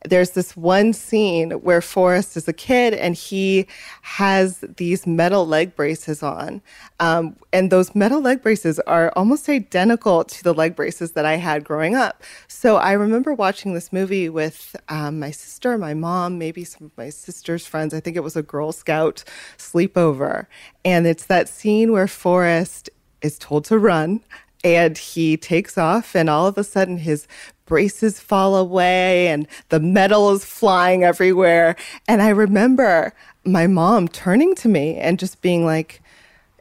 There's 0.09 0.31
this 0.31 0.55
one 0.55 0.93
scene 0.93 1.51
where 1.51 1.81
Forrest 1.81 2.37
is 2.37 2.47
a 2.47 2.53
kid 2.53 2.93
and 2.93 3.15
he 3.15 3.67
has 4.01 4.63
these 4.77 5.05
metal 5.05 5.45
leg 5.47 5.75
braces 5.75 6.23
on, 6.23 6.61
um, 6.99 7.35
and 7.51 7.71
those 7.71 7.95
metal 7.95 8.21
leg 8.21 8.41
braces 8.41 8.79
are 8.81 9.11
almost 9.15 9.49
identical 9.49 10.23
to 10.23 10.43
the 10.43 10.53
leg 10.53 10.75
braces 10.75 11.11
that 11.13 11.25
I 11.25 11.35
had 11.35 11.63
growing 11.63 11.95
up. 11.95 12.23
So 12.47 12.77
I 12.77 12.93
remember 12.93 13.33
watching 13.33 13.73
this 13.73 13.91
movie 13.91 14.29
with 14.29 14.75
um, 14.89 15.19
my 15.19 15.31
sister, 15.31 15.77
my 15.77 15.93
mom, 15.93 16.37
maybe 16.37 16.63
some 16.63 16.85
of 16.85 16.97
my 16.97 17.09
sister's 17.09 17.65
friends. 17.65 17.93
I 17.93 17.99
think 17.99 18.15
it 18.15 18.23
was 18.23 18.35
a 18.35 18.43
Girl 18.43 18.71
Scout 18.71 19.23
sleepover. 19.57 20.47
And 20.83 21.07
it's 21.07 21.25
that 21.25 21.49
scene 21.49 21.91
where 21.91 22.07
Forrest 22.07 22.89
is 23.21 23.39
told 23.39 23.65
to 23.65 23.79
run 23.79 24.21
and 24.66 24.97
he 24.97 25.38
takes 25.38 25.78
off, 25.78 26.16
and 26.16 26.28
all 26.28 26.47
of 26.47 26.57
a 26.57 26.63
sudden 26.63 26.97
his 26.97 27.28
braces 27.68 28.20
fall 28.20 28.55
away 28.55 29.28
and 29.28 29.47
the 29.70 29.80
metal 29.80 30.32
is 30.32 30.43
flying 30.43 31.03
everywhere. 31.03 31.76
And 32.07 32.22
I 32.22 32.30
remember 32.30 33.13
my 33.43 33.68
mom 33.68 34.07
turning 34.07 34.55
to 34.55 34.68
me 34.68 34.97
and 34.97 35.20
just 35.20 35.41
being 35.41 35.66
like, 35.66 36.01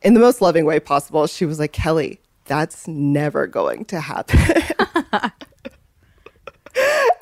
in 0.02 0.12
the 0.12 0.20
most 0.20 0.42
loving 0.42 0.66
way 0.66 0.80
possible, 0.80 1.26
she 1.26 1.46
was 1.46 1.58
like, 1.58 1.72
Kelly, 1.72 2.20
that's 2.44 2.86
never 2.86 3.46
going 3.46 3.86
to 3.86 4.00
happen. 4.00 4.38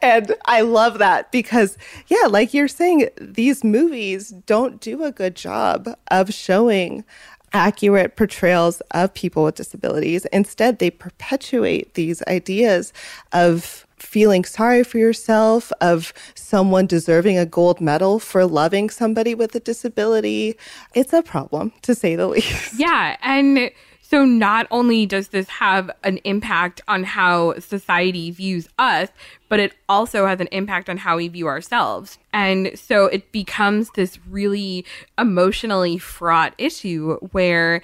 and 0.02 0.34
I 0.46 0.62
love 0.62 0.98
that 0.98 1.30
because, 1.30 1.78
yeah, 2.08 2.26
like 2.28 2.52
you're 2.52 2.66
saying, 2.66 3.08
these 3.20 3.62
movies 3.62 4.30
don't 4.30 4.80
do 4.80 5.04
a 5.04 5.12
good 5.12 5.36
job 5.36 5.88
of 6.10 6.34
showing 6.34 7.04
accurate 7.52 8.16
portrayals 8.16 8.80
of 8.92 9.12
people 9.14 9.44
with 9.44 9.54
disabilities. 9.54 10.24
Instead, 10.26 10.78
they 10.78 10.90
perpetuate 10.90 11.94
these 11.94 12.22
ideas 12.28 12.92
of 13.32 13.86
feeling 13.98 14.44
sorry 14.44 14.82
for 14.82 14.98
yourself, 14.98 15.70
of 15.80 16.12
someone 16.34 16.86
deserving 16.86 17.38
a 17.38 17.46
gold 17.46 17.80
medal 17.80 18.18
for 18.18 18.44
loving 18.44 18.90
somebody 18.90 19.34
with 19.34 19.54
a 19.54 19.60
disability. 19.60 20.56
It's 20.94 21.12
a 21.12 21.22
problem, 21.22 21.72
to 21.82 21.94
say 21.94 22.16
the 22.16 22.26
least. 22.34 22.78
Yeah, 22.78 23.16
and 23.22 23.70
so 24.12 24.26
not 24.26 24.66
only 24.70 25.06
does 25.06 25.28
this 25.28 25.48
have 25.48 25.90
an 26.04 26.18
impact 26.24 26.82
on 26.86 27.02
how 27.02 27.58
society 27.58 28.30
views 28.30 28.68
us, 28.78 29.08
but 29.48 29.58
it 29.58 29.74
also 29.88 30.26
has 30.26 30.38
an 30.38 30.48
impact 30.52 30.90
on 30.90 30.98
how 30.98 31.16
we 31.16 31.28
view 31.28 31.46
ourselves. 31.46 32.18
And 32.30 32.72
so 32.74 33.06
it 33.06 33.32
becomes 33.32 33.88
this 33.92 34.18
really 34.28 34.84
emotionally 35.18 35.96
fraught 35.96 36.52
issue 36.58 37.16
where 37.32 37.80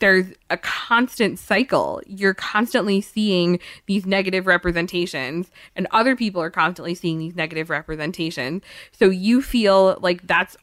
there's 0.00 0.24
a 0.48 0.56
constant 0.56 1.38
cycle. 1.38 2.00
You're 2.06 2.32
constantly 2.32 3.02
seeing 3.02 3.60
these 3.84 4.06
negative 4.06 4.46
representations, 4.46 5.50
and 5.74 5.86
other 5.90 6.16
people 6.16 6.40
are 6.40 6.50
constantly 6.50 6.94
seeing 6.94 7.18
these 7.18 7.36
negative 7.36 7.68
representations. 7.68 8.62
So 8.92 9.10
you 9.10 9.42
feel 9.42 9.98
like 10.00 10.26
that's 10.26 10.56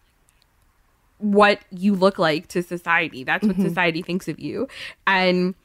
what 1.24 1.60
you 1.72 1.96
look 1.96 2.20
like 2.20 2.50
to 2.50 2.62
society. 2.62 3.24
That's 3.24 3.46
what 3.46 3.56
mm-hmm. 3.56 3.68
society 3.68 4.02
thinks 4.02 4.28
of 4.28 4.40
you. 4.40 4.68
And 5.08 5.56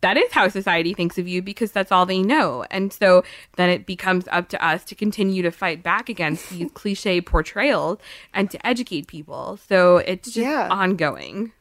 that 0.00 0.16
is 0.16 0.32
how 0.32 0.48
society 0.48 0.92
thinks 0.92 1.18
of 1.18 1.28
you 1.28 1.40
because 1.40 1.70
that's 1.70 1.92
all 1.92 2.04
they 2.04 2.20
know. 2.20 2.64
And 2.70 2.92
so 2.92 3.22
then 3.56 3.70
it 3.70 3.86
becomes 3.86 4.26
up 4.32 4.48
to 4.48 4.62
us 4.62 4.84
to 4.86 4.94
continue 4.94 5.42
to 5.42 5.52
fight 5.52 5.82
back 5.82 6.08
against 6.08 6.50
these 6.50 6.70
cliche 6.74 7.20
portrayals 7.20 7.98
and 8.34 8.50
to 8.50 8.66
educate 8.66 9.06
people. 9.06 9.58
So 9.68 9.98
it's 9.98 10.26
just 10.26 10.36
Yeah. 10.36 10.68
ongoing. 10.68 11.52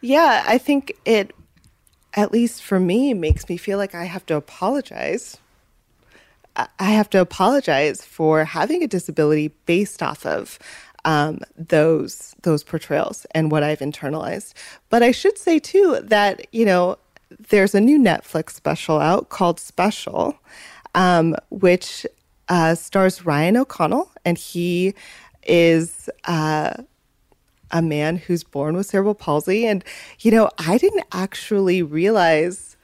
Yeah, 0.00 0.42
I 0.44 0.58
think 0.58 0.92
it, 1.04 1.32
at 2.14 2.32
least 2.32 2.62
for 2.62 2.80
me, 2.80 3.14
makes 3.14 3.48
me 3.48 3.56
feel 3.56 3.78
like 3.78 3.94
I 3.94 4.04
have 4.04 4.26
to 4.26 4.36
apologize. 4.36 5.38
I 6.56 6.90
have 6.90 7.08
to 7.10 7.20
apologize 7.20 8.04
for 8.04 8.44
having 8.44 8.82
a 8.82 8.86
disability 8.86 9.48
based 9.64 10.02
off 10.02 10.26
of 10.26 10.58
um, 11.04 11.40
those 11.56 12.34
those 12.42 12.62
portrayals 12.62 13.26
and 13.32 13.50
what 13.50 13.62
I've 13.62 13.80
internalized. 13.80 14.54
But 14.88 15.02
I 15.02 15.10
should 15.10 15.38
say 15.38 15.58
too 15.58 16.00
that 16.02 16.46
you 16.52 16.64
know 16.64 16.98
there's 17.48 17.74
a 17.74 17.80
new 17.80 17.98
Netflix 17.98 18.50
special 18.50 18.98
out 18.98 19.28
called 19.28 19.58
Special, 19.58 20.36
um, 20.94 21.36
which 21.50 22.06
uh, 22.48 22.74
stars 22.74 23.24
Ryan 23.24 23.56
O'Connell, 23.56 24.10
and 24.24 24.38
he 24.38 24.94
is. 25.42 26.08
Uh, 26.24 26.74
a 27.74 27.80
man 27.80 28.16
who's 28.16 28.44
born 28.44 28.76
with 28.76 28.86
cerebral 28.86 29.14
palsy. 29.14 29.66
And, 29.66 29.82
you 30.20 30.30
know, 30.30 30.50
I 30.58 30.76
didn't 30.76 31.06
actually 31.12 31.82
realize 31.82 32.76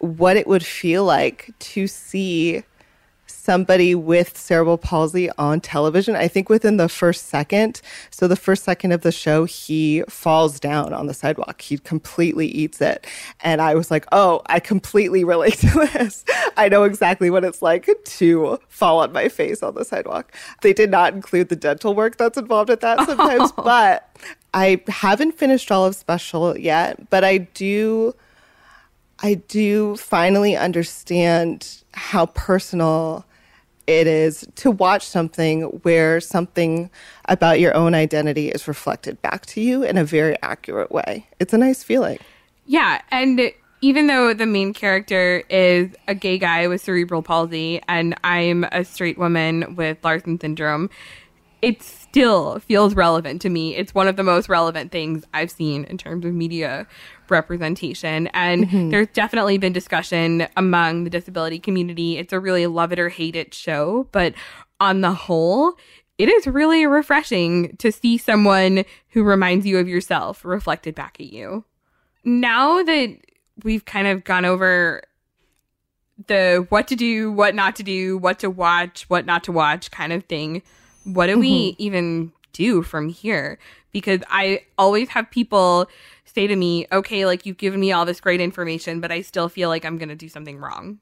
what 0.00 0.36
it 0.36 0.46
would 0.46 0.64
feel 0.64 1.04
like 1.04 1.52
to 1.60 1.86
see 1.86 2.64
somebody 3.44 3.94
with 3.94 4.38
cerebral 4.38 4.78
palsy 4.78 5.28
on 5.36 5.60
television. 5.60 6.16
I 6.16 6.28
think 6.28 6.48
within 6.48 6.78
the 6.78 6.88
first 6.88 7.26
second, 7.26 7.82
so 8.10 8.26
the 8.26 8.36
first 8.36 8.64
second 8.64 8.92
of 8.92 9.02
the 9.02 9.12
show, 9.12 9.44
he 9.44 10.02
falls 10.08 10.58
down 10.58 10.94
on 10.94 11.06
the 11.06 11.14
sidewalk. 11.14 11.60
He 11.60 11.76
completely 11.76 12.46
eats 12.46 12.80
it. 12.80 13.06
And 13.40 13.60
I 13.60 13.74
was 13.74 13.90
like, 13.90 14.06
oh, 14.12 14.40
I 14.46 14.60
completely 14.60 15.24
relate 15.24 15.58
to 15.58 15.88
this. 15.92 16.24
I 16.56 16.70
know 16.70 16.84
exactly 16.84 17.28
what 17.28 17.44
it's 17.44 17.60
like 17.60 17.86
to 18.04 18.58
fall 18.68 19.00
on 19.00 19.12
my 19.12 19.28
face 19.28 19.62
on 19.62 19.74
the 19.74 19.84
sidewalk. 19.84 20.34
They 20.62 20.72
did 20.72 20.90
not 20.90 21.12
include 21.12 21.50
the 21.50 21.56
dental 21.56 21.94
work 21.94 22.16
that's 22.16 22.38
involved 22.38 22.70
at 22.70 22.80
that 22.80 23.06
sometimes, 23.06 23.52
but 23.56 24.08
I 24.54 24.82
haven't 24.88 25.32
finished 25.32 25.70
all 25.70 25.84
of 25.84 25.94
special 25.94 26.58
yet, 26.58 27.10
but 27.10 27.24
I 27.24 27.38
do 27.38 28.14
I 29.20 29.34
do 29.34 29.96
finally 29.96 30.56
understand 30.56 31.82
how 31.92 32.26
personal 32.26 33.24
it 33.86 34.06
is 34.06 34.46
to 34.56 34.70
watch 34.70 35.06
something 35.06 35.62
where 35.82 36.20
something 36.20 36.90
about 37.26 37.60
your 37.60 37.74
own 37.76 37.94
identity 37.94 38.48
is 38.48 38.66
reflected 38.66 39.20
back 39.22 39.46
to 39.46 39.60
you 39.60 39.82
in 39.82 39.98
a 39.98 40.04
very 40.04 40.36
accurate 40.42 40.90
way. 40.90 41.26
It's 41.38 41.52
a 41.52 41.58
nice 41.58 41.82
feeling. 41.82 42.18
Yeah, 42.66 43.02
and 43.10 43.52
even 43.82 44.06
though 44.06 44.32
the 44.32 44.46
main 44.46 44.72
character 44.72 45.42
is 45.50 45.90
a 46.08 46.14
gay 46.14 46.38
guy 46.38 46.66
with 46.66 46.80
cerebral 46.80 47.22
palsy 47.22 47.82
and 47.86 48.14
I'm 48.24 48.64
a 48.72 48.84
straight 48.84 49.18
woman 49.18 49.76
with 49.76 49.98
Larsen 50.02 50.40
syndrome, 50.40 50.88
it 51.60 51.82
still 51.82 52.58
feels 52.60 52.94
relevant 52.94 53.42
to 53.42 53.50
me. 53.50 53.76
It's 53.76 53.94
one 53.94 54.08
of 54.08 54.16
the 54.16 54.22
most 54.22 54.48
relevant 54.48 54.92
things 54.92 55.24
I've 55.34 55.50
seen 55.50 55.84
in 55.84 55.98
terms 55.98 56.24
of 56.24 56.32
media 56.32 56.86
representation. 57.30 58.28
And 58.28 58.66
mm-hmm. 58.66 58.90
there's 58.90 59.08
definitely 59.08 59.58
been 59.58 59.72
discussion 59.72 60.46
among 60.56 61.04
the 61.04 61.10
disability 61.10 61.58
community. 61.58 62.18
It's 62.18 62.32
a 62.32 62.40
really 62.40 62.66
love 62.66 62.92
it 62.92 62.98
or 62.98 63.08
hate 63.08 63.36
it 63.36 63.54
show, 63.54 64.08
but 64.12 64.34
on 64.80 65.00
the 65.00 65.12
whole, 65.12 65.74
it 66.18 66.28
is 66.28 66.46
really 66.46 66.86
refreshing 66.86 67.76
to 67.78 67.90
see 67.90 68.18
someone 68.18 68.84
who 69.10 69.24
reminds 69.24 69.66
you 69.66 69.78
of 69.78 69.88
yourself 69.88 70.44
reflected 70.44 70.94
back 70.94 71.16
at 71.20 71.26
you. 71.26 71.64
Now 72.24 72.82
that 72.82 73.18
we've 73.62 73.84
kind 73.84 74.06
of 74.06 74.24
gone 74.24 74.44
over 74.44 75.02
the 76.26 76.66
what 76.68 76.88
to 76.88 76.96
do, 76.96 77.32
what 77.32 77.54
not 77.54 77.76
to 77.76 77.82
do, 77.82 78.16
what 78.18 78.38
to 78.40 78.50
watch, 78.50 79.04
what 79.08 79.26
not 79.26 79.44
to 79.44 79.52
watch 79.52 79.90
kind 79.90 80.12
of 80.12 80.24
thing, 80.24 80.62
what 81.04 81.26
do 81.26 81.38
we 81.38 81.72
mm-hmm. 81.72 81.82
even 81.82 82.32
do 82.52 82.82
from 82.82 83.08
here? 83.08 83.58
Because 83.92 84.20
I 84.28 84.62
always 84.78 85.08
have 85.10 85.30
people 85.30 85.88
say 86.34 86.46
to 86.46 86.56
me, 86.56 86.86
okay, 86.90 87.26
like 87.26 87.46
you've 87.46 87.58
given 87.58 87.80
me 87.80 87.92
all 87.92 88.04
this 88.04 88.20
great 88.20 88.40
information, 88.40 89.00
but 89.00 89.12
I 89.12 89.22
still 89.22 89.48
feel 89.48 89.68
like 89.68 89.84
I'm 89.84 89.98
going 89.98 90.08
to 90.08 90.14
do 90.14 90.28
something 90.28 90.58
wrong. 90.58 90.98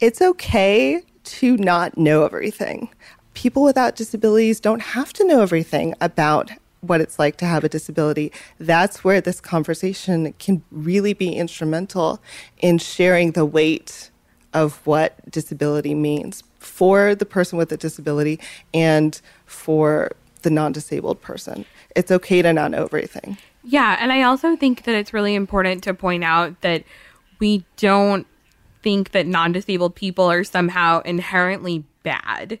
It's 0.00 0.22
okay 0.22 1.02
to 1.24 1.56
not 1.58 1.96
know 1.96 2.24
everything. 2.24 2.88
People 3.34 3.62
without 3.62 3.94
disabilities 3.94 4.58
don't 4.58 4.80
have 4.80 5.12
to 5.14 5.26
know 5.26 5.42
everything 5.42 5.94
about 6.00 6.50
what 6.80 7.00
it's 7.00 7.18
like 7.18 7.36
to 7.36 7.46
have 7.46 7.62
a 7.62 7.68
disability. 7.68 8.32
That's 8.58 9.04
where 9.04 9.20
this 9.20 9.40
conversation 9.40 10.32
can 10.38 10.64
really 10.70 11.12
be 11.12 11.34
instrumental 11.34 12.20
in 12.58 12.78
sharing 12.78 13.32
the 13.32 13.46
weight 13.46 14.10
of 14.52 14.84
what 14.84 15.30
disability 15.30 15.94
means 15.94 16.42
for 16.58 17.14
the 17.14 17.24
person 17.24 17.56
with 17.56 17.70
a 17.72 17.76
disability 17.76 18.40
and 18.74 19.20
for 19.46 20.10
the 20.42 20.50
non 20.50 20.72
disabled 20.72 21.20
person. 21.20 21.64
It's 21.94 22.10
okay 22.10 22.42
to 22.42 22.52
not 22.52 22.72
know 22.72 22.84
everything. 22.84 23.38
Yeah, 23.64 23.96
and 24.00 24.12
I 24.12 24.22
also 24.22 24.56
think 24.56 24.84
that 24.84 24.94
it's 24.94 25.12
really 25.12 25.34
important 25.34 25.84
to 25.84 25.94
point 25.94 26.24
out 26.24 26.60
that 26.62 26.84
we 27.38 27.64
don't 27.76 28.26
think 28.82 29.12
that 29.12 29.26
non 29.26 29.52
disabled 29.52 29.94
people 29.94 30.30
are 30.30 30.44
somehow 30.44 31.00
inherently 31.02 31.84
bad. 32.02 32.58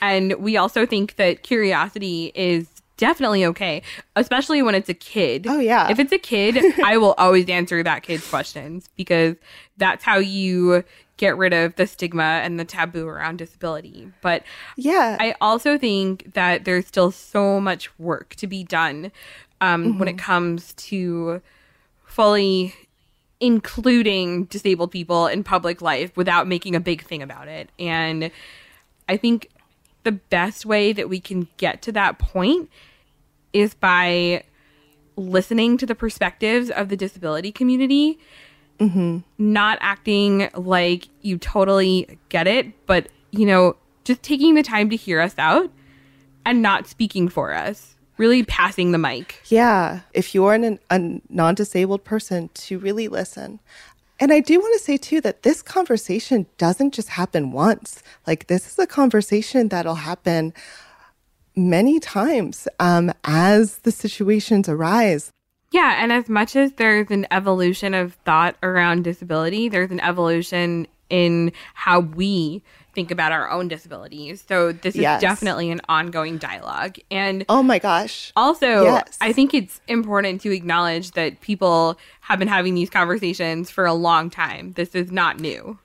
And 0.00 0.34
we 0.34 0.56
also 0.56 0.86
think 0.86 1.16
that 1.16 1.42
curiosity 1.42 2.32
is 2.34 2.68
definitely 2.96 3.44
okay, 3.44 3.82
especially 4.16 4.62
when 4.62 4.74
it's 4.74 4.88
a 4.88 4.94
kid. 4.94 5.46
Oh, 5.48 5.58
yeah. 5.58 5.88
If 5.90 5.98
it's 5.98 6.12
a 6.12 6.18
kid, 6.18 6.58
I 6.84 6.96
will 6.96 7.14
always 7.18 7.48
answer 7.48 7.82
that 7.82 8.02
kid's 8.02 8.28
questions 8.28 8.88
because 8.96 9.36
that's 9.76 10.04
how 10.04 10.18
you 10.18 10.84
get 11.16 11.36
rid 11.36 11.52
of 11.52 11.76
the 11.76 11.86
stigma 11.86 12.22
and 12.22 12.58
the 12.58 12.64
taboo 12.64 13.06
around 13.06 13.38
disability. 13.38 14.10
But 14.20 14.42
Yeah. 14.76 15.16
I 15.20 15.34
also 15.40 15.78
think 15.78 16.34
that 16.34 16.64
there's 16.64 16.86
still 16.86 17.10
so 17.10 17.60
much 17.60 17.96
work 17.98 18.34
to 18.36 18.46
be 18.46 18.64
done 18.64 19.12
um, 19.64 19.98
when 19.98 20.08
it 20.08 20.18
comes 20.18 20.74
to 20.74 21.40
fully 22.04 22.74
including 23.40 24.44
disabled 24.44 24.90
people 24.90 25.26
in 25.26 25.42
public 25.44 25.82
life 25.82 26.16
without 26.16 26.46
making 26.46 26.74
a 26.74 26.80
big 26.80 27.02
thing 27.02 27.22
about 27.22 27.48
it. 27.48 27.68
And 27.78 28.30
I 29.08 29.16
think 29.16 29.50
the 30.04 30.12
best 30.12 30.64
way 30.64 30.92
that 30.92 31.08
we 31.08 31.20
can 31.20 31.48
get 31.56 31.82
to 31.82 31.92
that 31.92 32.18
point 32.18 32.70
is 33.52 33.74
by 33.74 34.44
listening 35.16 35.76
to 35.78 35.86
the 35.86 35.94
perspectives 35.94 36.70
of 36.70 36.88
the 36.88 36.96
disability 36.96 37.52
community 37.52 38.18
not 39.38 39.78
acting 39.80 40.48
like 40.54 41.08
you 41.22 41.38
totally 41.38 42.18
get 42.28 42.46
it, 42.46 42.86
but 42.86 43.08
you 43.30 43.46
know, 43.46 43.76
just 44.04 44.22
taking 44.22 44.54
the 44.54 44.62
time 44.62 44.90
to 44.90 44.96
hear 44.96 45.20
us 45.20 45.34
out 45.38 45.70
and 46.44 46.60
not 46.62 46.86
speaking 46.86 47.28
for 47.28 47.54
us, 47.54 47.93
really 48.16 48.42
passing 48.44 48.92
the 48.92 48.98
mic. 48.98 49.40
Yeah, 49.46 50.00
if 50.12 50.34
you're 50.34 50.54
an, 50.54 50.78
a 50.90 51.20
non 51.28 51.54
disabled 51.54 52.04
person, 52.04 52.50
to 52.54 52.78
really 52.78 53.08
listen. 53.08 53.60
And 54.20 54.32
I 54.32 54.40
do 54.40 54.60
want 54.60 54.78
to 54.78 54.84
say 54.84 54.96
too 54.96 55.20
that 55.22 55.42
this 55.42 55.60
conversation 55.62 56.46
doesn't 56.56 56.94
just 56.94 57.10
happen 57.10 57.50
once. 57.50 58.02
Like, 58.26 58.46
this 58.46 58.66
is 58.66 58.78
a 58.78 58.86
conversation 58.86 59.68
that'll 59.68 59.96
happen 59.96 60.54
many 61.56 62.00
times 62.00 62.68
um, 62.78 63.12
as 63.24 63.78
the 63.78 63.92
situations 63.92 64.68
arise. 64.68 65.30
Yeah, 65.72 65.96
and 65.98 66.12
as 66.12 66.28
much 66.28 66.54
as 66.54 66.72
there's 66.74 67.10
an 67.10 67.26
evolution 67.32 67.94
of 67.94 68.14
thought 68.24 68.56
around 68.62 69.02
disability, 69.02 69.68
there's 69.68 69.90
an 69.90 70.00
evolution 70.00 70.86
in 71.10 71.52
how 71.74 72.00
we 72.00 72.62
think 72.94 73.10
about 73.10 73.32
our 73.32 73.50
own 73.50 73.68
disabilities. 73.68 74.44
So 74.46 74.72
this 74.72 74.94
is 74.94 75.02
definitely 75.02 75.70
an 75.70 75.80
ongoing 75.88 76.38
dialogue. 76.38 76.96
And 77.10 77.44
Oh 77.48 77.62
my 77.62 77.78
gosh. 77.78 78.32
Also, 78.36 78.84
Yes. 78.84 79.18
I 79.20 79.32
think 79.32 79.54
it's 79.54 79.80
important 79.88 80.40
to 80.42 80.50
acknowledge 80.52 81.12
that 81.12 81.40
people 81.40 81.98
have 82.22 82.38
been 82.38 82.48
having 82.48 82.74
these 82.74 82.90
conversations 82.90 83.70
for 83.70 83.86
a 83.86 83.94
long 83.94 84.30
time. 84.30 84.72
This 84.72 84.94
is 84.94 85.10
not 85.10 85.40
new. 85.40 85.78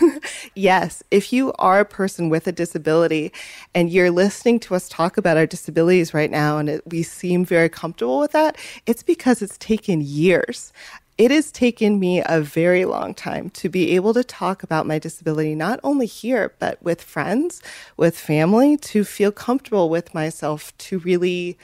Yes, 0.54 1.02
if 1.10 1.32
you 1.32 1.52
are 1.58 1.80
a 1.80 1.84
person 1.84 2.28
with 2.28 2.46
a 2.46 2.52
disability 2.52 3.32
and 3.74 3.90
you're 3.90 4.10
listening 4.10 4.58
to 4.60 4.74
us 4.74 4.88
talk 4.88 5.16
about 5.16 5.36
our 5.36 5.46
disabilities 5.46 6.12
right 6.12 6.30
now 6.30 6.58
and 6.58 6.68
it, 6.68 6.82
we 6.86 7.02
seem 7.02 7.44
very 7.44 7.68
comfortable 7.68 8.18
with 8.18 8.32
that, 8.32 8.56
it's 8.86 9.02
because 9.02 9.40
it's 9.40 9.56
taken 9.58 10.00
years. 10.00 10.72
It 11.18 11.32
has 11.32 11.50
taken 11.50 11.98
me 11.98 12.22
a 12.24 12.40
very 12.40 12.84
long 12.84 13.12
time 13.12 13.50
to 13.50 13.68
be 13.68 13.96
able 13.96 14.14
to 14.14 14.22
talk 14.22 14.62
about 14.62 14.86
my 14.86 15.00
disability, 15.00 15.56
not 15.56 15.80
only 15.82 16.06
here, 16.06 16.54
but 16.60 16.80
with 16.80 17.02
friends, 17.02 17.60
with 17.96 18.16
family, 18.16 18.76
to 18.76 19.02
feel 19.02 19.32
comfortable 19.32 19.90
with 19.90 20.14
myself, 20.14 20.76
to 20.78 21.00
really 21.00 21.58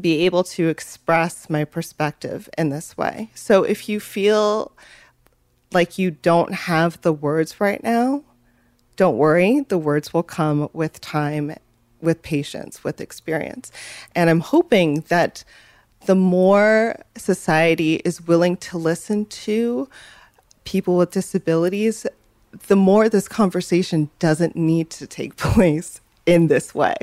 be 0.00 0.26
able 0.26 0.42
to 0.42 0.68
express 0.68 1.48
my 1.48 1.64
perspective 1.64 2.48
in 2.58 2.70
this 2.70 2.96
way. 2.98 3.30
So 3.36 3.62
if 3.62 3.88
you 3.88 4.00
feel 4.00 4.72
like 5.70 5.98
you 5.98 6.10
don't 6.10 6.52
have 6.52 7.00
the 7.02 7.12
words 7.12 7.60
right 7.60 7.82
now, 7.84 8.24
don't 8.96 9.16
worry. 9.16 9.60
The 9.60 9.78
words 9.78 10.12
will 10.12 10.24
come 10.24 10.68
with 10.72 11.00
time, 11.00 11.54
with 12.00 12.22
patience, 12.22 12.82
with 12.82 13.00
experience. 13.00 13.70
And 14.16 14.28
I'm 14.28 14.40
hoping 14.40 15.04
that 15.08 15.44
the 16.06 16.14
more 16.14 16.96
society 17.16 17.96
is 18.04 18.26
willing 18.26 18.56
to 18.58 18.78
listen 18.78 19.26
to 19.26 19.88
people 20.64 20.96
with 20.96 21.10
disabilities, 21.10 22.06
the 22.68 22.76
more 22.76 23.08
this 23.08 23.28
conversation 23.28 24.10
doesn't 24.18 24.56
need 24.56 24.90
to 24.90 25.06
take 25.06 25.36
place 25.36 26.00
in 26.24 26.48
this 26.48 26.74
way. 26.74 26.96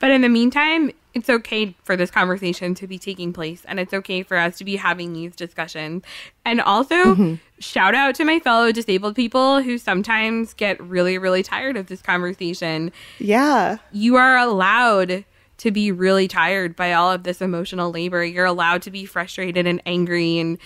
But 0.00 0.10
in 0.10 0.20
the 0.20 0.28
meantime, 0.28 0.92
it's 1.14 1.28
okay 1.28 1.74
for 1.82 1.96
this 1.96 2.10
conversation 2.10 2.74
to 2.76 2.86
be 2.86 2.98
taking 2.98 3.32
place 3.32 3.62
and 3.66 3.80
it's 3.80 3.92
okay 3.92 4.22
for 4.22 4.36
us 4.36 4.58
to 4.58 4.64
be 4.64 4.76
having 4.76 5.12
these 5.12 5.34
discussions. 5.34 6.04
And 6.44 6.60
also, 6.60 6.94
mm-hmm. 6.94 7.34
shout 7.58 7.94
out 7.94 8.14
to 8.16 8.24
my 8.24 8.38
fellow 8.38 8.70
disabled 8.70 9.16
people 9.16 9.60
who 9.60 9.78
sometimes 9.78 10.54
get 10.54 10.80
really, 10.80 11.18
really 11.18 11.42
tired 11.42 11.76
of 11.76 11.86
this 11.86 12.00
conversation. 12.00 12.92
Yeah. 13.18 13.78
you 13.90 14.14
are 14.16 14.36
allowed 14.36 15.24
to 15.58 15.70
be 15.70 15.92
really 15.92 16.28
tired 16.28 16.74
by 16.76 16.92
all 16.92 17.12
of 17.12 17.24
this 17.24 17.40
emotional 17.40 17.90
labor. 17.90 18.24
You're 18.24 18.46
allowed 18.46 18.82
to 18.82 18.90
be 18.90 19.04
frustrated 19.04 19.66
and 19.66 19.82
angry 19.86 20.38
and 20.38 20.58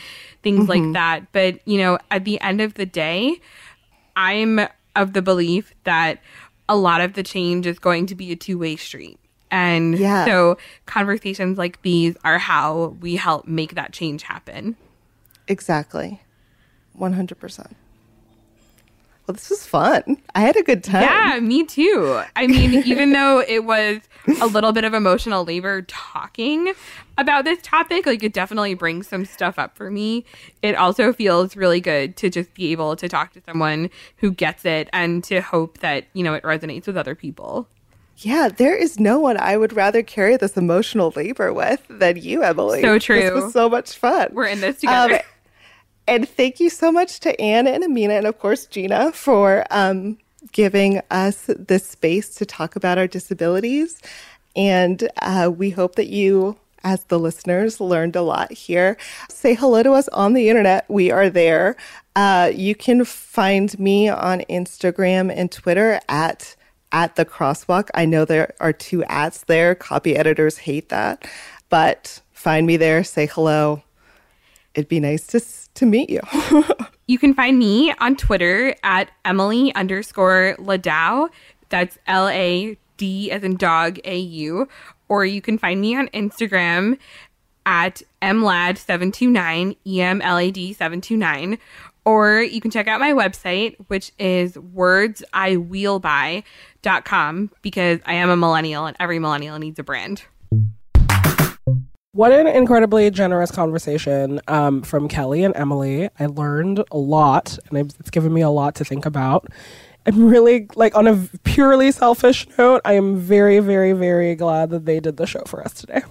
things 0.43 0.69
like 0.69 0.93
that. 0.93 1.33
But, 1.33 1.67
you 1.67 1.79
know, 1.79 1.99
at 2.11 2.25
the 2.25 2.41
end 2.41 2.61
of 2.61 2.75
the 2.75 2.87
day, 2.87 3.41
I'm 4.17 4.61
of 4.95 5.15
the 5.15 5.23
belief 5.23 5.75
that 5.85 6.21
a 6.69 6.77
lot 6.77 7.01
of 7.01 7.15
the 7.15 7.23
change 7.23 7.67
is 7.67 7.79
going 7.79 8.07
to 8.07 8.15
be 8.15 8.33
a 8.33 8.37
two 8.37 8.59
way 8.59 8.77
street. 8.77 9.19
And 9.51 9.99
Yeah. 9.99 10.25
so 10.25 10.59
conversations 10.87 11.59
like 11.59 11.83
these 11.83 12.17
are 12.25 12.39
how 12.39 12.97
we 13.01 13.17
help 13.17 13.47
make 13.47 13.75
that 13.75 13.93
change 13.93 14.23
happen. 14.23 14.77
Exactly. 15.49 16.21
100%. 16.99 17.75
Well, 19.27 19.35
this 19.35 19.51
was 19.51 19.65
fun. 19.65 20.17
I 20.35 20.41
had 20.41 20.57
a 20.57 20.63
good 20.63 20.83
time. 20.83 21.03
Yeah, 21.03 21.39
me 21.41 21.65
too. 21.65 22.21
I 22.35 22.47
mean, 22.49 22.75
even 22.87 23.13
though 23.13 23.41
it 23.41 23.65
was 23.65 24.01
a 24.41 24.47
little 24.47 24.73
bit 24.73 24.83
of 24.85 24.95
emotional 24.95 25.45
labor 25.45 25.83
talking 25.83 26.73
about 27.19 27.45
this 27.45 27.61
topic, 27.63 28.05
like 28.05 28.23
it 28.25 28.33
definitely 28.33 28.75
brings 28.75 29.07
some 29.07 29.25
stuff 29.25 29.59
up 29.61 29.77
for 29.77 29.91
me. 29.91 30.25
It 30.61 30.75
also 30.75 31.13
feels 31.13 31.57
really 31.57 31.81
good 31.81 32.17
to 32.17 32.31
just 32.31 32.53
be 32.55 32.73
able 32.73 32.97
to 32.97 33.09
talk 33.09 33.33
to 33.35 33.43
someone 33.47 33.91
who 34.17 34.33
gets 34.33 34.65
it 34.65 34.89
and 34.93 35.23
to 35.25 35.41
hope 35.41 35.79
that, 35.79 36.07
you 36.15 36.25
know, 36.25 36.35
it 36.35 36.43
resonates 36.43 36.87
with 36.89 36.97
other 36.97 37.15
people. 37.15 37.69
Yeah, 38.19 38.49
there 38.49 38.77
is 38.77 39.01
no 39.01 39.19
one 39.19 39.37
I 39.39 39.57
would 39.57 39.73
rather 39.73 40.03
carry 40.03 40.37
this 40.37 40.57
emotional 40.57 41.13
labor 41.17 41.53
with 41.53 41.83
than 41.89 42.17
you, 42.17 42.43
Emily. 42.43 42.83
So 42.83 42.95
This 42.95 43.05
true. 43.05 43.35
was 43.43 43.53
so 43.53 43.69
much 43.69 43.97
fun. 43.97 44.29
We're 44.33 44.47
in 44.47 44.61
this 44.61 44.81
together. 44.81 45.15
Um, 45.15 45.21
and 46.13 46.29
thank 46.29 46.61
you 46.61 46.69
so 46.69 46.93
much 46.93 47.21
to 47.21 47.41
Ann 47.41 47.67
and 47.67 47.83
Amina 47.83 48.13
and, 48.13 48.27
of 48.27 48.39
course, 48.39 48.67
Gina 48.67 49.13
for 49.13 49.65
um, 49.71 50.19
giving 50.53 51.01
us 51.11 51.45
this 51.49 51.87
space 51.87 52.35
to 52.35 52.45
talk 52.45 52.77
about 52.77 52.99
our 52.99 53.07
disabilities. 53.07 53.99
And 54.55 55.09
uh, 55.23 55.51
we 55.55 55.71
hope 55.71 55.95
that 55.95 56.09
you, 56.09 56.59
as 56.85 57.05
the 57.05 57.19
listeners, 57.19 57.81
learned 57.81 58.15
a 58.15 58.21
lot 58.21 58.53
here. 58.53 58.99
Say 59.31 59.55
hello 59.55 59.83
to 59.83 59.93
us 59.93 60.07
on 60.09 60.35
the 60.35 60.51
internet. 60.51 60.85
We 60.91 61.11
are 61.11 61.31
there. 61.31 61.77
Uh, 62.15 62.53
you 62.55 62.75
can 62.75 63.07
find 63.07 63.79
me 63.79 64.11
on 64.11 64.41
Instagram 64.51 65.33
and 65.35 65.51
Twitter 65.51 65.99
at 66.11 66.57
at 66.95 67.17
the 67.17 67.25
crosswalk. 67.25 67.89
I 67.95 68.05
know 68.05 68.27
there 68.27 68.53
are 68.61 68.75
two 68.75 69.03
ats 69.05 69.45
there. 69.45 69.75
Copy 69.75 70.15
editors 70.15 70.59
hate 70.59 70.91
that, 70.91 71.27
but 71.71 72.21
find 72.35 72.67
me 72.67 72.77
there. 72.77 73.03
Say 73.03 73.25
hello. 73.25 73.83
It'd 74.75 74.89
be 74.89 75.01
nice 75.01 75.27
to 75.29 75.41
to 75.75 75.87
meet 75.87 76.11
you. 76.11 76.21
You 77.13 77.19
can 77.19 77.35
find 77.35 77.59
me 77.59 77.93
on 77.99 78.17
Twitter 78.17 78.75
at 78.83 79.11
Emily 79.25 79.75
underscore 79.75 80.57
Ladau. 80.59 81.29
That's 81.69 81.99
L 82.07 82.29
A 82.29 82.79
D 82.97 83.31
as 83.31 83.43
in 83.43 83.57
dog 83.57 83.99
A 84.05 84.17
U. 84.17 84.67
Or 85.09 85.27
you 85.27 85.43
can 85.43 85.59
find 85.59 85.81
me 85.81 85.97
on 85.97 86.09
Instagram 86.09 86.99
at 87.67 88.03
mlad729, 88.23 89.77
E 89.87 90.01
M 90.01 90.23
L 90.23 90.39
A 90.39 90.51
D 90.51 90.73
729. 90.73 91.59
Or 92.05 92.41
you 92.41 92.61
can 92.61 92.71
check 92.71 92.89
out 92.89 92.99
my 92.99 93.13
website, 93.13 93.77
which 93.89 94.11
is 94.19 94.55
wordsiwheelby.com 94.55 97.51
because 97.63 98.01
I 98.07 98.15
am 98.15 98.31
a 98.31 98.37
millennial 98.37 98.87
and 98.87 98.97
every 98.99 99.19
millennial 99.19 99.59
needs 99.59 99.79
a 99.79 99.83
brand. 99.83 100.23
What 102.15 102.31
an 102.31 102.47
incredibly 102.47 103.11
generous 103.11 103.51
conversation 103.51 104.39
um, 104.47 104.83
from 104.83 105.09
Kelly 105.09 105.45
and 105.45 105.57
Emily. 105.57 106.11
I 106.21 106.27
learned 106.27 106.85
a 106.91 106.99
lot, 106.99 107.59
and 107.71 107.91
it's 107.99 108.11
given 108.11 108.35
me 108.35 108.43
a 108.43 108.51
lot 108.51 108.75
to 108.75 108.85
think 108.85 109.07
about. 109.07 109.47
I'm 110.05 110.27
really, 110.27 110.69
like, 110.75 110.95
on 110.95 111.07
a 111.07 111.27
purely 111.45 111.91
selfish 111.91 112.47
note, 112.59 112.83
I 112.85 112.93
am 112.93 113.17
very, 113.17 113.61
very, 113.61 113.95
very 113.95 114.35
glad 114.35 114.69
that 114.71 114.85
they 114.85 115.01
did 115.01 115.17
the 115.17 115.27
show 115.27 115.43
for 115.47 115.65
us 115.65 115.73
today. 115.73 116.03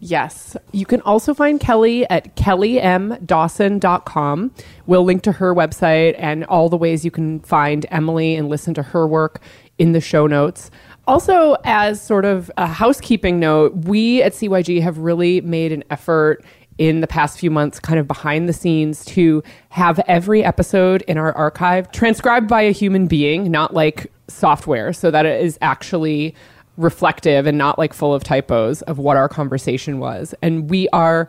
Yes. 0.00 0.56
You 0.72 0.86
can 0.86 1.00
also 1.02 1.34
find 1.34 1.60
Kelly 1.60 2.04
at 2.10 2.34
kellymdawson.com. 2.34 4.54
We'll 4.86 5.04
link 5.04 5.22
to 5.22 5.30
her 5.30 5.54
website 5.54 6.16
and 6.18 6.42
all 6.46 6.68
the 6.68 6.76
ways 6.76 7.04
you 7.04 7.12
can 7.12 7.38
find 7.38 7.86
Emily 7.92 8.34
and 8.34 8.48
listen 8.48 8.74
to 8.74 8.82
her 8.82 9.06
work 9.06 9.40
in 9.78 9.92
the 9.92 10.00
show 10.00 10.26
notes. 10.26 10.72
Also, 11.06 11.56
as 11.64 12.00
sort 12.00 12.24
of 12.24 12.50
a 12.56 12.66
housekeeping 12.66 13.40
note, 13.40 13.74
we 13.74 14.22
at 14.22 14.32
CYG 14.32 14.80
have 14.82 14.98
really 14.98 15.40
made 15.40 15.72
an 15.72 15.82
effort 15.90 16.44
in 16.78 17.00
the 17.00 17.06
past 17.06 17.38
few 17.38 17.50
months, 17.50 17.80
kind 17.80 17.98
of 17.98 18.06
behind 18.06 18.48
the 18.48 18.52
scenes, 18.52 19.04
to 19.04 19.42
have 19.70 19.98
every 20.06 20.44
episode 20.44 21.02
in 21.02 21.18
our 21.18 21.32
archive 21.32 21.90
transcribed 21.92 22.48
by 22.48 22.62
a 22.62 22.70
human 22.70 23.06
being, 23.06 23.50
not 23.50 23.74
like 23.74 24.12
software, 24.28 24.92
so 24.92 25.10
that 25.10 25.26
it 25.26 25.44
is 25.44 25.58
actually 25.60 26.34
reflective 26.76 27.46
and 27.46 27.58
not 27.58 27.78
like 27.78 27.92
full 27.92 28.14
of 28.14 28.24
typos 28.24 28.82
of 28.82 28.98
what 28.98 29.16
our 29.16 29.28
conversation 29.28 29.98
was. 29.98 30.34
And 30.40 30.70
we 30.70 30.88
are 30.90 31.28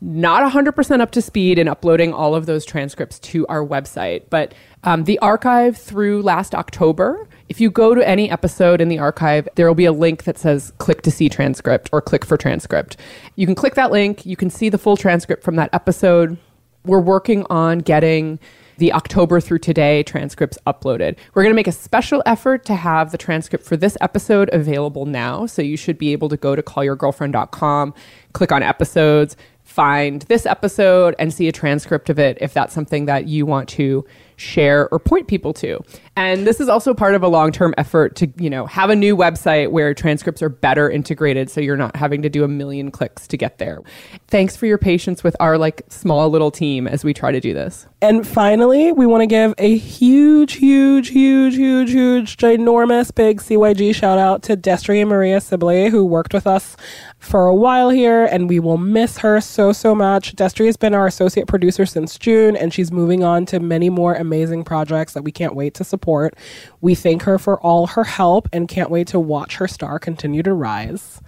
not 0.00 0.52
100% 0.52 1.00
up 1.00 1.12
to 1.12 1.22
speed 1.22 1.58
in 1.58 1.66
uploading 1.66 2.12
all 2.12 2.34
of 2.34 2.46
those 2.46 2.64
transcripts 2.64 3.18
to 3.20 3.46
our 3.46 3.64
website, 3.66 4.24
but 4.28 4.52
um, 4.82 5.04
the 5.04 5.18
archive 5.20 5.78
through 5.78 6.20
last 6.20 6.54
October, 6.54 7.26
if 7.48 7.60
you 7.60 7.70
go 7.70 7.94
to 7.94 8.06
any 8.06 8.30
episode 8.30 8.80
in 8.80 8.88
the 8.88 8.98
archive, 8.98 9.48
there 9.54 9.66
will 9.66 9.74
be 9.74 9.84
a 9.84 9.92
link 9.92 10.24
that 10.24 10.38
says 10.38 10.72
click 10.78 11.02
to 11.02 11.10
see 11.10 11.28
transcript 11.28 11.90
or 11.92 12.00
click 12.00 12.24
for 12.24 12.36
transcript. 12.36 12.96
You 13.36 13.46
can 13.46 13.54
click 13.54 13.74
that 13.74 13.90
link, 13.90 14.24
you 14.24 14.36
can 14.36 14.50
see 14.50 14.68
the 14.68 14.78
full 14.78 14.96
transcript 14.96 15.42
from 15.42 15.56
that 15.56 15.70
episode. 15.72 16.38
We're 16.84 17.00
working 17.00 17.46
on 17.50 17.78
getting 17.78 18.38
the 18.78 18.92
October 18.92 19.40
through 19.40 19.58
today 19.58 20.02
transcripts 20.02 20.58
uploaded. 20.66 21.16
We're 21.34 21.42
going 21.42 21.52
to 21.52 21.56
make 21.56 21.68
a 21.68 21.72
special 21.72 22.22
effort 22.26 22.64
to 22.66 22.74
have 22.74 23.12
the 23.12 23.18
transcript 23.18 23.64
for 23.64 23.76
this 23.76 23.96
episode 24.00 24.50
available 24.52 25.06
now. 25.06 25.46
So 25.46 25.62
you 25.62 25.76
should 25.76 25.98
be 25.98 26.12
able 26.12 26.28
to 26.28 26.36
go 26.36 26.56
to 26.56 26.62
callyourgirlfriend.com, 26.62 27.94
click 28.32 28.52
on 28.52 28.62
episodes, 28.62 29.36
find 29.62 30.22
this 30.22 30.44
episode, 30.46 31.14
and 31.18 31.32
see 31.32 31.48
a 31.48 31.52
transcript 31.52 32.10
of 32.10 32.18
it 32.18 32.38
if 32.40 32.52
that's 32.52 32.74
something 32.74 33.06
that 33.06 33.26
you 33.26 33.46
want 33.46 33.68
to 33.70 34.04
share 34.36 34.88
or 34.90 34.98
point 34.98 35.28
people 35.28 35.52
to. 35.54 35.82
And 36.16 36.46
this 36.46 36.60
is 36.60 36.68
also 36.68 36.94
part 36.94 37.14
of 37.14 37.22
a 37.22 37.28
long-term 37.28 37.74
effort 37.76 38.14
to, 38.16 38.32
you 38.36 38.48
know, 38.48 38.66
have 38.66 38.88
a 38.88 38.96
new 38.96 39.16
website 39.16 39.70
where 39.70 39.92
transcripts 39.94 40.42
are 40.42 40.48
better 40.48 40.88
integrated 40.88 41.50
so 41.50 41.60
you're 41.60 41.76
not 41.76 41.96
having 41.96 42.22
to 42.22 42.28
do 42.28 42.44
a 42.44 42.48
million 42.48 42.92
clicks 42.92 43.26
to 43.28 43.36
get 43.36 43.58
there. 43.58 43.80
Thanks 44.28 44.56
for 44.56 44.66
your 44.66 44.78
patience 44.78 45.24
with 45.24 45.34
our 45.40 45.58
like 45.58 45.82
small 45.88 46.30
little 46.30 46.52
team 46.52 46.86
as 46.86 47.04
we 47.04 47.14
try 47.14 47.32
to 47.32 47.40
do 47.40 47.52
this. 47.52 47.86
And 48.00 48.26
finally, 48.26 48.92
we 48.92 49.06
want 49.06 49.22
to 49.22 49.26
give 49.26 49.54
a 49.58 49.76
huge, 49.76 50.54
huge, 50.54 51.08
huge, 51.08 51.56
huge, 51.56 51.90
huge, 51.90 52.36
ginormous 52.36 53.12
big 53.12 53.40
CYG 53.40 53.94
shout 53.94 54.18
out 54.18 54.42
to 54.44 54.56
Destry 54.56 55.00
and 55.00 55.08
Maria 55.08 55.40
Sibley, 55.40 55.88
who 55.88 56.04
worked 56.04 56.34
with 56.34 56.46
us 56.46 56.76
for 57.18 57.46
a 57.46 57.54
while 57.54 57.88
here, 57.88 58.26
and 58.26 58.48
we 58.48 58.60
will 58.60 58.76
miss 58.76 59.18
her 59.18 59.40
so, 59.40 59.72
so 59.72 59.94
much. 59.94 60.36
Destry 60.36 60.66
has 60.66 60.76
been 60.76 60.94
our 60.94 61.06
associate 61.06 61.46
producer 61.46 61.86
since 61.86 62.18
June, 62.18 62.54
and 62.54 62.72
she's 62.72 62.92
moving 62.92 63.24
on 63.24 63.46
to 63.46 63.58
many 63.58 63.88
more 63.88 64.14
amazing 64.14 64.62
projects 64.64 65.14
that 65.14 65.22
we 65.22 65.32
can't 65.32 65.54
wait 65.54 65.72
to 65.74 65.84
support. 66.04 66.36
We 66.82 66.94
thank 66.94 67.22
her 67.22 67.38
for 67.38 67.58
all 67.60 67.86
her 67.86 68.04
help 68.04 68.46
and 68.52 68.68
can't 68.68 68.90
wait 68.90 69.06
to 69.08 69.18
watch 69.18 69.56
her 69.56 69.66
star 69.66 69.98
continue 69.98 70.42
to 70.42 70.52
rise. 70.52 71.20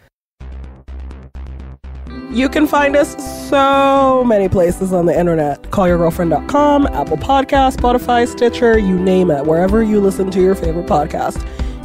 You 2.31 2.51
can 2.51 2.67
find 2.67 2.95
us 2.95 3.17
so 3.49 4.23
many 4.25 4.49
places 4.51 4.93
on 4.93 5.07
the 5.07 5.19
internet. 5.19 5.63
Callyourgirlfriend.com, 5.71 6.89
Apple 6.89 7.17
Podcast, 7.17 7.77
Spotify, 7.77 8.29
Stitcher, 8.29 8.79
you 8.79 8.99
name 8.99 9.31
it, 9.31 9.47
wherever 9.47 9.83
you 9.83 10.01
listen 10.01 10.31
to 10.33 10.43
your 10.43 10.55
favorite 10.55 10.87
podcast. 10.87 11.41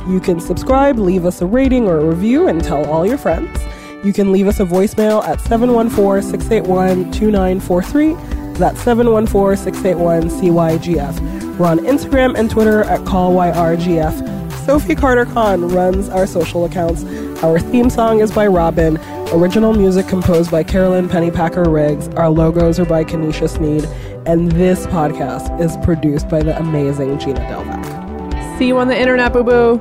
You 0.09 0.19
can 0.19 0.41
subscribe, 0.41 0.99
leave 0.99 1.25
us 1.25 1.41
a 1.41 1.45
rating 1.45 1.87
or 1.87 1.97
a 1.97 2.05
review, 2.05 2.47
and 2.47 2.61
tell 2.61 2.85
all 2.89 3.05
your 3.05 3.17
friends. 3.17 3.57
You 4.03 4.11
can 4.11 4.31
leave 4.33 4.47
us 4.47 4.59
a 4.59 4.65
voicemail 4.65 5.23
at 5.25 5.39
714 5.41 6.29
681 6.29 7.11
2943. 7.11 8.13
That's 8.55 8.81
714 8.81 9.63
681 9.63 10.29
CYGF. 10.41 11.50
We're 11.61 11.67
on 11.67 11.77
Instagram 11.77 12.35
and 12.35 12.49
Twitter 12.49 12.83
at 12.85 13.01
CallYRGF. 13.01 14.65
Sophie 14.65 14.95
Carter 14.95 15.25
Kahn 15.25 15.67
runs 15.67 16.09
our 16.09 16.25
social 16.25 16.65
accounts. 16.65 17.03
Our 17.43 17.59
theme 17.59 17.91
song 17.91 18.19
is 18.19 18.31
by 18.31 18.47
Robyn. 18.47 18.97
Original 19.31 19.71
music 19.71 20.07
composed 20.07 20.49
by 20.49 20.63
Carolyn 20.63 21.07
Pennypacker 21.07 21.71
Riggs. 21.71 22.07
Our 22.15 22.31
logos 22.31 22.79
are 22.79 22.85
by 22.85 23.03
Kenesha 23.03 23.47
Sneed. 23.47 23.85
And 24.25 24.51
this 24.53 24.87
podcast 24.87 25.61
is 25.61 25.77
produced 25.85 26.27
by 26.29 26.41
the 26.41 26.57
amazing 26.57 27.19
Gina 27.19 27.41
Delvac. 27.41 28.57
See 28.57 28.65
you 28.65 28.79
on 28.79 28.87
the 28.87 28.99
internet, 28.99 29.31
boo 29.31 29.43
boo. 29.43 29.79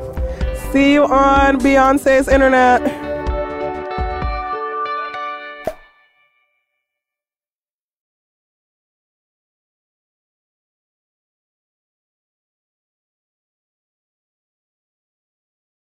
See 0.73 0.93
you 0.93 1.05
on 1.05 1.59
Beyonce's 1.61 2.29
internet. 2.29 3.00